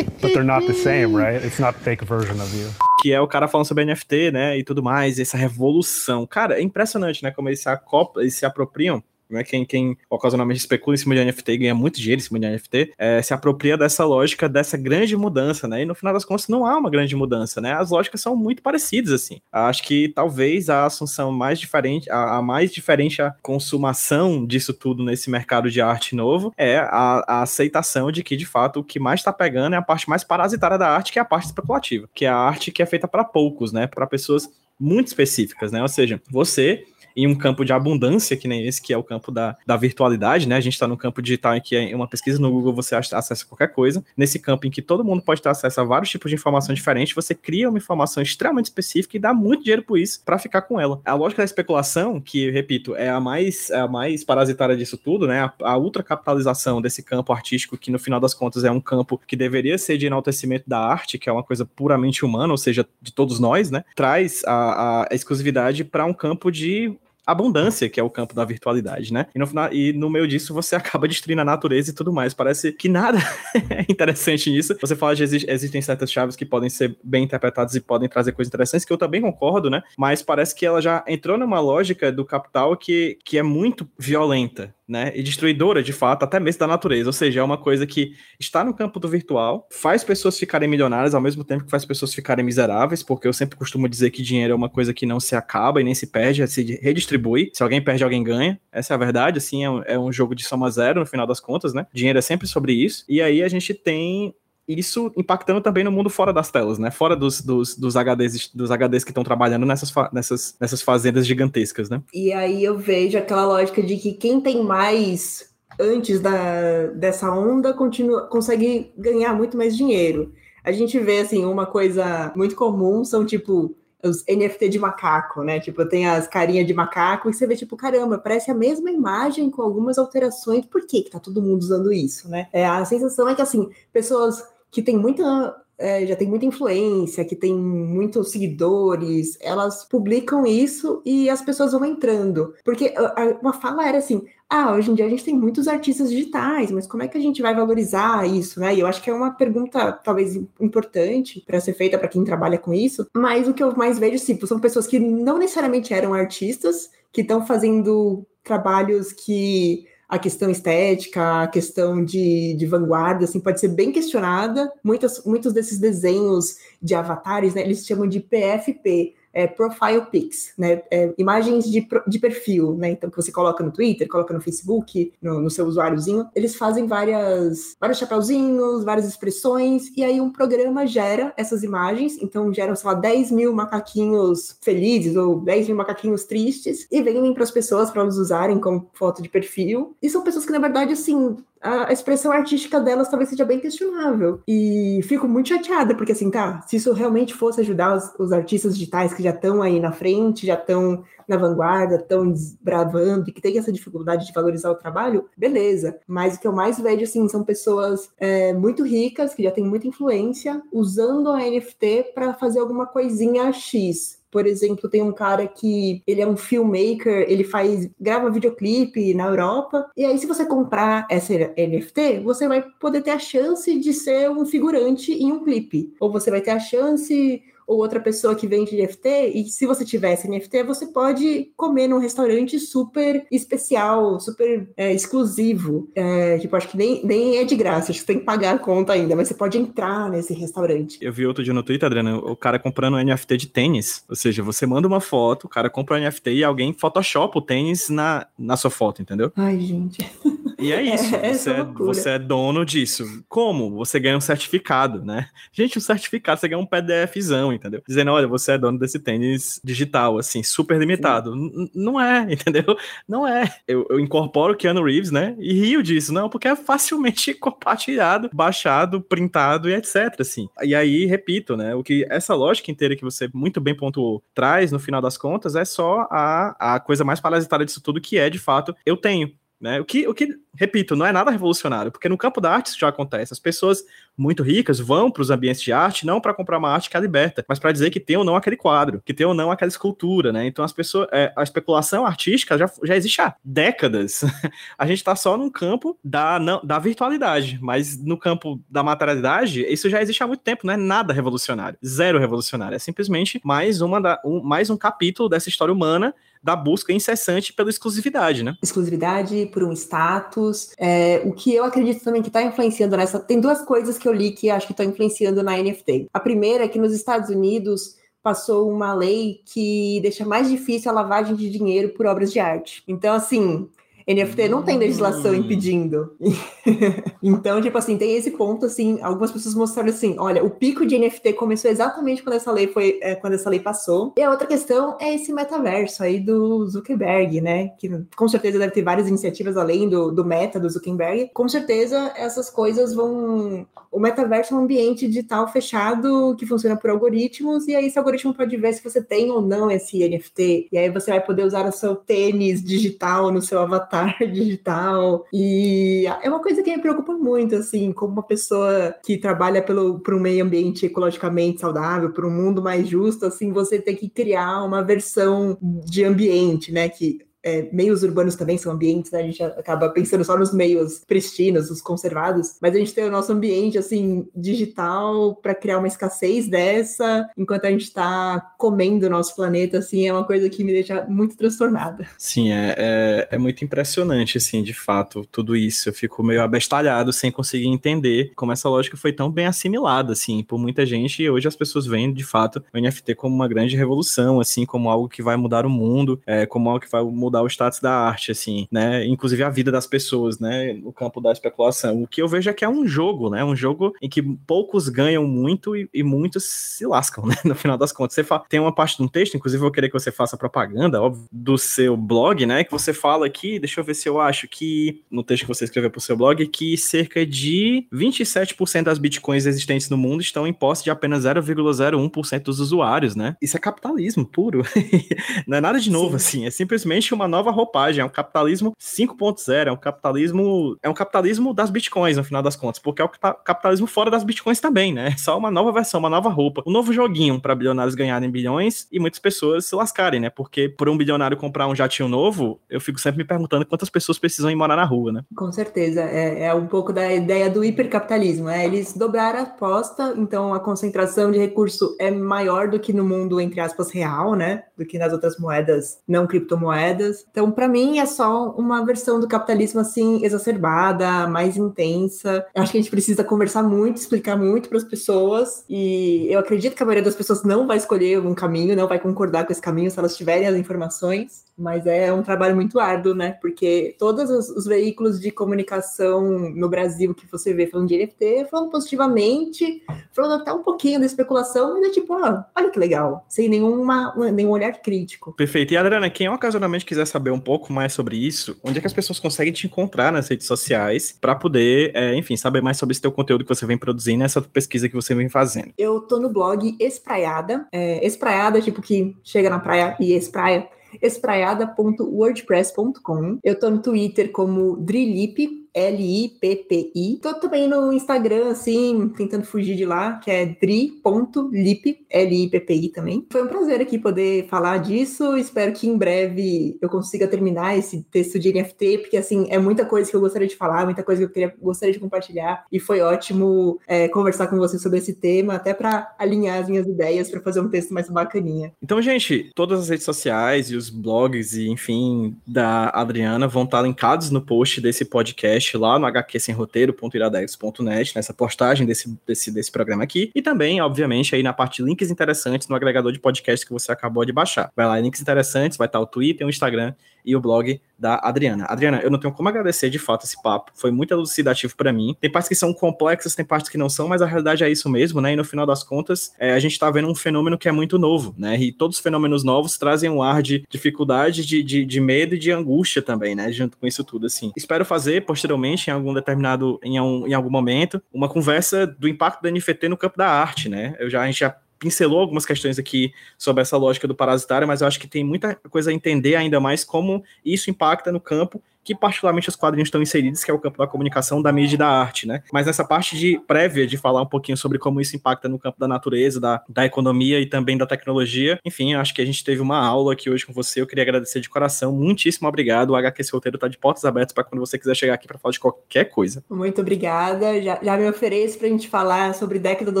but 0.20 0.34
they're 0.34 0.42
not 0.42 0.66
the 0.66 0.74
same, 0.74 1.14
right? 1.14 1.40
It's 1.40 1.60
not 1.60 1.76
a 1.76 1.78
fake 1.78 2.02
version 2.02 2.40
of 2.40 2.52
you. 2.54 2.68
que 3.00 3.12
é 3.12 3.20
o 3.20 3.26
cara 3.26 3.48
falando 3.48 3.66
sobre 3.66 3.84
NFT, 3.84 4.30
né, 4.30 4.58
e 4.58 4.62
tudo 4.62 4.82
mais, 4.82 5.18
essa 5.18 5.36
revolução. 5.36 6.26
Cara, 6.26 6.58
é 6.58 6.62
impressionante, 6.62 7.22
né, 7.22 7.30
como 7.30 7.48
eles 7.48 7.60
se, 7.62 7.68
acoplam, 7.68 8.22
eles 8.22 8.34
se 8.34 8.44
apropriam 8.44 9.02
né, 9.30 9.44
quem, 9.44 9.64
quem 9.64 9.96
ocasionalmente 10.08 10.60
especula 10.60 10.94
em 10.94 10.98
cima 10.98 11.14
de 11.14 11.24
NFT 11.24 11.52
e 11.52 11.58
ganha 11.58 11.74
muito 11.74 11.98
dinheiro 11.98 12.20
em 12.20 12.24
cima 12.24 12.38
de 12.38 12.48
NFT, 12.48 12.94
é, 12.98 13.22
se 13.22 13.32
apropria 13.32 13.76
dessa 13.76 14.04
lógica, 14.04 14.48
dessa 14.48 14.76
grande 14.76 15.16
mudança, 15.16 15.66
né? 15.68 15.82
E 15.82 15.84
no 15.84 15.94
final 15.94 16.12
das 16.12 16.24
contas 16.24 16.48
não 16.48 16.66
há 16.66 16.76
uma 16.76 16.90
grande 16.90 17.14
mudança, 17.16 17.60
né? 17.60 17.72
As 17.72 17.90
lógicas 17.90 18.20
são 18.20 18.36
muito 18.36 18.62
parecidas, 18.62 19.12
assim. 19.12 19.40
Acho 19.52 19.82
que 19.82 20.08
talvez 20.08 20.68
a 20.68 20.84
assunção 20.84 21.32
mais 21.32 21.58
diferente, 21.58 22.10
a, 22.10 22.36
a 22.36 22.42
mais 22.42 22.72
diferente 22.72 23.22
a 23.22 23.34
consumação 23.42 24.44
disso 24.46 24.72
tudo 24.72 25.04
nesse 25.04 25.30
mercado 25.30 25.70
de 25.70 25.80
arte 25.80 26.14
novo 26.14 26.52
é 26.56 26.78
a, 26.78 27.24
a 27.26 27.42
aceitação 27.42 28.10
de 28.10 28.22
que, 28.22 28.36
de 28.36 28.46
fato, 28.46 28.80
o 28.80 28.84
que 28.84 28.98
mais 28.98 29.20
está 29.20 29.32
pegando 29.32 29.74
é 29.74 29.78
a 29.78 29.82
parte 29.82 30.08
mais 30.08 30.24
parasitária 30.24 30.78
da 30.78 30.88
arte, 30.88 31.12
que 31.12 31.18
é 31.18 31.22
a 31.22 31.24
parte 31.24 31.46
especulativa, 31.46 32.08
que 32.14 32.24
é 32.24 32.28
a 32.28 32.36
arte 32.36 32.70
que 32.72 32.82
é 32.82 32.86
feita 32.86 33.06
para 33.06 33.24
poucos, 33.24 33.72
né? 33.72 33.86
Para 33.86 34.06
pessoas 34.06 34.48
muito 34.78 35.08
específicas, 35.08 35.70
né? 35.70 35.82
Ou 35.82 35.88
seja, 35.88 36.20
você 36.30 36.84
em 37.20 37.26
um 37.26 37.34
campo 37.34 37.64
de 37.64 37.72
abundância, 37.72 38.36
que 38.36 38.48
nem 38.48 38.66
esse, 38.66 38.80
que 38.80 38.92
é 38.92 38.96
o 38.96 39.04
campo 39.04 39.30
da, 39.30 39.56
da 39.66 39.76
virtualidade, 39.76 40.48
né? 40.48 40.56
A 40.56 40.60
gente 40.60 40.72
está 40.72 40.88
no 40.88 40.96
campo 40.96 41.20
digital 41.20 41.54
em 41.54 41.60
que 41.60 41.76
é 41.76 41.94
uma 41.94 42.08
pesquisa 42.08 42.40
no 42.40 42.50
Google 42.50 42.72
você 42.72 42.94
acessa 42.94 43.44
qualquer 43.44 43.68
coisa. 43.68 44.02
Nesse 44.16 44.38
campo 44.38 44.66
em 44.66 44.70
que 44.70 44.80
todo 44.80 45.04
mundo 45.04 45.22
pode 45.22 45.42
ter 45.42 45.50
acesso 45.50 45.80
a 45.80 45.84
vários 45.84 46.10
tipos 46.10 46.30
de 46.30 46.36
informação 46.36 46.74
diferentes, 46.74 47.14
você 47.14 47.34
cria 47.34 47.68
uma 47.68 47.78
informação 47.78 48.22
extremamente 48.22 48.66
específica 48.66 49.16
e 49.16 49.20
dá 49.20 49.34
muito 49.34 49.64
dinheiro 49.64 49.82
por 49.82 49.98
isso 49.98 50.22
para 50.24 50.38
ficar 50.38 50.62
com 50.62 50.80
ela. 50.80 51.00
A 51.04 51.14
lógica 51.14 51.42
da 51.42 51.44
especulação, 51.44 52.20
que, 52.20 52.50
repito, 52.50 52.96
é 52.96 53.10
a 53.10 53.20
mais, 53.20 53.68
é 53.70 53.80
a 53.80 53.88
mais 53.88 54.24
parasitária 54.24 54.76
disso 54.76 54.96
tudo, 54.96 55.26
né? 55.26 55.40
A, 55.40 55.72
a 55.72 55.76
ultracapitalização 55.76 56.80
desse 56.80 57.02
campo 57.02 57.32
artístico, 57.32 57.76
que 57.76 57.90
no 57.90 57.98
final 57.98 58.18
das 58.18 58.32
contas 58.32 58.64
é 58.64 58.70
um 58.70 58.80
campo 58.80 59.20
que 59.26 59.36
deveria 59.36 59.76
ser 59.76 59.98
de 59.98 60.06
enaltecimento 60.06 60.64
da 60.66 60.78
arte, 60.78 61.18
que 61.18 61.28
é 61.28 61.32
uma 61.32 61.42
coisa 61.42 61.66
puramente 61.66 62.24
humana, 62.24 62.52
ou 62.52 62.58
seja, 62.58 62.86
de 63.00 63.12
todos 63.12 63.38
nós, 63.38 63.70
né? 63.70 63.84
Traz 63.94 64.42
a, 64.46 65.02
a 65.10 65.14
exclusividade 65.14 65.84
para 65.84 66.04
um 66.04 66.14
campo 66.14 66.50
de 66.50 66.96
abundância, 67.30 67.88
que 67.88 68.00
é 68.00 68.02
o 68.02 68.10
campo 68.10 68.34
da 68.34 68.44
virtualidade, 68.44 69.12
né? 69.12 69.26
E 69.34 69.38
no, 69.38 69.46
final, 69.46 69.72
e 69.72 69.92
no 69.92 70.10
meio 70.10 70.26
disso 70.26 70.54
você 70.54 70.74
acaba 70.76 71.08
destruindo 71.08 71.42
a 71.42 71.44
natureza 71.44 71.90
e 71.90 71.94
tudo 71.94 72.12
mais. 72.12 72.34
Parece 72.34 72.72
que 72.72 72.88
nada 72.88 73.18
é 73.70 73.84
interessante 73.88 74.50
nisso. 74.50 74.76
Você 74.80 74.96
fala 74.96 75.14
de 75.14 75.22
exi 75.22 75.44
existem 75.48 75.82
certas 75.82 76.10
chaves 76.10 76.36
que 76.36 76.44
podem 76.44 76.70
ser 76.70 76.96
bem 77.02 77.24
interpretadas 77.24 77.74
e 77.74 77.80
podem 77.80 78.08
trazer 78.08 78.32
coisas 78.32 78.48
interessantes, 78.48 78.84
que 78.84 78.92
eu 78.92 78.98
também 78.98 79.20
concordo, 79.20 79.70
né? 79.70 79.82
Mas 79.96 80.22
parece 80.22 80.54
que 80.54 80.64
ela 80.64 80.80
já 80.80 81.04
entrou 81.06 81.38
numa 81.38 81.60
lógica 81.60 82.12
do 82.12 82.24
capital 82.24 82.76
que, 82.76 83.18
que 83.24 83.38
é 83.38 83.42
muito 83.42 83.88
violenta, 83.98 84.74
né, 84.90 85.12
e 85.14 85.22
destruidora 85.22 85.82
de 85.82 85.92
fato, 85.92 86.24
até 86.24 86.40
mesmo 86.40 86.58
da 86.58 86.66
natureza. 86.66 87.08
Ou 87.08 87.12
seja, 87.12 87.40
é 87.40 87.42
uma 87.42 87.56
coisa 87.56 87.86
que 87.86 88.16
está 88.38 88.64
no 88.64 88.74
campo 88.74 88.98
do 88.98 89.08
virtual, 89.08 89.68
faz 89.70 90.02
pessoas 90.02 90.36
ficarem 90.36 90.68
milionárias 90.68 91.14
ao 91.14 91.20
mesmo 91.20 91.44
tempo 91.44 91.64
que 91.64 91.70
faz 91.70 91.84
pessoas 91.84 92.12
ficarem 92.12 92.44
miseráveis, 92.44 93.02
porque 93.02 93.28
eu 93.28 93.32
sempre 93.32 93.56
costumo 93.56 93.88
dizer 93.88 94.10
que 94.10 94.22
dinheiro 94.22 94.52
é 94.52 94.56
uma 94.56 94.68
coisa 94.68 94.92
que 94.92 95.06
não 95.06 95.20
se 95.20 95.36
acaba 95.36 95.80
e 95.80 95.84
nem 95.84 95.94
se 95.94 96.08
perde, 96.08 96.46
se 96.48 96.78
redistribui. 96.82 97.50
Se 97.54 97.62
alguém 97.62 97.80
perde, 97.80 98.02
alguém 98.02 98.24
ganha. 98.24 98.60
Essa 98.72 98.92
é 98.92 98.96
a 98.96 98.98
verdade, 98.98 99.38
assim, 99.38 99.64
é 99.64 99.70
um, 99.70 99.82
é 99.84 99.98
um 99.98 100.12
jogo 100.12 100.34
de 100.34 100.44
soma 100.44 100.68
zero 100.70 101.00
no 101.00 101.06
final 101.06 101.26
das 101.26 101.38
contas, 101.38 101.72
né? 101.72 101.86
Dinheiro 101.94 102.18
é 102.18 102.22
sempre 102.22 102.48
sobre 102.48 102.72
isso. 102.72 103.04
E 103.08 103.22
aí 103.22 103.42
a 103.44 103.48
gente 103.48 103.72
tem 103.72 104.34
isso 104.78 105.12
impactando 105.16 105.60
também 105.60 105.84
no 105.84 105.92
mundo 105.92 106.10
fora 106.10 106.32
das 106.32 106.50
telas, 106.50 106.78
né? 106.78 106.90
Fora 106.90 107.16
dos, 107.16 107.40
dos, 107.40 107.76
dos 107.76 107.94
HDs, 107.96 108.50
dos 108.54 108.70
HDs 108.70 109.04
que 109.04 109.10
estão 109.10 109.24
trabalhando 109.24 109.66
nessas, 109.66 109.92
nessas, 110.12 110.56
nessas 110.60 110.82
fazendas 110.82 111.26
gigantescas, 111.26 111.88
né? 111.88 112.02
E 112.12 112.32
aí 112.32 112.62
eu 112.62 112.78
vejo 112.78 113.18
aquela 113.18 113.46
lógica 113.46 113.82
de 113.82 113.96
que 113.96 114.12
quem 114.12 114.40
tem 114.40 114.62
mais 114.62 115.50
antes 115.78 116.20
da, 116.20 116.88
dessa 116.94 117.30
onda 117.32 117.72
continua, 117.72 118.26
consegue 118.26 118.92
ganhar 118.96 119.34
muito 119.34 119.56
mais 119.56 119.76
dinheiro. 119.76 120.32
A 120.62 120.72
gente 120.72 120.98
vê, 120.98 121.20
assim, 121.20 121.44
uma 121.44 121.66
coisa 121.66 122.32
muito 122.36 122.54
comum 122.54 123.02
são, 123.04 123.24
tipo, 123.24 123.74
os 124.02 124.24
NFT 124.26 124.68
de 124.68 124.78
macaco, 124.78 125.42
né? 125.42 125.60
Tipo, 125.60 125.86
tem 125.86 126.06
as 126.06 126.26
carinhas 126.26 126.66
de 126.66 126.74
macaco 126.74 127.28
e 127.28 127.34
você 127.34 127.46
vê, 127.46 127.56
tipo, 127.56 127.76
caramba, 127.76 128.18
parece 128.18 128.50
a 128.50 128.54
mesma 128.54 128.90
imagem 128.90 129.50
com 129.50 129.62
algumas 129.62 129.98
alterações. 129.98 130.66
Por 130.66 130.86
que 130.86 131.02
que 131.02 131.10
tá 131.10 131.18
todo 131.18 131.42
mundo 131.42 131.62
usando 131.62 131.92
isso, 131.92 132.28
né? 132.28 132.48
É, 132.52 132.66
a 132.66 132.84
sensação 132.84 133.28
é 133.28 133.34
que, 133.34 133.42
assim, 133.42 133.70
pessoas 133.92 134.42
que 134.70 134.82
têm 134.82 134.96
muita 134.96 135.56
é, 135.80 136.04
já 136.04 136.14
tem 136.14 136.28
muita 136.28 136.44
influência, 136.44 137.24
que 137.24 137.34
tem 137.34 137.54
muitos 137.56 138.30
seguidores, 138.30 139.38
elas 139.40 139.82
publicam 139.84 140.46
isso 140.46 141.00
e 141.06 141.30
as 141.30 141.40
pessoas 141.40 141.72
vão 141.72 141.86
entrando. 141.86 142.54
Porque 142.62 142.92
a, 142.94 143.38
uma 143.40 143.54
fala 143.54 143.88
era 143.88 143.96
assim: 143.96 144.22
ah, 144.48 144.74
hoje 144.74 144.90
em 144.90 144.94
dia 144.94 145.06
a 145.06 145.08
gente 145.08 145.24
tem 145.24 145.34
muitos 145.34 145.66
artistas 145.66 146.10
digitais, 146.10 146.70
mas 146.70 146.86
como 146.86 147.02
é 147.02 147.08
que 147.08 147.16
a 147.16 147.20
gente 147.20 147.40
vai 147.40 147.54
valorizar 147.54 148.28
isso, 148.28 148.60
né? 148.60 148.74
E 148.74 148.80
eu 148.80 148.86
acho 148.86 149.02
que 149.02 149.08
é 149.08 149.14
uma 149.14 149.30
pergunta 149.30 149.90
talvez 149.92 150.36
importante 150.60 151.42
para 151.46 151.60
ser 151.60 151.72
feita 151.72 151.98
para 151.98 152.08
quem 152.08 152.24
trabalha 152.24 152.58
com 152.58 152.74
isso. 152.74 153.06
Mas 153.16 153.48
o 153.48 153.54
que 153.54 153.62
eu 153.62 153.74
mais 153.74 153.98
vejo, 153.98 154.18
sim, 154.18 154.38
são 154.44 154.60
pessoas 154.60 154.86
que 154.86 154.98
não 154.98 155.38
necessariamente 155.38 155.94
eram 155.94 156.12
artistas, 156.12 156.90
que 157.10 157.22
estão 157.22 157.46
fazendo 157.46 158.26
trabalhos 158.44 159.12
que 159.12 159.86
a 160.10 160.18
questão 160.18 160.50
estética, 160.50 161.42
a 161.42 161.46
questão 161.46 162.04
de, 162.04 162.54
de 162.54 162.66
vanguarda, 162.66 163.24
assim, 163.24 163.38
pode 163.38 163.60
ser 163.60 163.68
bem 163.68 163.92
questionada. 163.92 164.70
Muitas, 164.82 165.24
muitos 165.24 165.52
desses 165.52 165.78
desenhos 165.78 166.56
de 166.82 166.96
avatares, 166.96 167.54
né, 167.54 167.62
eles 167.62 167.86
chamam 167.86 168.08
de 168.08 168.18
PFP, 168.18 169.14
é, 169.32 169.46
profile 169.46 170.06
pics, 170.10 170.52
né, 170.56 170.82
é, 170.90 171.12
imagens 171.16 171.70
de, 171.70 171.86
de 172.06 172.18
perfil, 172.18 172.74
né, 172.74 172.90
então 172.90 173.10
que 173.10 173.16
você 173.16 173.30
coloca 173.30 173.62
no 173.62 173.70
Twitter, 173.70 174.08
coloca 174.08 174.34
no 174.34 174.40
Facebook, 174.40 175.12
no, 175.22 175.40
no 175.40 175.50
seu 175.50 175.66
usuáriozinho, 175.66 176.28
eles 176.34 176.56
fazem 176.56 176.86
várias, 176.86 177.76
vários 177.80 177.98
chapeuzinhos, 177.98 178.84
várias 178.84 179.06
expressões, 179.06 179.90
e 179.96 180.04
aí 180.04 180.20
um 180.20 180.30
programa 180.30 180.86
gera 180.86 181.32
essas 181.36 181.62
imagens, 181.62 182.18
então 182.20 182.52
geram, 182.52 182.74
sei 182.74 182.88
lá, 182.88 182.94
10 182.94 183.30
mil 183.30 183.52
macaquinhos 183.52 184.56
felizes 184.60 185.16
ou 185.16 185.40
10 185.40 185.68
mil 185.68 185.76
macaquinhos 185.76 186.24
tristes, 186.24 186.86
e 186.90 187.02
vendem 187.02 187.32
para 187.34 187.44
as 187.44 187.50
pessoas 187.50 187.90
para 187.90 188.02
elas 188.02 188.16
usarem 188.16 188.58
como 188.58 188.88
foto 188.94 189.22
de 189.22 189.28
perfil, 189.28 189.96
e 190.02 190.08
são 190.08 190.22
pessoas 190.22 190.44
que, 190.44 190.52
na 190.52 190.58
verdade, 190.58 190.92
assim, 190.92 191.36
a 191.60 191.92
expressão 191.92 192.32
artística 192.32 192.80
delas 192.80 193.08
talvez 193.08 193.28
seja 193.28 193.44
bem 193.44 193.60
questionável. 193.60 194.40
E 194.48 195.00
fico 195.04 195.28
muito 195.28 195.50
chateada, 195.50 195.94
porque 195.94 196.12
assim, 196.12 196.30
tá, 196.30 196.62
se 196.62 196.76
isso 196.76 196.92
realmente 196.92 197.34
fosse 197.34 197.60
ajudar 197.60 197.96
os, 197.96 198.12
os 198.18 198.32
artistas 198.32 198.74
digitais 198.74 199.12
que 199.12 199.22
já 199.22 199.30
estão 199.30 199.60
aí 199.60 199.78
na 199.78 199.92
frente, 199.92 200.46
já 200.46 200.54
estão 200.54 201.04
na 201.28 201.36
vanguarda, 201.36 201.96
estão 201.96 202.30
desbravando 202.30 203.28
e 203.28 203.32
que 203.32 203.40
tem 203.40 203.56
essa 203.56 203.70
dificuldade 203.70 204.26
de 204.26 204.32
valorizar 204.32 204.70
o 204.70 204.74
trabalho, 204.74 205.28
beleza. 205.36 205.98
Mas 206.06 206.34
o 206.34 206.40
que 206.40 206.46
eu 206.48 206.52
mais 206.52 206.80
vejo, 206.80 207.04
assim, 207.04 207.28
são 207.28 207.44
pessoas 207.44 208.10
é, 208.18 208.52
muito 208.52 208.82
ricas, 208.82 209.34
que 209.34 209.44
já 209.44 209.50
têm 209.52 209.64
muita 209.64 209.86
influência, 209.86 210.60
usando 210.72 211.30
a 211.30 211.38
NFT 211.38 212.12
para 212.14 212.34
fazer 212.34 212.58
alguma 212.58 212.86
coisinha 212.86 213.52
X 213.52 214.19
Por 214.30 214.46
exemplo, 214.46 214.88
tem 214.88 215.02
um 215.02 215.12
cara 215.12 215.46
que 215.46 216.02
ele 216.06 216.20
é 216.20 216.26
um 216.26 216.36
filmmaker, 216.36 217.24
ele 217.28 217.44
faz 217.44 217.88
grava 218.00 218.30
videoclipe 218.30 219.12
na 219.14 219.26
Europa. 219.26 219.90
E 219.96 220.04
aí, 220.04 220.18
se 220.18 220.26
você 220.26 220.44
comprar 220.46 221.06
essa 221.10 221.32
NFT, 221.34 222.20
você 222.22 222.46
vai 222.46 222.62
poder 222.78 223.02
ter 223.02 223.10
a 223.10 223.18
chance 223.18 223.78
de 223.78 223.92
ser 223.92 224.30
um 224.30 224.46
figurante 224.46 225.12
em 225.12 225.32
um 225.32 225.42
clipe. 225.42 225.92
Ou 225.98 226.12
você 226.12 226.30
vai 226.30 226.40
ter 226.40 226.50
a 226.50 226.60
chance 226.60 227.42
ou 227.70 227.78
outra 227.78 228.00
pessoa 228.00 228.34
que 228.34 228.48
vende 228.48 228.76
NFT, 228.76 229.08
e 229.32 229.44
se 229.44 229.64
você 229.64 229.84
tivesse 229.84 230.28
NFT, 230.28 230.64
você 230.64 230.88
pode 230.88 231.52
comer 231.56 231.86
num 231.86 232.00
restaurante 232.00 232.58
super 232.58 233.24
especial, 233.30 234.18
super 234.18 234.68
é, 234.76 234.92
exclusivo. 234.92 235.88
É, 235.94 236.36
tipo, 236.38 236.56
acho 236.56 236.66
que 236.66 236.76
nem, 236.76 237.06
nem 237.06 237.38
é 237.38 237.44
de 237.44 237.54
graça, 237.54 237.92
acho 237.92 238.00
que 238.00 238.06
você 238.06 238.06
tem 238.06 238.18
que 238.18 238.24
pagar 238.24 238.56
a 238.56 238.58
conta 238.58 238.92
ainda, 238.92 239.14
mas 239.14 239.28
você 239.28 239.34
pode 239.34 239.56
entrar 239.56 240.10
nesse 240.10 240.34
restaurante. 240.34 240.98
Eu 241.00 241.12
vi 241.12 241.24
outro 241.24 241.44
dia 241.44 241.54
no 241.54 241.62
Twitter, 241.62 241.86
Adriana, 241.86 242.16
o 242.16 242.34
cara 242.34 242.58
comprando 242.58 242.94
um 242.94 243.04
NFT 243.04 243.36
de 243.36 243.46
tênis. 243.46 244.02
Ou 244.08 244.16
seja, 244.16 244.42
você 244.42 244.66
manda 244.66 244.88
uma 244.88 245.00
foto, 245.00 245.44
o 245.44 245.48
cara 245.48 245.70
compra 245.70 245.96
um 245.96 246.00
NFT 246.00 246.30
e 246.32 246.42
alguém 246.42 246.72
photoshopa 246.72 247.38
o 247.38 247.42
tênis 247.42 247.88
na, 247.88 248.26
na 248.36 248.56
sua 248.56 248.70
foto, 248.70 249.00
entendeu? 249.00 249.30
Ai, 249.36 249.60
gente. 249.60 250.04
E 250.60 250.72
é 250.72 250.82
isso, 250.82 251.16
é, 251.16 251.32
você, 251.32 251.50
é, 251.50 251.64
você, 251.64 252.10
é, 252.10 252.18
dono 252.18 252.64
disso. 252.64 253.04
Como? 253.28 253.76
Você 253.76 253.98
ganha 253.98 254.16
um 254.16 254.20
certificado, 254.20 255.04
né? 255.04 255.28
Gente, 255.52 255.78
um 255.78 255.80
certificado, 255.80 256.38
você 256.38 256.48
ganha 256.48 256.60
um 256.60 256.66
PDFzão, 256.66 257.52
entendeu? 257.52 257.82
Dizendo, 257.86 258.10
olha, 258.10 258.28
você 258.28 258.52
é 258.52 258.58
dono 258.58 258.78
desse 258.78 258.98
tênis 258.98 259.60
digital, 259.64 260.18
assim, 260.18 260.42
super 260.42 260.78
limitado. 260.78 261.34
Não 261.74 262.00
é, 262.00 262.26
entendeu? 262.32 262.76
Não 263.08 263.26
é. 263.26 263.54
Eu, 263.66 263.86
eu 263.88 263.98
incorporo 263.98 264.52
o 264.52 264.56
Keanu 264.56 264.84
Reeves, 264.84 265.10
né? 265.10 265.34
E 265.38 265.54
rio 265.54 265.82
disso, 265.82 266.12
não, 266.12 266.28
porque 266.28 266.48
é 266.48 266.56
facilmente 266.56 267.32
compartilhado, 267.34 268.30
baixado, 268.32 269.00
printado 269.00 269.68
e 269.68 269.74
etc, 269.74 270.20
assim. 270.20 270.48
E 270.62 270.74
aí, 270.74 271.06
repito, 271.06 271.56
né? 271.56 271.74
O 271.74 271.82
que 271.82 272.06
essa 272.10 272.34
lógica 272.34 272.70
inteira 272.70 272.94
que 272.94 273.04
você 273.04 273.28
muito 273.32 273.60
bem 273.60 273.74
pontuou 273.74 274.22
traz, 274.34 274.70
no 274.70 274.78
final 274.78 275.00
das 275.00 275.16
contas, 275.16 275.56
é 275.56 275.64
só 275.64 276.06
a, 276.10 276.74
a 276.74 276.80
coisa 276.80 277.04
mais 277.04 277.20
parasitária 277.20 277.64
disso 277.64 277.82
tudo, 277.82 278.00
que 278.00 278.18
é, 278.18 278.28
de 278.28 278.38
fato, 278.38 278.74
eu 278.84 278.96
tenho. 278.96 279.32
Né? 279.60 279.78
O, 279.78 279.84
que, 279.84 280.08
o 280.08 280.14
que, 280.14 280.38
repito, 280.54 280.96
não 280.96 281.04
é 281.04 281.12
nada 281.12 281.30
revolucionário, 281.30 281.92
porque 281.92 282.08
no 282.08 282.16
campo 282.16 282.40
da 282.40 282.50
arte 282.50 282.68
isso 282.68 282.80
já 282.80 282.88
acontece. 282.88 283.32
As 283.32 283.38
pessoas 283.38 283.84
muito 284.16 284.42
ricas 284.42 284.80
vão 284.80 285.10
para 285.10 285.20
os 285.20 285.30
ambientes 285.30 285.60
de 285.60 285.70
arte 285.70 286.06
não 286.06 286.18
para 286.18 286.32
comprar 286.32 286.56
uma 286.56 286.70
arte 286.70 286.88
que 286.88 286.96
é 286.96 287.00
liberta, 287.00 287.44
mas 287.46 287.58
para 287.58 287.70
dizer 287.70 287.90
que 287.90 288.00
tem 288.00 288.16
ou 288.16 288.24
não 288.24 288.36
aquele 288.36 288.56
quadro, 288.56 289.02
que 289.04 289.12
tem 289.12 289.26
ou 289.26 289.34
não 289.34 289.50
aquela 289.50 289.68
escultura. 289.68 290.32
Né? 290.32 290.46
Então 290.46 290.64
as 290.64 290.72
pessoas, 290.72 291.08
é, 291.12 291.30
a 291.36 291.42
especulação 291.42 292.06
artística 292.06 292.56
já, 292.56 292.70
já 292.82 292.96
existe 292.96 293.20
há 293.20 293.34
décadas. 293.44 294.24
a 294.78 294.86
gente 294.86 294.98
está 294.98 295.14
só 295.14 295.36
no 295.36 295.50
campo 295.50 295.98
da, 296.02 296.38
não, 296.38 296.62
da 296.64 296.78
virtualidade, 296.78 297.58
mas 297.60 298.02
no 298.02 298.16
campo 298.16 298.58
da 298.68 298.82
materialidade, 298.82 299.66
isso 299.66 299.90
já 299.90 300.00
existe 300.00 300.22
há 300.22 300.26
muito 300.26 300.40
tempo, 300.40 300.66
não 300.66 300.72
é 300.72 300.78
nada 300.78 301.12
revolucionário, 301.12 301.78
zero 301.84 302.18
revolucionário. 302.18 302.76
É 302.76 302.78
simplesmente 302.78 303.38
mais, 303.44 303.82
uma 303.82 304.00
da, 304.00 304.18
um, 304.24 304.42
mais 304.42 304.70
um 304.70 304.76
capítulo 304.76 305.28
dessa 305.28 305.50
história 305.50 305.74
humana 305.74 306.14
da 306.42 306.56
busca 306.56 306.92
incessante 306.92 307.52
pela 307.52 307.70
exclusividade, 307.70 308.42
né? 308.42 308.56
Exclusividade 308.62 309.48
por 309.52 309.62
um 309.62 309.72
status. 309.72 310.70
É, 310.78 311.22
o 311.24 311.32
que 311.32 311.54
eu 311.54 311.64
acredito 311.64 312.02
também 312.02 312.22
que 312.22 312.28
está 312.28 312.42
influenciando 312.42 312.96
nessa. 312.96 313.20
Tem 313.20 313.40
duas 313.40 313.62
coisas 313.62 313.98
que 313.98 314.08
eu 314.08 314.12
li 314.12 314.32
que 314.32 314.50
acho 314.50 314.66
que 314.66 314.72
estão 314.72 314.86
influenciando 314.86 315.42
na 315.42 315.56
NFT. 315.56 316.06
A 316.12 316.20
primeira 316.20 316.64
é 316.64 316.68
que 316.68 316.78
nos 316.78 316.92
Estados 316.92 317.28
Unidos 317.30 317.96
passou 318.22 318.70
uma 318.70 318.94
lei 318.94 319.40
que 319.46 319.98
deixa 320.02 320.24
mais 320.24 320.48
difícil 320.48 320.90
a 320.90 320.94
lavagem 320.94 321.34
de 321.34 321.50
dinheiro 321.50 321.90
por 321.90 322.06
obras 322.06 322.32
de 322.32 322.38
arte. 322.38 322.82
Então, 322.86 323.14
assim, 323.14 323.68
NFT 324.14 324.48
não 324.48 324.62
tem 324.62 324.78
legislação 324.78 325.32
hum. 325.32 325.36
impedindo. 325.36 326.16
então, 327.22 327.60
tipo 327.60 327.76
assim, 327.76 327.96
tem 327.96 328.16
esse 328.16 328.32
ponto, 328.32 328.66
assim, 328.66 328.98
algumas 329.02 329.30
pessoas 329.30 329.54
mostraram 329.54 329.90
assim, 329.90 330.16
olha, 330.18 330.44
o 330.44 330.50
pico 330.50 330.86
de 330.86 330.98
NFT 330.98 331.34
começou 331.34 331.70
exatamente 331.70 332.22
quando 332.22 332.36
essa 332.36 332.50
lei 332.50 332.66
foi, 332.68 332.98
é, 333.02 333.14
quando 333.14 333.34
essa 333.34 333.50
lei 333.50 333.60
passou. 333.60 334.14
E 334.16 334.22
a 334.22 334.30
outra 334.30 334.46
questão 334.46 334.96
é 335.00 335.14
esse 335.14 335.32
metaverso 335.32 336.02
aí 336.02 336.18
do 336.20 336.66
Zuckerberg, 336.66 337.40
né? 337.40 337.68
Que 337.78 337.90
com 338.16 338.28
certeza 338.28 338.58
deve 338.58 338.72
ter 338.72 338.82
várias 338.82 339.08
iniciativas 339.08 339.56
além 339.56 339.88
do, 339.88 340.10
do 340.10 340.24
meta 340.24 340.58
do 340.58 340.68
Zuckerberg. 340.68 341.30
Com 341.32 341.48
certeza 341.48 342.12
essas 342.16 342.50
coisas 342.50 342.94
vão... 342.94 343.66
O 343.92 343.98
metaverso 343.98 344.54
é 344.54 344.56
um 344.56 344.60
ambiente 344.60 345.08
digital 345.08 345.48
fechado 345.48 346.36
que 346.38 346.46
funciona 346.46 346.76
por 346.76 346.90
algoritmos, 346.90 347.66
e 347.66 347.74
aí 347.74 347.86
esse 347.86 347.98
algoritmo 347.98 348.32
pode 348.32 348.56
ver 348.56 348.72
se 348.72 348.84
você 348.84 349.02
tem 349.02 349.30
ou 349.30 349.42
não 349.42 349.68
esse 349.68 349.98
NFT. 350.08 350.68
E 350.70 350.78
aí 350.78 350.88
você 350.88 351.10
vai 351.10 351.20
poder 351.20 351.44
usar 351.44 351.66
o 351.66 351.72
seu 351.72 351.96
tênis 351.96 352.62
digital 352.62 353.32
no 353.32 353.42
seu 353.42 353.58
avatar 353.58 353.99
digital. 354.32 355.24
E 355.32 356.06
é 356.22 356.28
uma 356.28 356.40
coisa 356.40 356.62
que 356.62 356.74
me 356.74 356.80
preocupa 356.80 357.14
muito, 357.14 357.56
assim, 357.56 357.92
como 357.92 358.14
uma 358.14 358.22
pessoa 358.22 358.94
que 359.04 359.18
trabalha 359.18 359.62
pelo, 359.62 360.00
por 360.00 360.14
um 360.14 360.20
meio 360.20 360.44
ambiente 360.44 360.86
ecologicamente 360.86 361.60
saudável, 361.60 362.12
por 362.12 362.24
um 362.24 362.30
mundo 362.30 362.62
mais 362.62 362.88
justo, 362.88 363.26
assim, 363.26 363.52
você 363.52 363.80
tem 363.80 363.96
que 363.96 364.08
criar 364.08 364.64
uma 364.64 364.82
versão 364.82 365.56
de 365.60 366.04
ambiente, 366.04 366.72
né? 366.72 366.88
Que 366.88 367.18
é, 367.42 367.68
meios 367.72 368.02
urbanos 368.02 368.34
também 368.34 368.58
são 368.58 368.72
ambientes, 368.72 369.10
né? 369.10 369.20
A 369.20 369.24
gente 369.24 369.42
acaba 369.42 369.88
pensando 369.88 370.24
só 370.24 370.36
nos 370.36 370.52
meios 370.52 371.02
pristinos, 371.06 371.70
os 371.70 371.80
conservados, 371.80 372.56
mas 372.60 372.74
a 372.74 372.78
gente 372.78 372.94
tem 372.94 373.04
o 373.04 373.10
nosso 373.10 373.32
ambiente, 373.32 373.78
assim, 373.78 374.28
digital 374.34 375.34
para 375.36 375.54
criar 375.54 375.78
uma 375.78 375.88
escassez 375.88 376.48
dessa, 376.48 377.28
enquanto 377.36 377.64
a 377.64 377.70
gente 377.70 377.84
está 377.84 378.54
comendo 378.58 379.06
o 379.06 379.10
nosso 379.10 379.34
planeta, 379.34 379.78
assim, 379.78 380.06
é 380.06 380.12
uma 380.12 380.24
coisa 380.24 380.48
que 380.50 380.62
me 380.62 380.72
deixa 380.72 381.04
muito 381.08 381.36
transtornada. 381.36 382.06
Sim, 382.18 382.52
é, 382.52 382.74
é, 382.76 383.28
é, 383.32 383.38
muito 383.38 383.64
impressionante, 383.64 384.38
assim, 384.38 384.62
de 384.62 384.74
fato, 384.74 385.26
tudo 385.30 385.56
isso. 385.56 385.88
Eu 385.88 385.92
fico 385.92 386.22
meio 386.22 386.42
abestalhado 386.42 387.12
sem 387.12 387.32
conseguir 387.32 387.68
entender 387.68 388.32
como 388.36 388.52
essa 388.52 388.68
lógica 388.68 388.96
foi 388.96 389.12
tão 389.12 389.30
bem 389.30 389.46
assimilada, 389.46 390.12
assim, 390.12 390.42
por 390.42 390.58
muita 390.58 390.84
gente, 390.84 391.22
e 391.22 391.30
hoje 391.30 391.48
as 391.48 391.56
pessoas 391.56 391.86
veem, 391.86 392.12
de 392.12 392.24
fato, 392.24 392.62
o 392.72 392.78
NFT 392.78 393.14
como 393.14 393.34
uma 393.34 393.48
grande 393.48 393.76
revolução, 393.76 394.40
assim, 394.40 394.66
como 394.66 394.90
algo 394.90 395.08
que 395.08 395.22
vai 395.22 395.36
mudar 395.36 395.64
o 395.64 395.70
mundo, 395.70 396.20
é, 396.26 396.44
como 396.44 396.68
algo 396.68 396.84
que 396.84 396.90
vai 396.90 397.02
mudar 397.02 397.29
mudar 397.30 397.42
o 397.42 397.46
status 397.46 397.80
da 397.80 397.92
arte, 397.92 398.32
assim, 398.32 398.66
né? 398.70 399.06
Inclusive 399.06 399.42
a 399.44 399.48
vida 399.48 399.70
das 399.70 399.86
pessoas, 399.86 400.40
né? 400.40 400.72
No 400.72 400.92
campo 400.92 401.20
da 401.20 401.30
especulação. 401.30 402.02
O 402.02 402.08
que 402.08 402.20
eu 402.20 402.28
vejo 402.28 402.50
é 402.50 402.52
que 402.52 402.64
é 402.64 402.68
um 402.68 402.86
jogo, 402.86 403.30
né? 403.30 403.44
Um 403.44 403.54
jogo 403.54 403.94
em 404.02 404.08
que 404.08 404.20
poucos 404.20 404.88
ganham 404.88 405.24
muito 405.24 405.76
e, 405.76 405.88
e 405.94 406.02
muitos 406.02 406.44
se 406.44 406.84
lascam, 406.84 407.24
né? 407.26 407.36
No 407.44 407.54
final 407.54 407.78
das 407.78 407.92
contas. 407.92 408.14
Você 408.14 408.24
tem 408.48 408.58
uma 408.58 408.74
parte 408.74 408.96
de 408.96 409.02
um 409.02 409.08
texto, 409.08 409.36
inclusive 409.36 409.58
eu 409.58 409.64
vou 409.64 409.70
querer 409.70 409.88
que 409.88 409.98
você 409.98 410.10
faça 410.10 410.36
propaganda, 410.36 411.00
óbvio, 411.00 411.24
do 411.30 411.56
seu 411.56 411.96
blog, 411.96 412.44
né? 412.44 412.64
Que 412.64 412.72
você 412.72 412.92
fala 412.92 413.26
aqui, 413.26 413.58
deixa 413.58 413.80
eu 413.80 413.84
ver 413.84 413.94
se 413.94 414.08
eu 414.08 414.20
acho 414.20 414.48
que, 414.48 415.04
no 415.10 415.22
texto 415.22 415.42
que 415.42 415.48
você 415.48 415.64
escreveu 415.64 415.90
pro 415.90 416.00
seu 416.00 416.16
blog, 416.16 416.44
que 416.48 416.76
cerca 416.76 417.24
de 417.24 417.86
27% 417.92 418.82
das 418.82 418.98
bitcoins 418.98 419.46
existentes 419.46 419.88
no 419.88 419.96
mundo 419.96 420.20
estão 420.20 420.46
em 420.46 420.52
posse 420.52 420.82
de 420.82 420.90
apenas 420.90 421.24
0,01% 421.24 422.42
dos 422.42 422.58
usuários, 422.58 423.14
né? 423.14 423.36
Isso 423.40 423.56
é 423.56 423.60
capitalismo 423.60 424.24
puro. 424.24 424.62
Não 425.46 425.58
é 425.58 425.60
nada 425.60 425.78
de 425.78 425.90
novo, 425.90 426.18
Sim. 426.18 426.40
assim. 426.40 426.46
É 426.46 426.50
simplesmente 426.50 427.14
uma 427.14 427.19
uma 427.20 427.28
nova 427.28 427.50
roupagem, 427.50 428.02
é 428.02 428.04
um 428.04 428.08
capitalismo 428.08 428.72
5.0, 428.80 429.66
é 429.66 429.72
um 429.72 429.76
capitalismo, 429.76 430.76
é 430.82 430.88
um 430.88 430.94
capitalismo 430.94 431.52
das 431.52 431.70
bitcoins 431.70 432.16
no 432.16 432.24
final 432.24 432.42
das 432.42 432.56
contas, 432.56 432.78
porque 432.78 433.02
é 433.02 433.04
o 433.04 433.08
capitalismo 433.08 433.86
fora 433.86 434.10
das 434.10 434.24
bitcoins 434.24 434.60
também, 434.60 434.92
né? 434.92 435.08
É 435.08 435.16
só 435.16 435.36
uma 435.36 435.50
nova 435.50 435.72
versão, 435.72 436.00
uma 436.00 436.08
nova 436.08 436.28
roupa, 436.28 436.62
um 436.66 436.70
novo 436.70 436.92
joguinho 436.92 437.40
para 437.40 437.54
bilionários 437.54 437.94
ganharem 437.94 438.30
bilhões 438.30 438.86
e 438.90 438.98
muitas 438.98 439.18
pessoas 439.18 439.66
se 439.66 439.74
lascarem, 439.74 440.20
né? 440.20 440.30
Porque 440.30 440.68
por 440.68 440.88
um 440.88 440.96
bilionário 440.96 441.36
comprar 441.36 441.66
um 441.66 441.74
jatinho 441.74 442.08
novo, 442.08 442.60
eu 442.70 442.80
fico 442.80 442.98
sempre 442.98 443.18
me 443.18 443.24
perguntando 443.24 443.66
quantas 443.66 443.90
pessoas 443.90 444.18
precisam 444.18 444.50
ir 444.50 444.54
morar 444.54 444.76
na 444.76 444.84
rua, 444.84 445.12
né? 445.12 445.24
Com 445.36 445.52
certeza, 445.52 446.00
é, 446.02 446.44
é 446.44 446.54
um 446.54 446.66
pouco 446.66 446.92
da 446.92 447.12
ideia 447.12 447.50
do 447.50 447.64
hipercapitalismo, 447.64 448.48
é 448.48 448.64
eles 448.64 448.94
dobraram 448.96 449.40
a 449.40 449.42
aposta, 449.42 450.14
então 450.16 450.54
a 450.54 450.60
concentração 450.60 451.30
de 451.30 451.38
recurso 451.38 451.96
é 451.98 452.10
maior 452.10 452.68
do 452.68 452.78
que 452.78 452.92
no 452.92 453.04
mundo 453.04 453.40
entre 453.40 453.60
aspas 453.60 453.90
real, 453.90 454.34
né? 454.34 454.62
Do 454.78 454.86
que 454.86 454.98
nas 454.98 455.12
outras 455.12 455.38
moedas 455.38 455.98
não 456.08 456.26
criptomoedas 456.26 457.09
então, 457.30 457.50
para 457.50 457.68
mim, 457.68 457.98
é 457.98 458.06
só 458.06 458.50
uma 458.50 458.84
versão 458.84 459.20
do 459.20 459.28
capitalismo 459.28 459.80
assim 459.80 460.24
exacerbada, 460.24 461.26
mais 461.26 461.56
intensa. 461.56 462.46
Eu 462.54 462.62
acho 462.62 462.72
que 462.72 462.78
a 462.78 462.80
gente 462.80 462.90
precisa 462.90 463.24
conversar 463.24 463.62
muito, 463.62 463.96
explicar 463.96 464.36
muito 464.36 464.68
para 464.68 464.78
as 464.78 464.84
pessoas. 464.84 465.64
E 465.68 466.26
eu 466.30 466.38
acredito 466.38 466.74
que 466.74 466.82
a 466.82 466.86
maioria 466.86 467.04
das 467.04 467.14
pessoas 467.14 467.42
não 467.42 467.66
vai 467.66 467.76
escolher 467.76 468.20
um 468.20 468.34
caminho, 468.34 468.76
não 468.76 468.88
vai 468.88 468.98
concordar 468.98 469.44
com 469.44 469.52
esse 469.52 469.60
caminho 469.60 469.90
se 469.90 469.98
elas 469.98 470.16
tiverem 470.16 470.46
as 470.46 470.56
informações. 470.56 471.44
Mas 471.56 471.86
é 471.86 472.12
um 472.12 472.22
trabalho 472.22 472.56
muito 472.56 472.80
árduo, 472.80 473.14
né? 473.14 473.32
Porque 473.40 473.94
todos 473.98 474.30
os, 474.30 474.48
os 474.48 474.64
veículos 474.64 475.20
de 475.20 475.30
comunicação 475.30 476.22
no 476.54 476.68
Brasil 476.68 477.14
que 477.14 477.30
você 477.30 477.52
vê 477.52 477.66
falando 477.66 477.88
de 477.88 477.98
NFT, 477.98 478.46
falando 478.50 478.70
positivamente, 478.70 479.82
falando 480.12 480.40
até 480.40 480.52
um 480.52 480.62
pouquinho 480.62 481.00
da 481.00 481.06
especulação, 481.06 481.74
mas 481.74 481.88
é 481.88 481.90
tipo, 481.90 482.14
ah, 482.14 482.46
olha 482.56 482.70
que 482.70 482.78
legal, 482.78 483.24
sem 483.28 483.48
nenhuma, 483.48 484.14
nenhum 484.32 484.50
olhar 484.50 484.72
crítico. 484.72 485.32
Perfeito. 485.32 485.74
E 485.74 485.76
Adriana, 485.76 486.08
quem 486.10 486.28
ocasionalmente 486.28 486.84
quiser 486.84 486.99
saber 487.06 487.30
um 487.30 487.40
pouco 487.40 487.72
mais 487.72 487.92
sobre 487.92 488.16
isso, 488.16 488.56
onde 488.62 488.78
é 488.78 488.80
que 488.80 488.86
as 488.86 488.92
pessoas 488.92 489.18
conseguem 489.18 489.52
te 489.52 489.66
encontrar 489.66 490.12
nas 490.12 490.28
redes 490.28 490.46
sociais 490.46 491.16
para 491.20 491.34
poder, 491.34 491.92
é, 491.94 492.14
enfim, 492.16 492.36
saber 492.36 492.62
mais 492.62 492.76
sobre 492.76 492.92
esse 492.92 493.00
teu 493.00 493.12
conteúdo 493.12 493.44
que 493.44 493.54
você 493.54 493.66
vem 493.66 493.78
produzindo, 493.78 494.24
essa 494.24 494.40
pesquisa 494.40 494.88
que 494.88 494.94
você 494.94 495.14
vem 495.14 495.28
fazendo? 495.28 495.72
Eu 495.76 496.00
tô 496.00 496.18
no 496.18 496.28
blog 496.28 496.76
Espraiada. 496.80 497.66
É, 497.72 498.06
espraiada, 498.06 498.60
tipo 498.60 498.82
que 498.82 499.16
chega 499.22 499.50
na 499.50 499.58
praia 499.58 499.96
e 500.00 500.14
espraia 500.14 500.68
espraiada.wordpress.com. 501.00 503.38
Eu 503.44 503.58
tô 503.58 503.70
no 503.70 503.80
Twitter 503.80 504.32
como 504.32 504.76
Drilip, 504.78 505.59
L-I-P-P-I. 505.74 507.18
Tô 507.22 507.34
também 507.34 507.68
no 507.68 507.92
Instagram, 507.92 508.50
assim, 508.50 509.10
tentando 509.16 509.44
fugir 509.44 509.76
de 509.76 509.84
lá, 509.84 510.14
que 510.14 510.30
é 510.30 510.46
dri.lip, 510.46 512.06
L-I-P-P-I 512.10 512.88
também. 512.88 513.26
Foi 513.30 513.42
um 513.42 513.46
prazer 513.46 513.80
aqui 513.80 513.98
poder 513.98 514.46
falar 514.48 514.78
disso. 514.78 515.36
Espero 515.36 515.72
que 515.72 515.88
em 515.88 515.96
breve 515.96 516.76
eu 516.80 516.88
consiga 516.88 517.28
terminar 517.28 517.76
esse 517.78 518.02
texto 518.10 518.38
de 518.38 518.52
NFT, 518.52 518.98
porque, 518.98 519.16
assim, 519.16 519.46
é 519.50 519.58
muita 519.58 519.84
coisa 519.84 520.10
que 520.10 520.16
eu 520.16 520.20
gostaria 520.20 520.48
de 520.48 520.56
falar, 520.56 520.84
muita 520.84 521.02
coisa 521.02 521.20
que 521.20 521.26
eu 521.26 521.32
queria, 521.32 521.54
gostaria 521.60 521.92
de 521.92 522.00
compartilhar. 522.00 522.64
E 522.70 522.78
foi 522.78 523.00
ótimo 523.00 523.78
é, 523.86 524.08
conversar 524.08 524.48
com 524.48 524.56
você 524.56 524.78
sobre 524.78 524.98
esse 524.98 525.14
tema, 525.14 525.54
até 525.54 525.72
para 525.72 526.14
alinhar 526.18 526.60
as 526.60 526.68
minhas 526.68 526.86
ideias, 526.86 527.30
para 527.30 527.40
fazer 527.40 527.60
um 527.60 527.68
texto 527.68 527.94
mais 527.94 528.08
bacaninha. 528.08 528.72
Então, 528.82 529.00
gente, 529.00 529.50
todas 529.54 529.80
as 529.80 529.88
redes 529.88 530.04
sociais 530.04 530.70
e 530.70 530.76
os 530.76 530.90
blogs 530.90 531.54
e, 531.54 531.68
enfim, 531.68 532.36
da 532.46 532.88
Adriana 532.90 533.46
vão 533.46 533.64
estar 533.64 533.82
linkados 533.82 534.30
no 534.30 534.40
post 534.40 534.80
desse 534.80 535.04
podcast 535.04 535.59
lá 535.76 535.98
no 535.98 536.06
hqsemroteiro.iradex.net, 536.06 538.16
nessa 538.16 538.32
postagem 538.32 538.86
desse, 538.86 539.14
desse, 539.26 539.50
desse 539.50 539.70
programa 539.70 540.02
aqui. 540.02 540.30
E 540.34 540.42
também, 540.42 540.80
obviamente, 540.80 541.34
aí 541.34 541.42
na 541.42 541.52
parte 541.52 541.82
de 541.82 541.88
links 541.88 542.10
interessantes 542.10 542.68
no 542.68 542.76
agregador 542.76 543.12
de 543.12 543.18
podcast 543.18 543.66
que 543.66 543.72
você 543.72 543.92
acabou 543.92 544.24
de 544.24 544.32
baixar. 544.32 544.70
Vai 544.74 544.86
lá, 544.86 544.98
links 545.00 545.20
interessantes, 545.20 545.76
vai 545.76 545.86
estar 545.86 546.00
o 546.00 546.06
Twitter, 546.06 546.46
o 546.46 546.50
Instagram 546.50 546.94
e 547.24 547.34
o 547.34 547.40
blog 547.40 547.80
da 548.00 548.14
Adriana. 548.16 548.64
Adriana, 548.64 549.00
eu 549.02 549.10
não 549.10 549.20
tenho 549.20 549.32
como 549.32 549.48
agradecer 549.48 549.90
de 549.90 549.98
fato 549.98 550.24
esse 550.24 550.42
papo, 550.42 550.72
foi 550.74 550.90
muito 550.90 551.12
elucidativo 551.12 551.76
para 551.76 551.92
mim. 551.92 552.16
Tem 552.18 552.30
partes 552.30 552.48
que 552.48 552.54
são 552.54 552.72
complexas, 552.72 553.34
tem 553.34 553.44
partes 553.44 553.70
que 553.70 553.76
não 553.76 553.90
são, 553.90 554.08
mas 554.08 554.22
a 554.22 554.26
realidade 554.26 554.64
é 554.64 554.70
isso 554.70 554.88
mesmo, 554.88 555.20
né? 555.20 555.34
E 555.34 555.36
no 555.36 555.44
final 555.44 555.66
das 555.66 555.84
contas, 555.84 556.32
é, 556.38 556.52
a 556.52 556.58
gente 556.58 556.78
tá 556.78 556.90
vendo 556.90 557.08
um 557.08 557.14
fenômeno 557.14 557.58
que 557.58 557.68
é 557.68 557.72
muito 557.72 557.98
novo, 557.98 558.34
né? 558.38 558.56
E 558.58 558.72
todos 558.72 558.96
os 558.96 559.02
fenômenos 559.02 559.44
novos 559.44 559.76
trazem 559.76 560.08
um 560.08 560.22
ar 560.22 560.42
de 560.42 560.64
dificuldade, 560.70 561.44
de, 561.44 561.62
de, 561.62 561.84
de 561.84 562.00
medo 562.00 562.34
e 562.34 562.38
de 562.38 562.50
angústia 562.50 563.02
também, 563.02 563.34
né? 563.34 563.52
Junto 563.52 563.76
com 563.76 563.86
isso 563.86 564.02
tudo, 564.02 564.26
assim. 564.26 564.50
Espero 564.56 564.84
fazer 564.84 565.26
posteriormente, 565.26 565.90
em 565.90 565.92
algum 565.92 566.14
determinado, 566.14 566.80
em, 566.82 566.98
um, 566.98 567.26
em 567.26 567.34
algum 567.34 567.50
momento, 567.50 568.02
uma 568.12 568.28
conversa 568.28 568.86
do 568.86 569.06
impacto 569.06 569.42
da 569.42 569.50
NFT 569.50 569.88
no 569.88 569.96
campo 569.96 570.16
da 570.16 570.28
arte, 570.28 570.70
né? 570.70 570.96
Eu 570.98 571.10
já, 571.10 571.20
a 571.20 571.26
gente 571.26 571.40
já 571.40 571.54
pincelou 571.80 572.20
algumas 572.20 572.46
questões 572.46 572.78
aqui 572.78 573.12
sobre 573.36 573.62
essa 573.62 573.76
lógica 573.76 574.06
do 574.06 574.14
parasitário, 574.14 574.68
mas 574.68 574.82
eu 574.82 574.86
acho 574.86 575.00
que 575.00 575.08
tem 575.08 575.24
muita 575.24 575.54
coisa 575.54 575.90
a 575.90 575.94
entender 575.94 576.36
ainda 576.36 576.60
mais 576.60 576.84
como 576.84 577.24
isso 577.44 577.70
impacta 577.70 578.12
no 578.12 578.20
campo 578.20 578.62
que 578.90 578.94
particularmente 578.96 579.48
os 579.48 579.54
quadrinhos 579.54 579.86
estão 579.86 580.02
inseridos, 580.02 580.42
que 580.42 580.50
é 580.50 580.54
o 580.54 580.58
campo 580.58 580.76
da 580.76 580.84
comunicação, 580.84 581.40
da 581.40 581.52
mídia 581.52 581.76
e 581.76 581.78
da 581.78 581.86
arte, 581.86 582.26
né? 582.26 582.42
Mas 582.52 582.66
nessa 582.66 582.84
parte 582.84 583.16
de 583.16 583.38
prévia, 583.46 583.86
de 583.86 583.96
falar 583.96 584.20
um 584.20 584.26
pouquinho 584.26 584.56
sobre 584.56 584.80
como 584.80 585.00
isso 585.00 585.14
impacta 585.14 585.48
no 585.48 585.60
campo 585.60 585.78
da 585.78 585.86
natureza, 585.86 586.40
da, 586.40 586.60
da 586.68 586.84
economia 586.84 587.38
e 587.38 587.46
também 587.46 587.78
da 587.78 587.86
tecnologia, 587.86 588.58
enfim, 588.64 588.94
acho 588.94 589.14
que 589.14 589.22
a 589.22 589.24
gente 589.24 589.44
teve 589.44 589.60
uma 589.60 589.78
aula 589.78 590.12
aqui 590.12 590.28
hoje 590.28 590.44
com 590.44 590.52
você, 590.52 590.80
eu 590.80 590.88
queria 590.88 591.02
agradecer 591.02 591.38
de 591.38 591.48
coração, 591.48 591.92
muitíssimo 591.92 592.48
obrigado, 592.48 592.90
o 592.90 592.96
HQ 592.96 593.22
Esse 593.22 593.30
Roteiro 593.30 593.58
tá 593.58 593.68
de 593.68 593.78
portas 593.78 594.04
abertas 594.04 594.32
para 594.34 594.42
quando 594.42 594.58
você 594.58 594.76
quiser 594.76 594.96
chegar 594.96 595.14
aqui 595.14 595.28
para 595.28 595.38
falar 595.38 595.52
de 595.52 595.60
qualquer 595.60 596.06
coisa. 596.06 596.42
Muito 596.50 596.80
obrigada, 596.80 597.62
já, 597.62 597.78
já 597.80 597.96
me 597.96 598.08
ofereço 598.08 598.58
para 598.58 598.66
a 598.66 598.70
gente 598.70 598.88
falar 598.88 599.36
sobre 599.36 599.60
década 599.60 599.92
do 599.92 600.00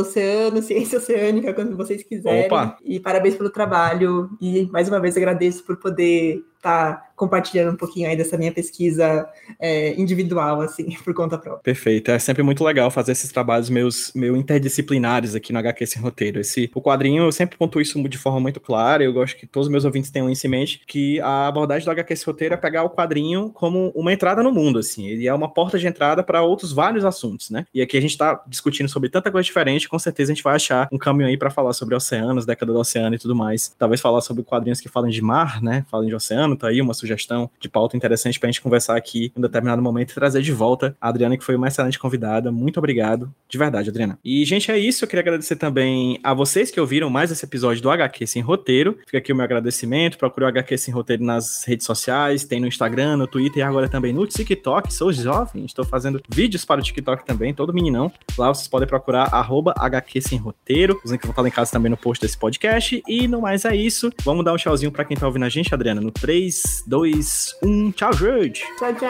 oceano, 0.00 0.60
ciência 0.62 0.98
oceânica, 0.98 1.54
quando 1.54 1.76
vocês 1.76 2.02
quiserem, 2.02 2.46
Opa. 2.46 2.76
e 2.84 2.98
parabéns 2.98 3.36
pelo 3.36 3.50
trabalho, 3.50 4.30
e 4.40 4.68
mais 4.72 4.88
uma 4.88 4.98
vez 4.98 5.16
agradeço 5.16 5.62
por 5.62 5.76
poder 5.76 6.42
tá 6.60 7.10
compartilhando 7.20 7.72
um 7.72 7.76
pouquinho 7.76 8.08
aí 8.08 8.16
dessa 8.16 8.38
minha 8.38 8.50
pesquisa 8.50 9.28
é, 9.58 9.94
individual, 10.00 10.62
assim, 10.62 10.96
por 11.04 11.12
conta 11.12 11.36
própria. 11.36 11.62
Perfeito. 11.62 12.10
É 12.10 12.18
sempre 12.18 12.42
muito 12.42 12.64
legal 12.64 12.90
fazer 12.90 13.12
esses 13.12 13.30
trabalhos 13.30 13.68
meus, 13.68 14.10
meio 14.14 14.34
interdisciplinares 14.36 15.34
aqui 15.34 15.52
no 15.52 15.58
HQ 15.58 15.86
Sem 15.86 16.02
Roteiro. 16.02 16.40
Esse, 16.40 16.70
o 16.74 16.80
quadrinho, 16.80 17.24
eu 17.24 17.32
sempre 17.32 17.58
pontuo 17.58 17.82
isso 17.82 18.00
de 18.08 18.16
forma 18.16 18.40
muito 18.40 18.58
clara, 18.58 19.04
eu 19.04 19.12
gosto 19.12 19.36
que 19.36 19.46
todos 19.46 19.66
os 19.66 19.70
meus 19.70 19.84
ouvintes 19.84 20.10
tenham 20.10 20.30
isso 20.30 20.46
em 20.46 20.50
mente, 20.50 20.80
que 20.86 21.20
a 21.20 21.46
abordagem 21.46 21.84
do 21.84 21.90
HQ 21.90 22.16
Sem 22.16 22.26
Roteiro 22.26 22.54
é 22.54 22.56
pegar 22.56 22.84
o 22.84 22.90
quadrinho 22.90 23.50
como 23.50 23.92
uma 23.94 24.12
entrada 24.12 24.42
no 24.42 24.50
mundo, 24.50 24.78
assim. 24.78 25.06
Ele 25.06 25.26
é 25.26 25.34
uma 25.34 25.52
porta 25.52 25.78
de 25.78 25.86
entrada 25.86 26.22
para 26.22 26.42
outros 26.42 26.72
vários 26.72 27.04
assuntos, 27.04 27.50
né? 27.50 27.66
E 27.74 27.82
aqui 27.82 27.98
a 27.98 28.00
gente 28.00 28.12
está 28.12 28.42
discutindo 28.46 28.88
sobre 28.88 29.10
tanta 29.10 29.30
coisa 29.30 29.44
diferente, 29.44 29.90
com 29.90 29.98
certeza 29.98 30.32
a 30.32 30.34
gente 30.34 30.44
vai 30.44 30.56
achar 30.56 30.88
um 30.90 30.96
caminho 30.96 31.28
aí 31.28 31.36
para 31.36 31.50
falar 31.50 31.74
sobre 31.74 31.94
oceanos, 31.94 32.46
década 32.46 32.72
do 32.72 32.78
oceano 32.78 33.14
e 33.14 33.18
tudo 33.18 33.34
mais. 33.34 33.74
Talvez 33.78 34.00
falar 34.00 34.22
sobre 34.22 34.42
quadrinhos 34.42 34.80
que 34.80 34.88
falam 34.88 35.10
de 35.10 35.20
mar, 35.20 35.60
né? 35.60 35.84
Falam 35.90 36.06
de 36.06 36.14
oceano, 36.14 36.49
tá 36.56 36.68
aí 36.68 36.80
uma 36.80 36.94
sugestão 36.94 37.50
de 37.60 37.68
pauta 37.68 37.96
interessante 37.96 38.38
pra 38.38 38.48
gente 38.48 38.60
conversar 38.60 38.96
aqui 38.96 39.32
em 39.34 39.38
um 39.38 39.42
determinado 39.42 39.82
momento 39.82 40.10
e 40.10 40.14
trazer 40.14 40.42
de 40.42 40.52
volta 40.52 40.96
a 41.00 41.08
Adriana, 41.08 41.36
que 41.36 41.44
foi 41.44 41.56
uma 41.56 41.68
excelente 41.68 41.98
convidada. 41.98 42.50
Muito 42.50 42.78
obrigado, 42.78 43.32
de 43.48 43.58
verdade, 43.58 43.90
Adriana. 43.90 44.18
E, 44.24 44.44
gente, 44.44 44.70
é 44.70 44.78
isso. 44.78 45.04
Eu 45.04 45.08
queria 45.08 45.20
agradecer 45.20 45.56
também 45.56 46.18
a 46.22 46.34
vocês 46.34 46.70
que 46.70 46.80
ouviram 46.80 47.10
mais 47.10 47.30
esse 47.30 47.44
episódio 47.44 47.82
do 47.82 47.90
HQ 47.90 48.26
Sem 48.26 48.42
Roteiro. 48.42 48.98
Fica 49.06 49.18
aqui 49.18 49.32
o 49.32 49.36
meu 49.36 49.44
agradecimento. 49.44 50.18
Procure 50.18 50.44
o 50.44 50.48
HQ 50.48 50.78
Sem 50.78 50.94
Roteiro 50.94 51.24
nas 51.24 51.64
redes 51.64 51.86
sociais, 51.86 52.44
tem 52.44 52.60
no 52.60 52.66
Instagram, 52.66 53.16
no 53.16 53.26
Twitter 53.26 53.60
e 53.60 53.62
agora 53.62 53.88
também 53.88 54.12
no 54.12 54.26
TikTok. 54.26 54.92
Sou 54.92 55.12
jovem, 55.12 55.64
estou 55.64 55.84
fazendo 55.84 56.20
vídeos 56.28 56.64
para 56.64 56.80
o 56.80 56.82
TikTok 56.82 57.24
também, 57.24 57.52
todo 57.54 57.72
meninão. 57.72 58.12
Lá 58.36 58.48
vocês 58.48 58.68
podem 58.68 58.88
procurar 58.88 59.34
arroba 59.34 59.74
HQ 59.76 60.20
Sem 60.20 60.38
Roteiro. 60.38 61.00
Os 61.04 61.10
links 61.10 61.26
vão 61.26 61.32
estar 61.32 61.46
em 61.46 61.50
casa 61.50 61.72
também 61.72 61.90
no 61.90 61.96
post 61.96 62.24
desse 62.24 62.38
podcast. 62.38 63.02
E 63.06 63.28
no 63.28 63.40
mais 63.40 63.64
é 63.64 63.74
isso. 63.74 64.10
Vamos 64.24 64.44
dar 64.44 64.52
um 64.52 64.56
tchauzinho 64.56 64.92
para 64.92 65.04
quem 65.04 65.16
tá 65.16 65.26
ouvindo 65.26 65.44
a 65.44 65.48
gente, 65.48 65.74
Adriana, 65.74 66.00
no 66.00 66.10
3, 66.10 66.39
3, 66.40 66.50
2, 66.88 67.22
1. 67.60 67.92
Tchau, 67.92 68.12
gente. 68.12 68.62
Tchau, 68.78 68.92
tchau. 68.94 69.08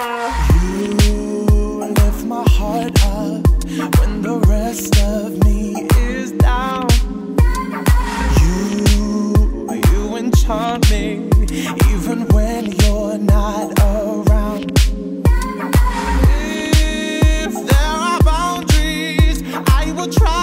haunt 10.50 10.90
me 10.90 11.30
even 11.92 12.26
when 12.34 12.72
you're 12.82 13.18
not 13.18 13.78
around. 13.78 14.72
If 16.34 17.54
there 17.70 17.96
are 18.08 18.20
boundaries, 18.24 19.44
I 19.68 19.92
will 19.96 20.12
try. 20.12 20.39